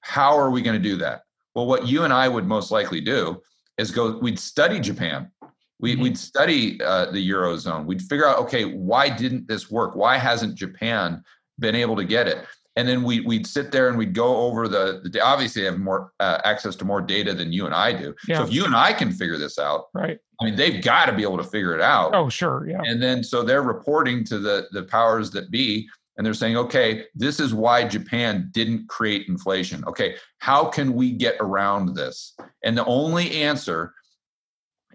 How 0.01 0.37
are 0.37 0.49
we 0.49 0.61
going 0.61 0.81
to 0.81 0.89
do 0.89 0.95
that? 0.97 1.21
Well, 1.55 1.65
what 1.65 1.87
you 1.87 2.03
and 2.03 2.13
I 2.13 2.27
would 2.27 2.45
most 2.45 2.71
likely 2.71 3.01
do 3.01 3.41
is 3.77 3.91
go, 3.91 4.17
we'd 4.17 4.39
study 4.39 4.79
Japan. 4.79 5.31
We, 5.79 5.93
mm-hmm. 5.93 6.03
We'd 6.03 6.17
study 6.17 6.81
uh, 6.81 7.11
the 7.11 7.29
Eurozone. 7.29 7.85
We'd 7.85 8.01
figure 8.01 8.27
out, 8.27 8.39
okay, 8.39 8.63
why 8.63 9.09
didn't 9.09 9.47
this 9.47 9.69
work? 9.69 9.95
Why 9.95 10.17
hasn't 10.17 10.55
Japan 10.55 11.21
been 11.59 11.75
able 11.75 11.97
to 11.97 12.05
get 12.05 12.27
it? 12.27 12.45
And 12.75 12.87
then 12.87 13.03
we, 13.03 13.21
we'd 13.21 13.47
sit 13.47 13.71
there 13.71 13.87
and 13.87 13.97
we'd 13.97 14.13
go 14.13 14.35
over 14.37 14.67
the, 14.67 15.01
the 15.03 15.21
obviously 15.21 15.63
have 15.63 15.79
more 15.79 16.11
uh, 16.19 16.39
access 16.43 16.75
to 16.77 16.85
more 16.85 17.01
data 17.01 17.33
than 17.33 17.53
you 17.53 17.65
and 17.65 17.73
I 17.73 17.93
do. 17.93 18.13
Yeah. 18.27 18.39
So 18.39 18.43
if 18.45 18.53
you 18.53 18.65
and 18.65 18.75
I 18.75 18.91
can 18.93 19.11
figure 19.11 19.37
this 19.37 19.57
out, 19.57 19.85
right? 19.93 20.19
I 20.41 20.45
mean, 20.45 20.55
they've 20.55 20.83
got 20.83 21.05
to 21.05 21.13
be 21.13 21.23
able 21.23 21.37
to 21.37 21.43
figure 21.43 21.73
it 21.73 21.81
out. 21.81 22.13
Oh, 22.13 22.29
sure, 22.29 22.67
yeah. 22.69 22.81
And 22.83 23.01
then 23.01 23.23
so 23.23 23.43
they're 23.43 23.61
reporting 23.61 24.23
to 24.25 24.39
the 24.39 24.67
the 24.71 24.83
powers 24.83 25.31
that 25.31 25.49
be, 25.49 25.87
and 26.17 26.25
they're 26.25 26.33
saying, 26.33 26.57
okay, 26.57 27.05
this 27.15 27.39
is 27.39 27.53
why 27.53 27.87
Japan 27.87 28.49
didn't 28.51 28.89
create 28.89 29.27
inflation. 29.29 29.83
Okay, 29.85 30.15
how 30.39 30.65
can 30.65 30.93
we 30.93 31.11
get 31.11 31.35
around 31.39 31.95
this? 31.95 32.35
And 32.63 32.77
the 32.77 32.85
only 32.85 33.31
answer 33.43 33.93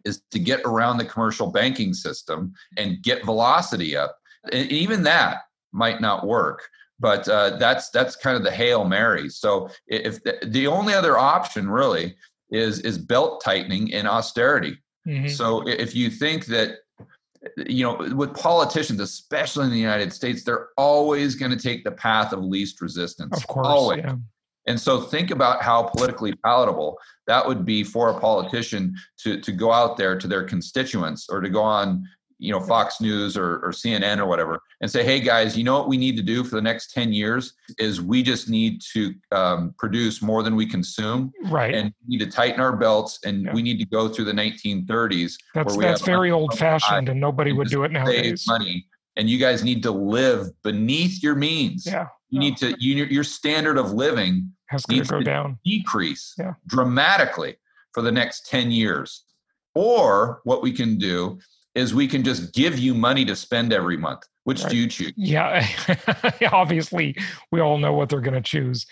is 0.05 0.23
to 0.31 0.39
get 0.39 0.61
around 0.65 0.99
the 0.99 1.05
commercial 1.05 1.51
banking 1.51 1.95
system 1.95 2.53
and 2.77 3.03
get 3.03 3.25
velocity 3.25 3.97
up. 3.97 4.17
And 4.53 4.71
even 4.71 5.03
that 5.05 5.43
might 5.73 6.01
not 6.01 6.27
work 6.27 6.63
but 7.01 7.27
uh, 7.29 7.57
that's 7.57 7.91
that's 7.91 8.15
kind 8.15 8.37
of 8.37 8.45
the 8.45 8.51
hail 8.51 8.85
mary. 8.85 9.29
So 9.31 9.71
if 9.87 10.23
the, 10.23 10.39
the, 10.47 10.67
only 10.67 10.93
other 10.93 11.19
option 11.19 11.69
really 11.69 12.15
is 12.51 12.81
is 12.81 12.99
belt 12.99 13.43
tightening 13.43 13.93
and 13.95 14.07
austerity. 14.07 14.77
Mm-hmm. 15.09 15.29
So 15.29 15.67
if 15.67 15.95
you 15.95 16.11
think 16.11 16.47
that 16.47 16.77
you 17.57 17.85
know 17.85 18.15
with 18.15 18.35
politicians, 18.35 19.01
especially 19.01 19.65
in 19.65 19.71
the 19.71 19.79
United 19.79 20.13
States, 20.13 20.45
they're 20.45 20.69
always 20.77 21.35
going 21.35 21.51
to 21.51 21.59
take 21.59 21.85
the 21.85 21.93
path 21.93 22.33
of 22.33 22.45
least 22.45 22.81
resistance. 22.83 23.37
Of 23.37 23.47
course, 23.47 23.67
always. 23.67 24.03
Yeah. 24.05 24.17
And 24.67 24.79
so 24.79 25.01
think 25.01 25.31
about 25.31 25.63
how 25.63 25.85
politically 25.85 26.35
palatable 26.45 26.99
that 27.27 27.47
would 27.47 27.65
be 27.65 27.83
for 27.83 28.11
a 28.11 28.21
politician 28.21 28.95
to 29.21 29.41
to 29.41 29.53
go 29.53 29.73
out 29.73 29.97
there 29.97 30.19
to 30.19 30.29
their 30.29 30.45
constituents 30.45 31.29
or 31.31 31.41
to 31.41 31.49
go 31.49 31.63
on 31.63 32.07
you 32.41 32.51
know 32.51 32.61
fox 32.61 33.01
news 33.01 33.37
or, 33.37 33.57
or 33.59 33.71
cnn 33.71 34.19
or 34.19 34.27
whatever 34.27 34.61
and 34.81 34.91
say 34.91 35.05
hey 35.05 35.21
guys 35.21 35.57
you 35.57 35.63
know 35.63 35.79
what 35.79 35.89
we 35.89 35.97
need 35.97 36.17
to 36.17 36.23
do 36.23 36.43
for 36.43 36.57
the 36.57 36.63
next 36.63 36.93
10 36.93 37.13
years 37.13 37.53
is 37.79 38.01
we 38.01 38.23
just 38.23 38.49
need 38.49 38.81
to 38.93 39.15
um, 39.31 39.75
produce 39.79 40.23
more 40.23 40.43
than 40.43 40.57
we 40.57 40.67
consume 40.67 41.33
right. 41.45 41.75
and 41.75 41.93
we 42.07 42.17
need 42.17 42.25
to 42.25 42.31
tighten 42.31 42.61
our 42.61 42.75
belts 42.77 43.21
and 43.25 43.45
yeah. 43.45 43.53
we 43.53 43.63
need 43.63 43.79
to 43.79 43.85
go 43.85 44.09
through 44.09 44.25
the 44.25 44.33
1930s 44.33 45.35
that's 45.55 45.77
that's 45.77 46.03
very 46.03 46.31
old 46.31 46.57
fashioned 46.59 47.09
and 47.09 47.21
nobody 47.21 47.53
would 47.53 47.69
do 47.69 47.85
it 47.85 47.93
nowadays. 47.93 48.45
money 48.49 48.87
and 49.17 49.29
you 49.29 49.39
guys 49.39 49.63
need 49.63 49.83
to 49.83 49.91
live 49.91 50.49
beneath 50.63 51.23
your 51.23 51.35
means. 51.35 51.85
Yeah. 51.87 52.07
You 52.31 52.39
need 52.39 52.57
to 52.59 52.75
you, 52.79 53.05
your 53.05 53.25
standard 53.25 53.77
of 53.77 53.93
living 53.93 54.51
has 54.67 54.85
to 54.85 55.03
go 55.03 55.21
down. 55.21 55.59
decrease 55.65 56.35
yeah. 56.39 56.55
dramatically 56.69 57.57
for 57.93 58.03
the 58.03 58.13
next 58.13 58.47
10 58.47 58.71
years 58.71 59.25
or 59.75 60.41
what 60.45 60.63
we 60.63 60.73
can 60.73 60.97
do 60.97 61.39
is 61.75 61.95
we 61.95 62.09
can 62.09 62.25
just 62.25 62.53
give 62.55 62.79
you 62.79 62.95
money 62.95 63.25
to 63.25 63.37
spend 63.37 63.73
every 63.73 63.97
month. 63.97 64.27
Which 64.45 64.63
right. 64.63 64.71
do 64.71 64.77
you 64.77 64.89
choose? 64.89 65.13
Yeah, 65.17 65.67
obviously 66.53 67.17
we 67.53 67.61
all 67.61 67.79
know 67.79 67.93
what 67.93 68.09
they're 68.09 68.21
going 68.21 68.35
to 68.35 68.41
choose. 68.41 68.87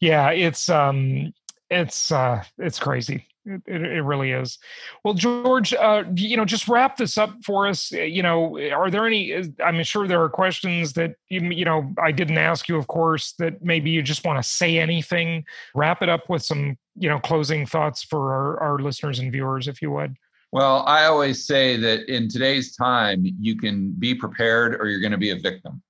Yeah, 0.00 0.30
it's 0.30 0.68
um, 0.68 1.32
it's 1.70 2.12
uh, 2.12 2.42
it's 2.58 2.78
crazy. 2.78 3.26
It, 3.44 3.62
it, 3.66 3.82
it, 3.82 4.02
really 4.02 4.30
is. 4.30 4.58
Well, 5.04 5.14
George, 5.14 5.74
uh, 5.74 6.04
you 6.14 6.36
know, 6.36 6.44
just 6.44 6.68
wrap 6.68 6.96
this 6.96 7.18
up 7.18 7.34
for 7.44 7.66
us. 7.66 7.90
You 7.90 8.22
know, 8.22 8.56
are 8.72 8.88
there 8.88 9.06
any? 9.06 9.34
I'm 9.62 9.82
sure 9.82 10.06
there 10.06 10.22
are 10.22 10.28
questions 10.28 10.92
that 10.92 11.16
you, 11.28 11.40
you 11.50 11.64
know 11.64 11.92
I 12.00 12.12
didn't 12.12 12.38
ask 12.38 12.68
you, 12.68 12.76
of 12.76 12.86
course. 12.86 13.34
That 13.38 13.62
maybe 13.62 13.90
you 13.90 14.02
just 14.02 14.24
want 14.24 14.42
to 14.42 14.48
say 14.48 14.78
anything. 14.78 15.44
Wrap 15.74 16.02
it 16.02 16.08
up 16.08 16.28
with 16.28 16.44
some, 16.44 16.78
you 16.94 17.08
know, 17.08 17.18
closing 17.18 17.66
thoughts 17.66 18.04
for 18.04 18.32
our, 18.32 18.60
our 18.60 18.78
listeners 18.78 19.18
and 19.18 19.32
viewers, 19.32 19.66
if 19.66 19.82
you 19.82 19.90
would. 19.90 20.16
Well, 20.52 20.84
I 20.86 21.06
always 21.06 21.46
say 21.46 21.78
that 21.78 22.14
in 22.14 22.28
today's 22.28 22.76
time, 22.76 23.24
you 23.24 23.56
can 23.56 23.92
be 23.92 24.14
prepared 24.14 24.74
or 24.74 24.86
you're 24.86 25.00
going 25.00 25.12
to 25.12 25.18
be 25.18 25.30
a 25.30 25.36
victim. 25.36 25.82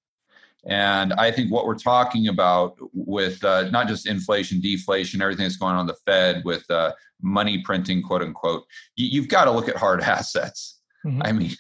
And 0.65 1.13
I 1.15 1.33
think 1.33 1.51
what 1.51 1.67
we're 1.67 1.75
talking 1.75 2.29
about 2.29 2.77
with 2.93 3.43
uh, 3.45 3.69
not 3.71 3.89
just 3.89 4.07
inflation, 4.07 4.61
deflation, 4.61 5.21
everything 5.21 5.43
that's 5.43 5.57
going 5.57 5.75
on 5.75 5.81
in 5.81 5.87
the 5.89 5.97
Fed 6.07 6.45
with 6.45 6.71
uh, 6.71 6.93
money 7.21 7.63
printing, 7.65 8.03
quote 8.03 8.23
unquote, 8.23 8.65
you, 8.95 9.21
have 9.21 9.29
got 9.29 9.47
to 9.47 9.51
look 9.51 9.69
at 9.69 9.77
hard 9.77 10.01
assets. 10.03 10.79
Mm-hmm. 11.05 11.23
I 11.25 11.33
mean, 11.33 11.57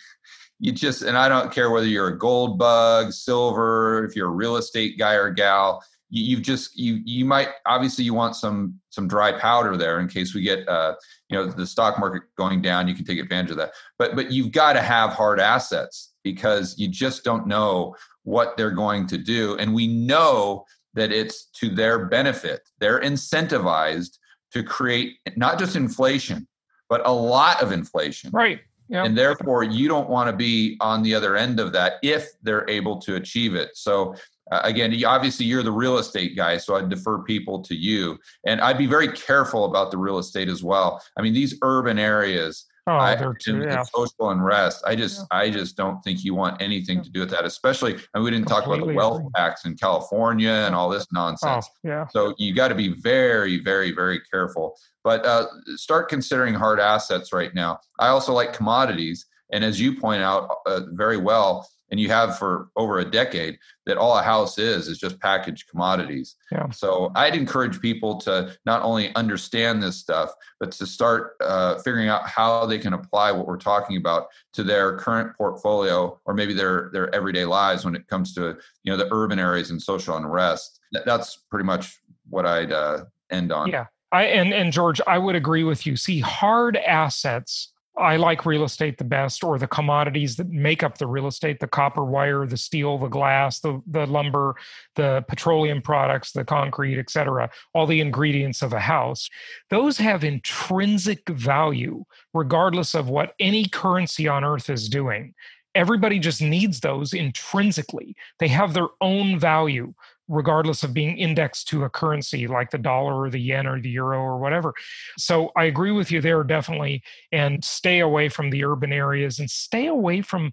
you 0.61 0.71
just, 0.71 1.03
and 1.03 1.19
I 1.19 1.29
don't 1.29 1.51
care 1.51 1.71
whether 1.71 1.87
you're 1.87 2.07
a 2.07 2.19
gold 2.19 2.57
bug, 2.57 3.13
silver, 3.13 4.05
if 4.05 4.15
you're 4.15 4.29
a 4.29 4.33
real 4.33 4.57
estate 4.57 4.97
guy 4.97 5.15
or 5.15 5.31
gal, 5.31 5.83
you, 6.15 6.37
have 6.37 6.45
just 6.45 6.79
you 6.79 7.01
you 7.07 7.25
might 7.25 7.49
obviously 7.65 8.05
you 8.05 8.13
want 8.13 8.37
some 8.37 8.79
some 8.91 9.09
dry 9.09 9.33
powder 9.33 9.79
there 9.79 9.99
in 9.99 10.09
case 10.09 10.35
we 10.35 10.43
get 10.43 10.69
uh, 10.69 10.95
you 11.33 11.39
know 11.39 11.47
the 11.47 11.67
stock 11.67 11.99
market 11.99 12.23
going 12.37 12.61
down 12.61 12.87
you 12.87 12.95
can 12.95 13.05
take 13.05 13.19
advantage 13.19 13.51
of 13.51 13.57
that 13.57 13.73
but 13.99 14.15
but 14.15 14.31
you've 14.31 14.53
got 14.53 14.75
to 14.75 14.83
have 14.83 15.11
hard 15.11 15.41
assets 15.41 16.13
because 16.23 16.79
you 16.79 16.89
just 16.89 17.25
don't 17.25 17.47
know 17.47 17.95
what 18.25 18.57
they're 18.57 18.71
going 18.71 19.07
to 19.07 19.19
do 19.19 19.57
and 19.57 19.73
we 19.73 19.87
know 19.87 20.65
that 20.95 21.11
it's 21.11 21.47
to 21.47 21.69
their 21.69 22.07
benefit 22.07 22.61
they're 22.79 23.01
incentivized 23.01 24.19
to 24.53 24.63
create 24.63 25.15
not 25.37 25.59
just 25.59 25.77
inflation 25.77 26.47
but 26.89 27.05
a 27.07 27.13
lot 27.13 27.63
of 27.63 27.73
inflation 27.73 28.31
right 28.33 28.61
Yep. 28.93 29.07
And 29.07 29.17
therefore, 29.17 29.63
you 29.63 29.89
don't 29.89 30.11
want 30.11 30.29
to 30.29 30.37
be 30.37 30.77
on 30.81 31.03
the 31.03 31.15
other 31.15 31.35
end 31.35 31.59
of 31.59 31.73
that 31.73 31.95
if 32.03 32.29
they're 32.43 32.69
able 32.69 32.99
to 33.01 33.15
achieve 33.15 33.55
it. 33.55 33.71
So, 33.73 34.15
uh, 34.53 34.61
again, 34.65 34.95
obviously, 35.07 35.47
you're 35.47 35.63
the 35.63 35.73
real 35.73 35.97
estate 35.97 36.37
guy, 36.37 36.59
so 36.59 36.77
I'd 36.77 36.91
defer 36.91 37.23
people 37.23 37.63
to 37.63 37.75
you. 37.75 38.19
And 38.47 38.61
I'd 38.61 38.77
be 38.77 38.87
very 38.87 39.09
careful 39.09 39.65
about 39.65 39.91
the 39.91 39.97
real 39.97 40.19
estate 40.19 40.49
as 40.49 40.63
well. 40.63 41.03
I 41.17 41.23
mean, 41.23 41.33
these 41.33 41.59
urban 41.63 41.99
areas, 41.99 42.67
Oh, 42.89 42.97
I, 42.97 43.15
they're 43.15 43.33
too, 43.33 43.63
yeah. 43.63 43.85
social 43.85 44.31
unrest. 44.31 44.83
I 44.85 44.97
just, 44.97 45.21
yeah. 45.21 45.39
I 45.39 45.51
just 45.51 45.77
don't 45.77 46.03
think 46.03 46.25
you 46.25 46.35
want 46.35 46.61
anything 46.61 47.01
to 47.03 47.09
do 47.09 47.21
with 47.21 47.31
that. 47.31 47.45
Especially, 47.45 47.97
and 48.13 48.25
we 48.25 48.31
didn't 48.31 48.49
talk 48.49 48.67
about 48.67 48.85
the 48.85 48.93
wealth 48.93 49.23
tax 49.37 49.65
in 49.65 49.77
California 49.77 50.51
and 50.51 50.75
all 50.75 50.91
this 50.91 51.07
nonsense. 51.13 51.67
Oh, 51.71 51.89
yeah. 51.89 52.07
So 52.09 52.35
you 52.39 52.53
got 52.55 52.69
to 52.69 52.75
be 52.75 52.89
very, 52.89 53.61
very, 53.61 53.93
very 53.93 54.21
careful. 54.31 54.77
But 55.05 55.25
uh, 55.25 55.47
start 55.77 56.09
considering 56.09 56.55
hard 56.55 56.81
assets 56.81 57.33
right 57.33 57.55
now. 57.55 57.79
I 58.01 58.09
also 58.09 58.33
like 58.33 58.53
commodities, 58.53 59.27
and 59.53 59.65
as 59.65 59.81
you 59.81 59.99
point 59.99 60.23
out 60.23 60.51
uh, 60.67 60.81
very 60.91 61.19
well, 61.19 61.69
and 61.93 62.01
you 62.01 62.09
have 62.09 62.39
for 62.39 62.71
over 62.75 62.99
a 62.99 63.05
decade, 63.05 63.59
that 63.85 63.99
all 63.99 64.19
a 64.19 64.23
house 64.23 64.59
is 64.59 64.89
is 64.89 64.99
just 64.99 65.21
packaged 65.21 65.69
commodities. 65.69 66.37
Yeah. 66.51 66.71
So 66.71 67.13
I'd 67.15 67.37
encourage 67.37 67.81
people 67.81 68.19
to 68.23 68.57
not 68.65 68.83
only 68.83 69.15
understand 69.15 69.83
this 69.83 69.99
stuff, 69.99 70.33
but 70.59 70.73
to 70.73 70.87
start 70.87 71.35
uh, 71.43 71.77
figuring 71.83 72.09
out 72.09 72.27
how 72.27 72.65
they 72.65 72.79
can 72.79 72.95
apply 72.95 73.31
what 73.31 73.47
we're 73.47 73.59
talking 73.59 73.99
about 73.99 74.29
to 74.55 74.65
their 74.65 74.97
current 74.97 75.37
portfolio 75.37 76.19
or 76.25 76.33
maybe 76.33 76.55
their 76.55 76.89
their 76.95 77.15
everyday 77.15 77.45
lives 77.45 77.85
when 77.85 77.95
it 77.95 78.09
comes 78.09 78.35
to 78.35 78.57
you 78.85 78.91
know 78.91 78.97
the 78.97 79.09
urban 79.13 79.39
areas 79.39 79.71
and 79.71 79.81
social 79.81 80.17
unrest. 80.17 80.81
That's 81.05 81.37
pretty 81.51 81.67
much 81.67 82.01
what 82.31 82.47
I'd 82.47 82.73
uh, 82.73 83.05
end 83.31 83.53
on. 83.53 83.69
Yeah. 83.69 83.87
I 84.13 84.25
and 84.25 84.55
and 84.55 84.73
George, 84.73 85.01
I 85.07 85.19
would 85.19 85.35
agree 85.35 85.65
with 85.65 85.87
you. 85.87 85.97
See, 85.97 86.21
hard 86.21 86.77
assets 86.77 87.73
I 87.97 88.17
like 88.17 88.47
real 88.47 88.65
estate 88.65 88.97
the 88.97 89.05
best, 89.05 89.45
or 89.45 89.59
the 89.59 89.67
commodities 89.67 90.37
that 90.37 90.49
make 90.49 90.83
up 90.83 90.97
the 90.97 91.07
real 91.07 91.27
estate 91.27 91.61
the 91.61 91.67
copper 91.67 92.05
wire, 92.05 92.47
the 92.47 92.57
steel, 92.57 92.97
the 92.97 93.09
glass, 93.09 93.61
the, 93.61 93.83
the 93.87 94.07
lumber, 94.07 94.57
the 94.97 95.25
petroleum 95.29 95.83
products, 95.83 96.33
the 96.33 96.45
concrete, 96.45 96.99
et 96.99 97.11
cetera, 97.11 97.51
all 97.75 97.87
the 97.87 98.01
ingredients 98.01 98.63
of 98.63 98.73
a 98.73 98.81
house. 98.81 99.29
Those 99.69 99.99
have 99.99 100.25
intrinsic 100.25 101.29
value, 101.29 102.05
regardless 102.33 102.95
of 102.95 103.11
what 103.11 103.35
any 103.39 103.67
currency 103.67 104.27
on 104.27 104.43
earth 104.43 104.71
is 104.71 104.89
doing. 104.89 105.35
Everybody 105.75 106.19
just 106.19 106.41
needs 106.41 106.81
those 106.81 107.13
intrinsically. 107.13 108.17
They 108.39 108.49
have 108.49 108.73
their 108.73 108.89
own 109.01 109.39
value 109.39 109.95
regardless 110.33 110.83
of 110.83 110.95
being 110.95 111.19
indexed 111.19 111.69
to 111.69 111.85
a 111.85 111.91
currency 111.91 112.47
like 112.47 112.71
the 112.71 112.79
dollar 112.79 113.21
or 113.21 113.29
the 113.29 113.39
yen 113.39 113.67
or 113.67 113.81
the 113.81 113.91
euro 113.91 114.19
or 114.19 114.39
whatever. 114.39 114.73
So 115.19 115.53
I 115.57 115.65
agree 115.65 115.93
with 115.93 116.11
you 116.11 116.23
there 116.23 116.43
definitely. 116.43 117.03
And 117.33 117.63
stay 117.63 118.01
away 118.01 118.31
from 118.31 118.49
the 118.49 118.65
urban 118.65 118.93
areas 118.93 119.39
and 119.39 119.51
stay 119.51 119.87
away 119.87 120.23
from 120.23 120.53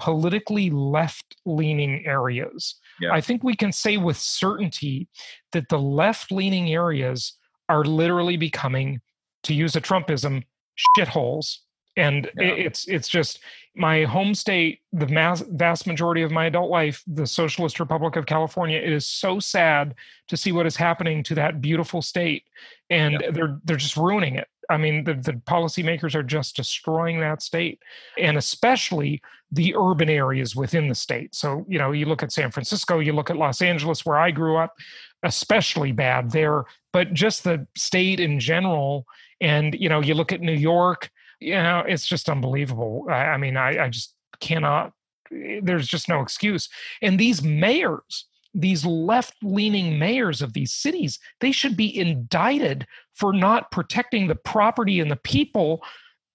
politically 0.00 0.70
left 0.70 1.36
leaning 1.46 2.04
areas. 2.06 2.74
Yeah. 3.00 3.12
I 3.12 3.20
think 3.20 3.44
we 3.44 3.54
can 3.54 3.70
say 3.70 3.98
with 3.98 4.16
certainty 4.16 5.08
that 5.52 5.68
the 5.68 5.78
left 5.78 6.32
leaning 6.32 6.72
areas 6.72 7.34
are 7.68 7.84
literally 7.84 8.36
becoming, 8.36 9.00
to 9.44 9.54
use 9.54 9.76
a 9.76 9.80
Trumpism, 9.80 10.42
shitholes 10.96 11.58
and 11.96 12.30
yeah. 12.36 12.46
it's 12.46 12.86
it's 12.88 13.08
just 13.08 13.40
my 13.76 14.04
home 14.04 14.34
state 14.34 14.80
the 14.92 15.06
mass, 15.06 15.42
vast 15.50 15.86
majority 15.86 16.22
of 16.22 16.30
my 16.30 16.46
adult 16.46 16.70
life 16.70 17.02
the 17.06 17.26
socialist 17.26 17.80
republic 17.80 18.16
of 18.16 18.26
california 18.26 18.78
it 18.78 18.92
is 18.92 19.06
so 19.06 19.38
sad 19.38 19.94
to 20.28 20.36
see 20.36 20.52
what 20.52 20.66
is 20.66 20.76
happening 20.76 21.22
to 21.22 21.34
that 21.34 21.60
beautiful 21.60 22.02
state 22.02 22.44
and 22.90 23.18
yeah. 23.20 23.30
they're 23.30 23.58
they're 23.64 23.76
just 23.76 23.96
ruining 23.96 24.36
it 24.36 24.48
i 24.68 24.76
mean 24.76 25.04
the, 25.04 25.14
the 25.14 25.32
policymakers 25.32 26.14
are 26.14 26.22
just 26.22 26.56
destroying 26.56 27.20
that 27.20 27.42
state 27.42 27.80
and 28.18 28.36
especially 28.36 29.20
the 29.52 29.74
urban 29.76 30.08
areas 30.08 30.54
within 30.54 30.88
the 30.88 30.94
state 30.94 31.34
so 31.34 31.64
you 31.68 31.78
know 31.78 31.92
you 31.92 32.06
look 32.06 32.22
at 32.22 32.32
san 32.32 32.50
francisco 32.50 32.98
you 32.98 33.12
look 33.12 33.30
at 33.30 33.36
los 33.36 33.62
angeles 33.62 34.04
where 34.06 34.18
i 34.18 34.30
grew 34.30 34.56
up 34.56 34.74
especially 35.22 35.92
bad 35.92 36.30
there 36.30 36.64
but 36.92 37.12
just 37.12 37.44
the 37.44 37.66
state 37.76 38.20
in 38.20 38.40
general 38.40 39.06
and 39.40 39.74
you 39.78 39.88
know 39.88 40.00
you 40.00 40.14
look 40.14 40.32
at 40.32 40.40
new 40.40 40.52
york 40.52 41.10
you 41.40 41.54
know, 41.54 41.82
it's 41.86 42.06
just 42.06 42.28
unbelievable. 42.28 43.06
I, 43.08 43.12
I 43.12 43.36
mean, 43.38 43.56
I, 43.56 43.84
I 43.84 43.88
just 43.88 44.14
cannot, 44.40 44.92
eh, 45.34 45.60
there's 45.62 45.88
just 45.88 46.08
no 46.08 46.20
excuse. 46.20 46.68
And 47.02 47.18
these 47.18 47.42
mayors, 47.42 48.26
these 48.54 48.84
left 48.84 49.34
leaning 49.42 49.98
mayors 49.98 50.42
of 50.42 50.52
these 50.52 50.72
cities, 50.72 51.18
they 51.40 51.52
should 51.52 51.76
be 51.76 51.96
indicted 51.96 52.86
for 53.14 53.32
not 53.32 53.70
protecting 53.70 54.26
the 54.26 54.34
property 54.34 55.00
and 55.00 55.10
the 55.10 55.16
people 55.16 55.82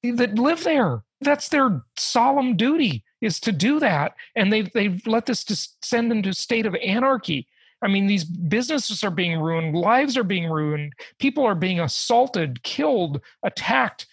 that 0.03 0.35
live 0.35 0.63
there. 0.63 1.03
That's 1.21 1.49
their 1.49 1.81
solemn 1.97 2.57
duty 2.57 3.03
is 3.21 3.39
to 3.41 3.51
do 3.51 3.79
that. 3.79 4.13
And 4.35 4.51
they've, 4.51 4.71
they've 4.73 5.05
let 5.07 5.25
this 5.25 5.43
descend 5.43 6.11
into 6.11 6.29
a 6.29 6.33
state 6.33 6.65
of 6.65 6.75
anarchy. 6.75 7.47
I 7.81 7.87
mean, 7.87 8.07
these 8.07 8.23
businesses 8.23 9.03
are 9.03 9.11
being 9.11 9.39
ruined, 9.39 9.75
lives 9.75 10.17
are 10.17 10.23
being 10.23 10.49
ruined, 10.49 10.93
people 11.19 11.45
are 11.45 11.55
being 11.55 11.79
assaulted, 11.79 12.63
killed, 12.63 13.21
attacked 13.43 14.07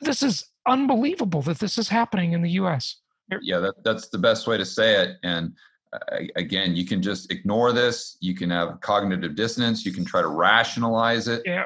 this 0.00 0.22
is 0.22 0.44
unbelievable 0.66 1.42
that 1.42 1.58
this 1.58 1.78
is 1.78 1.88
happening 1.88 2.32
in 2.32 2.42
the 2.42 2.50
US. 2.50 2.96
Yeah, 3.42 3.58
that, 3.58 3.82
that's 3.84 4.08
the 4.08 4.18
best 4.18 4.46
way 4.46 4.58
to 4.58 4.64
say 4.64 5.02
it. 5.02 5.16
And 5.22 5.52
uh, 5.92 6.24
again, 6.36 6.76
you 6.76 6.84
can 6.84 7.02
just 7.02 7.30
ignore 7.30 7.72
this. 7.72 8.16
You 8.20 8.34
can 8.34 8.50
have 8.50 8.80
cognitive 8.80 9.34
dissonance. 9.34 9.84
You 9.84 9.92
can 9.92 10.04
try 10.04 10.22
to 10.22 10.28
rationalize 10.28 11.28
it. 11.28 11.42
Yeah. 11.44 11.64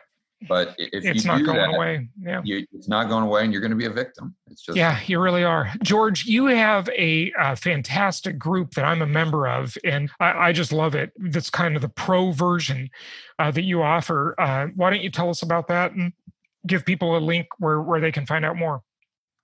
But 0.48 0.76
if 0.78 1.04
it's 1.04 1.24
you 1.24 1.30
not 1.30 1.38
do 1.38 1.46
going 1.46 1.56
that, 1.56 1.74
away. 1.74 2.08
Yeah. 2.22 2.42
You, 2.44 2.64
it's 2.72 2.86
not 2.86 3.08
going 3.08 3.24
away, 3.24 3.42
and 3.42 3.52
you're 3.52 3.60
going 3.60 3.72
to 3.72 3.76
be 3.76 3.86
a 3.86 3.90
victim. 3.90 4.36
It's 4.48 4.62
just 4.62 4.78
yeah, 4.78 5.00
you 5.06 5.18
really 5.18 5.42
are. 5.42 5.72
George, 5.82 6.26
you 6.26 6.46
have 6.46 6.88
a, 6.90 7.32
fantastic 7.56 8.38
group 8.38 8.74
that 8.74 8.84
I'm 8.84 9.02
a 9.02 9.06
member 9.06 9.48
of, 9.48 9.76
and 9.82 10.10
I, 10.20 10.48
I, 10.48 10.52
just 10.52 10.72
love 10.72 10.94
it. 10.94 11.12
That's 11.18 11.50
kind 11.50 11.74
of 11.74 11.82
the 11.82 11.88
pro 11.88 12.30
version 12.30 12.88
uh, 13.40 13.50
that 13.50 13.64
you 13.64 13.82
offer. 13.82 14.36
Uh, 14.38 14.68
why 14.76 14.90
don't 14.90 15.02
you 15.02 15.10
tell 15.10 15.28
us 15.28 15.42
about 15.42 15.66
that 15.68 15.92
and 15.92 16.12
give 16.66 16.84
people 16.84 17.16
a 17.16 17.18
link 17.18 17.46
where, 17.58 17.80
where 17.80 18.00
they 18.00 18.12
can 18.12 18.26
find 18.26 18.44
out 18.44 18.56
more? 18.56 18.82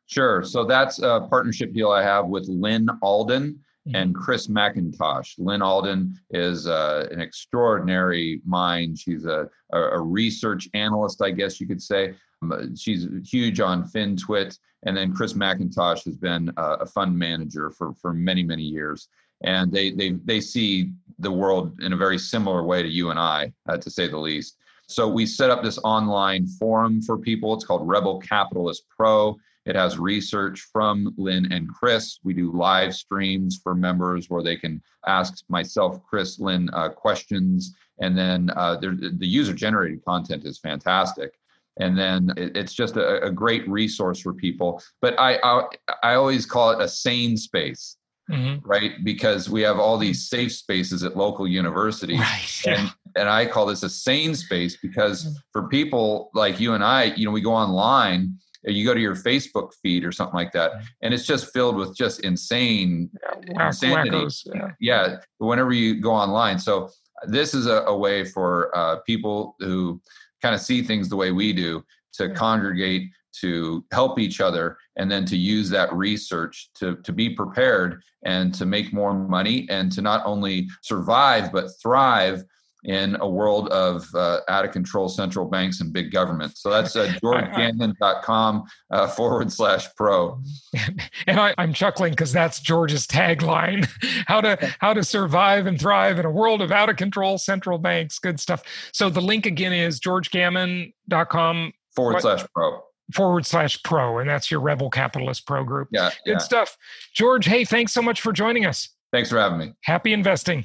Sure. 0.07 0.43
So 0.45 0.65
that's 0.65 0.99
a 0.99 1.27
partnership 1.31 1.73
deal 1.73 1.91
I 1.91 2.03
have 2.03 2.27
with 2.27 2.47
Lyn 2.49 2.89
Alden 3.03 3.65
mm-hmm. 3.87 3.97
and 3.97 4.15
Chris 4.15 4.49
MacIntosh. 4.49 5.35
Lyn 5.39 5.63
Alden 5.63 6.19
is 6.31 6.67
uh, 6.67 7.09
an 7.11 7.21
extraordinary 7.21 8.41
mind. 8.45 8.99
She's 8.99 9.25
a, 9.25 9.49
a, 9.73 10.01
research 10.01 10.69
analyst, 10.75 11.23
I 11.23 11.31
guess 11.31 11.61
you 11.61 11.67
could 11.67 11.83
say. 11.83 12.15
Um, 12.43 12.77
she's 12.77 13.09
huge 13.25 13.61
on 13.61 13.89
FinTwit. 13.89 14.59
And 14.87 14.95
then 14.95 15.15
Chris 15.15 15.33
MacIntosh 15.33 16.05
has 16.05 16.19
been 16.19 16.53
a, 16.59 16.63
a 16.81 16.87
fund 16.87 17.19
manager 17.19 17.71
for, 17.71 17.95
for 17.95 18.13
many, 18.13 18.43
many 18.43 18.63
years. 18.63 19.09
And 19.43 19.73
they, 19.73 19.91
they, 19.91 20.11
they 20.25 20.41
see 20.41 20.93
the 21.19 21.31
world 21.31 21.81
in 21.81 21.93
a 21.95 21.97
very 21.97 22.19
similar 22.19 22.63
way 22.63 22.83
to 22.83 22.89
you 22.89 23.11
and 23.11 23.19
I, 23.19 23.53
uh, 23.69 23.79
to 23.79 23.91
say 23.91 24.07
the 24.07 24.19
least. 24.19 24.59
So 24.89 25.09
we 25.09 25.27
set 25.27 25.51
up 25.51 25.63
this 25.63 25.79
online 25.85 26.47
forum 26.47 27.01
for 27.01 27.19
people. 27.19 27.55
It's 27.55 27.65
called 27.65 27.87
Rebel 27.89 28.21
Capitalist 28.21 28.85
Pro. 28.95 29.37
It 29.67 29.77
has 29.77 29.99
research 29.99 30.61
from 30.73 31.15
Lyn 31.17 31.51
and 31.53 31.69
Chris. 31.69 32.19
We 32.23 32.35
do 32.35 32.53
live 32.53 32.95
streams 32.95 33.59
for 33.63 33.75
members 33.75 34.29
where 34.29 34.43
they 34.43 34.57
can 34.57 34.83
ask 35.07 35.43
myself, 35.49 36.05
Chris, 36.05 36.39
Lyn 36.39 36.69
uh, 36.75 36.91
questions. 36.91 37.75
And 37.99 38.17
then 38.17 38.51
uh, 38.57 38.77
the 38.77 39.17
user 39.21 39.55
generated 39.55 40.05
content 40.05 40.45
is 40.45 40.59
fantastic. 40.59 41.39
And 41.79 41.99
then 41.99 42.33
it, 42.37 42.57
it's 42.57 42.75
just 42.75 42.97
a, 42.97 43.25
a, 43.25 43.31
great 43.31 43.69
resource 43.69 44.21
for 44.21 44.33
people. 44.33 44.81
But 45.01 45.19
I, 45.19 45.39
I, 45.43 45.65
I 46.05 46.15
always 46.15 46.47
call 46.47 46.71
it 46.71 46.81
a 46.81 46.89
sane 46.89 47.37
space. 47.37 47.97
Mm-hmm. 48.31 48.67
right? 48.67 49.05
Because 49.05 49.51
we 49.51 49.61
have 49.63 49.79
all 49.79 49.99
these 49.99 50.31
safe 50.31 50.51
spaces 50.51 51.05
at 51.05 51.15
local 51.15 51.47
universities. 51.47 52.21
Right. 52.21 52.63
And 52.67 52.91
and 53.17 53.29
I 53.29 53.47
call 53.47 53.67
this 53.67 53.83
a 53.83 53.89
sane 53.89 54.35
space 54.35 54.77
because 54.77 55.27
mm. 55.27 55.35
for 55.53 55.69
people 55.69 56.31
like 56.35 56.59
you 56.59 56.75
and 56.75 56.83
I, 56.83 57.05
you 57.05 57.25
know, 57.25 57.31
we 57.31 57.41
go 57.41 57.53
online 57.53 58.39
you 58.73 58.85
go 58.85 58.95
to 58.95 59.01
your 59.01 59.17
Facebook 59.17 59.73
feed 59.83 60.05
or 60.05 60.13
something 60.13 60.35
like 60.35 60.53
that, 60.53 60.73
and 61.03 61.13
it's 61.13 61.27
just 61.27 61.53
filled 61.53 61.77
with 61.77 61.97
just 61.97 62.21
insane 62.21 63.11
yeah, 63.49 63.67
insanity. 63.67 64.27
yeah. 64.55 64.71
yeah. 64.81 65.17
whenever 65.39 65.73
you 65.73 66.01
go 66.01 66.13
online. 66.13 66.59
So 66.59 66.91
this 67.27 67.55
is 67.55 67.67
a, 67.67 67.83
a 67.83 67.97
way 67.97 68.25
for 68.25 68.75
uh, 68.77 68.97
people 69.01 69.57
who 69.59 70.01
kind 70.41 70.55
of 70.55 70.61
see 70.61 70.83
things 70.83 71.09
the 71.09 71.17
way 71.17 71.31
we 71.31 71.53
do 71.53 71.85
to 72.15 72.29
yeah. 72.29 72.35
congregate, 72.35 73.11
to 73.41 73.85
help 73.93 74.19
each 74.19 74.41
other, 74.41 74.79
and 74.97 75.11
then 75.11 75.25
to 75.27 75.37
use 75.37 75.69
that 75.71 75.93
research 75.93 76.71
to 76.77 76.97
to 76.97 77.13
be 77.13 77.31
prepared 77.31 78.03
and 78.25 78.55
to 78.55 78.65
make 78.65 78.93
more 78.93 79.13
money 79.13 79.67
and 79.69 79.93
to 79.93 80.01
not 80.01 80.25
only 80.25 80.69
survive 80.83 81.53
but 81.53 81.69
thrive 81.83 82.43
in 82.85 83.17
a 83.21 83.29
world 83.29 83.69
of 83.69 84.07
uh, 84.15 84.41
out 84.49 84.65
of 84.65 84.73
control 84.73 85.09
central 85.09 85.47
banks 85.47 85.81
and 85.81 85.93
big 85.93 86.13
government. 86.13 86.57
So 86.57 86.71
that's 86.71 86.95
uh, 86.97 87.15
georgegammon.com 87.23 88.65
uh, 88.91 89.09
forward 89.09 89.53
slash 89.53 89.87
pro. 89.97 90.41
And 91.27 91.41
I, 91.41 91.55
am 91.57 91.73
chuckling 91.73 92.11
because 92.13 92.33
that's 92.33 92.61
George's 92.61 93.07
tagline: 93.07 93.89
how 94.27 94.41
to 94.41 94.75
how 94.81 94.93
to 94.93 95.03
survive 95.03 95.67
and 95.67 95.81
thrive 95.81 96.19
in 96.19 96.27
a 96.27 96.31
world 96.31 96.61
of 96.61 96.71
out 96.71 96.91
of 96.91 96.97
control 96.97 97.39
central 97.39 97.79
banks. 97.79 98.19
Good 98.19 98.39
stuff. 98.39 98.63
So 98.93 99.09
the 99.09 99.23
link 99.23 99.47
again 99.47 99.73
is 99.73 100.01
georgegammon.com 100.01 101.73
forward 101.95 102.21
slash 102.21 102.45
pro 102.55 102.81
forward 103.15 103.47
slash 103.47 103.83
pro 103.83 104.19
and 104.19 104.29
that's 104.29 104.51
your 104.51 104.61
rebel 104.61 104.89
capitalist 104.89 105.47
pro 105.47 105.63
group 105.63 105.89
yeah 105.93 106.11
good 106.25 106.33
yeah. 106.33 106.39
stuff 106.39 106.77
george 107.13 107.45
hey 107.45 107.63
thanks 107.63 107.93
so 107.93 108.01
much 108.01 108.23
for 108.23 108.33
joining 108.33 108.65
us 108.65 108.89
thanks 109.13 109.29
for 109.29 109.39
having 109.39 109.59
me 109.59 109.75
happy 109.83 110.15
investing 110.15 110.65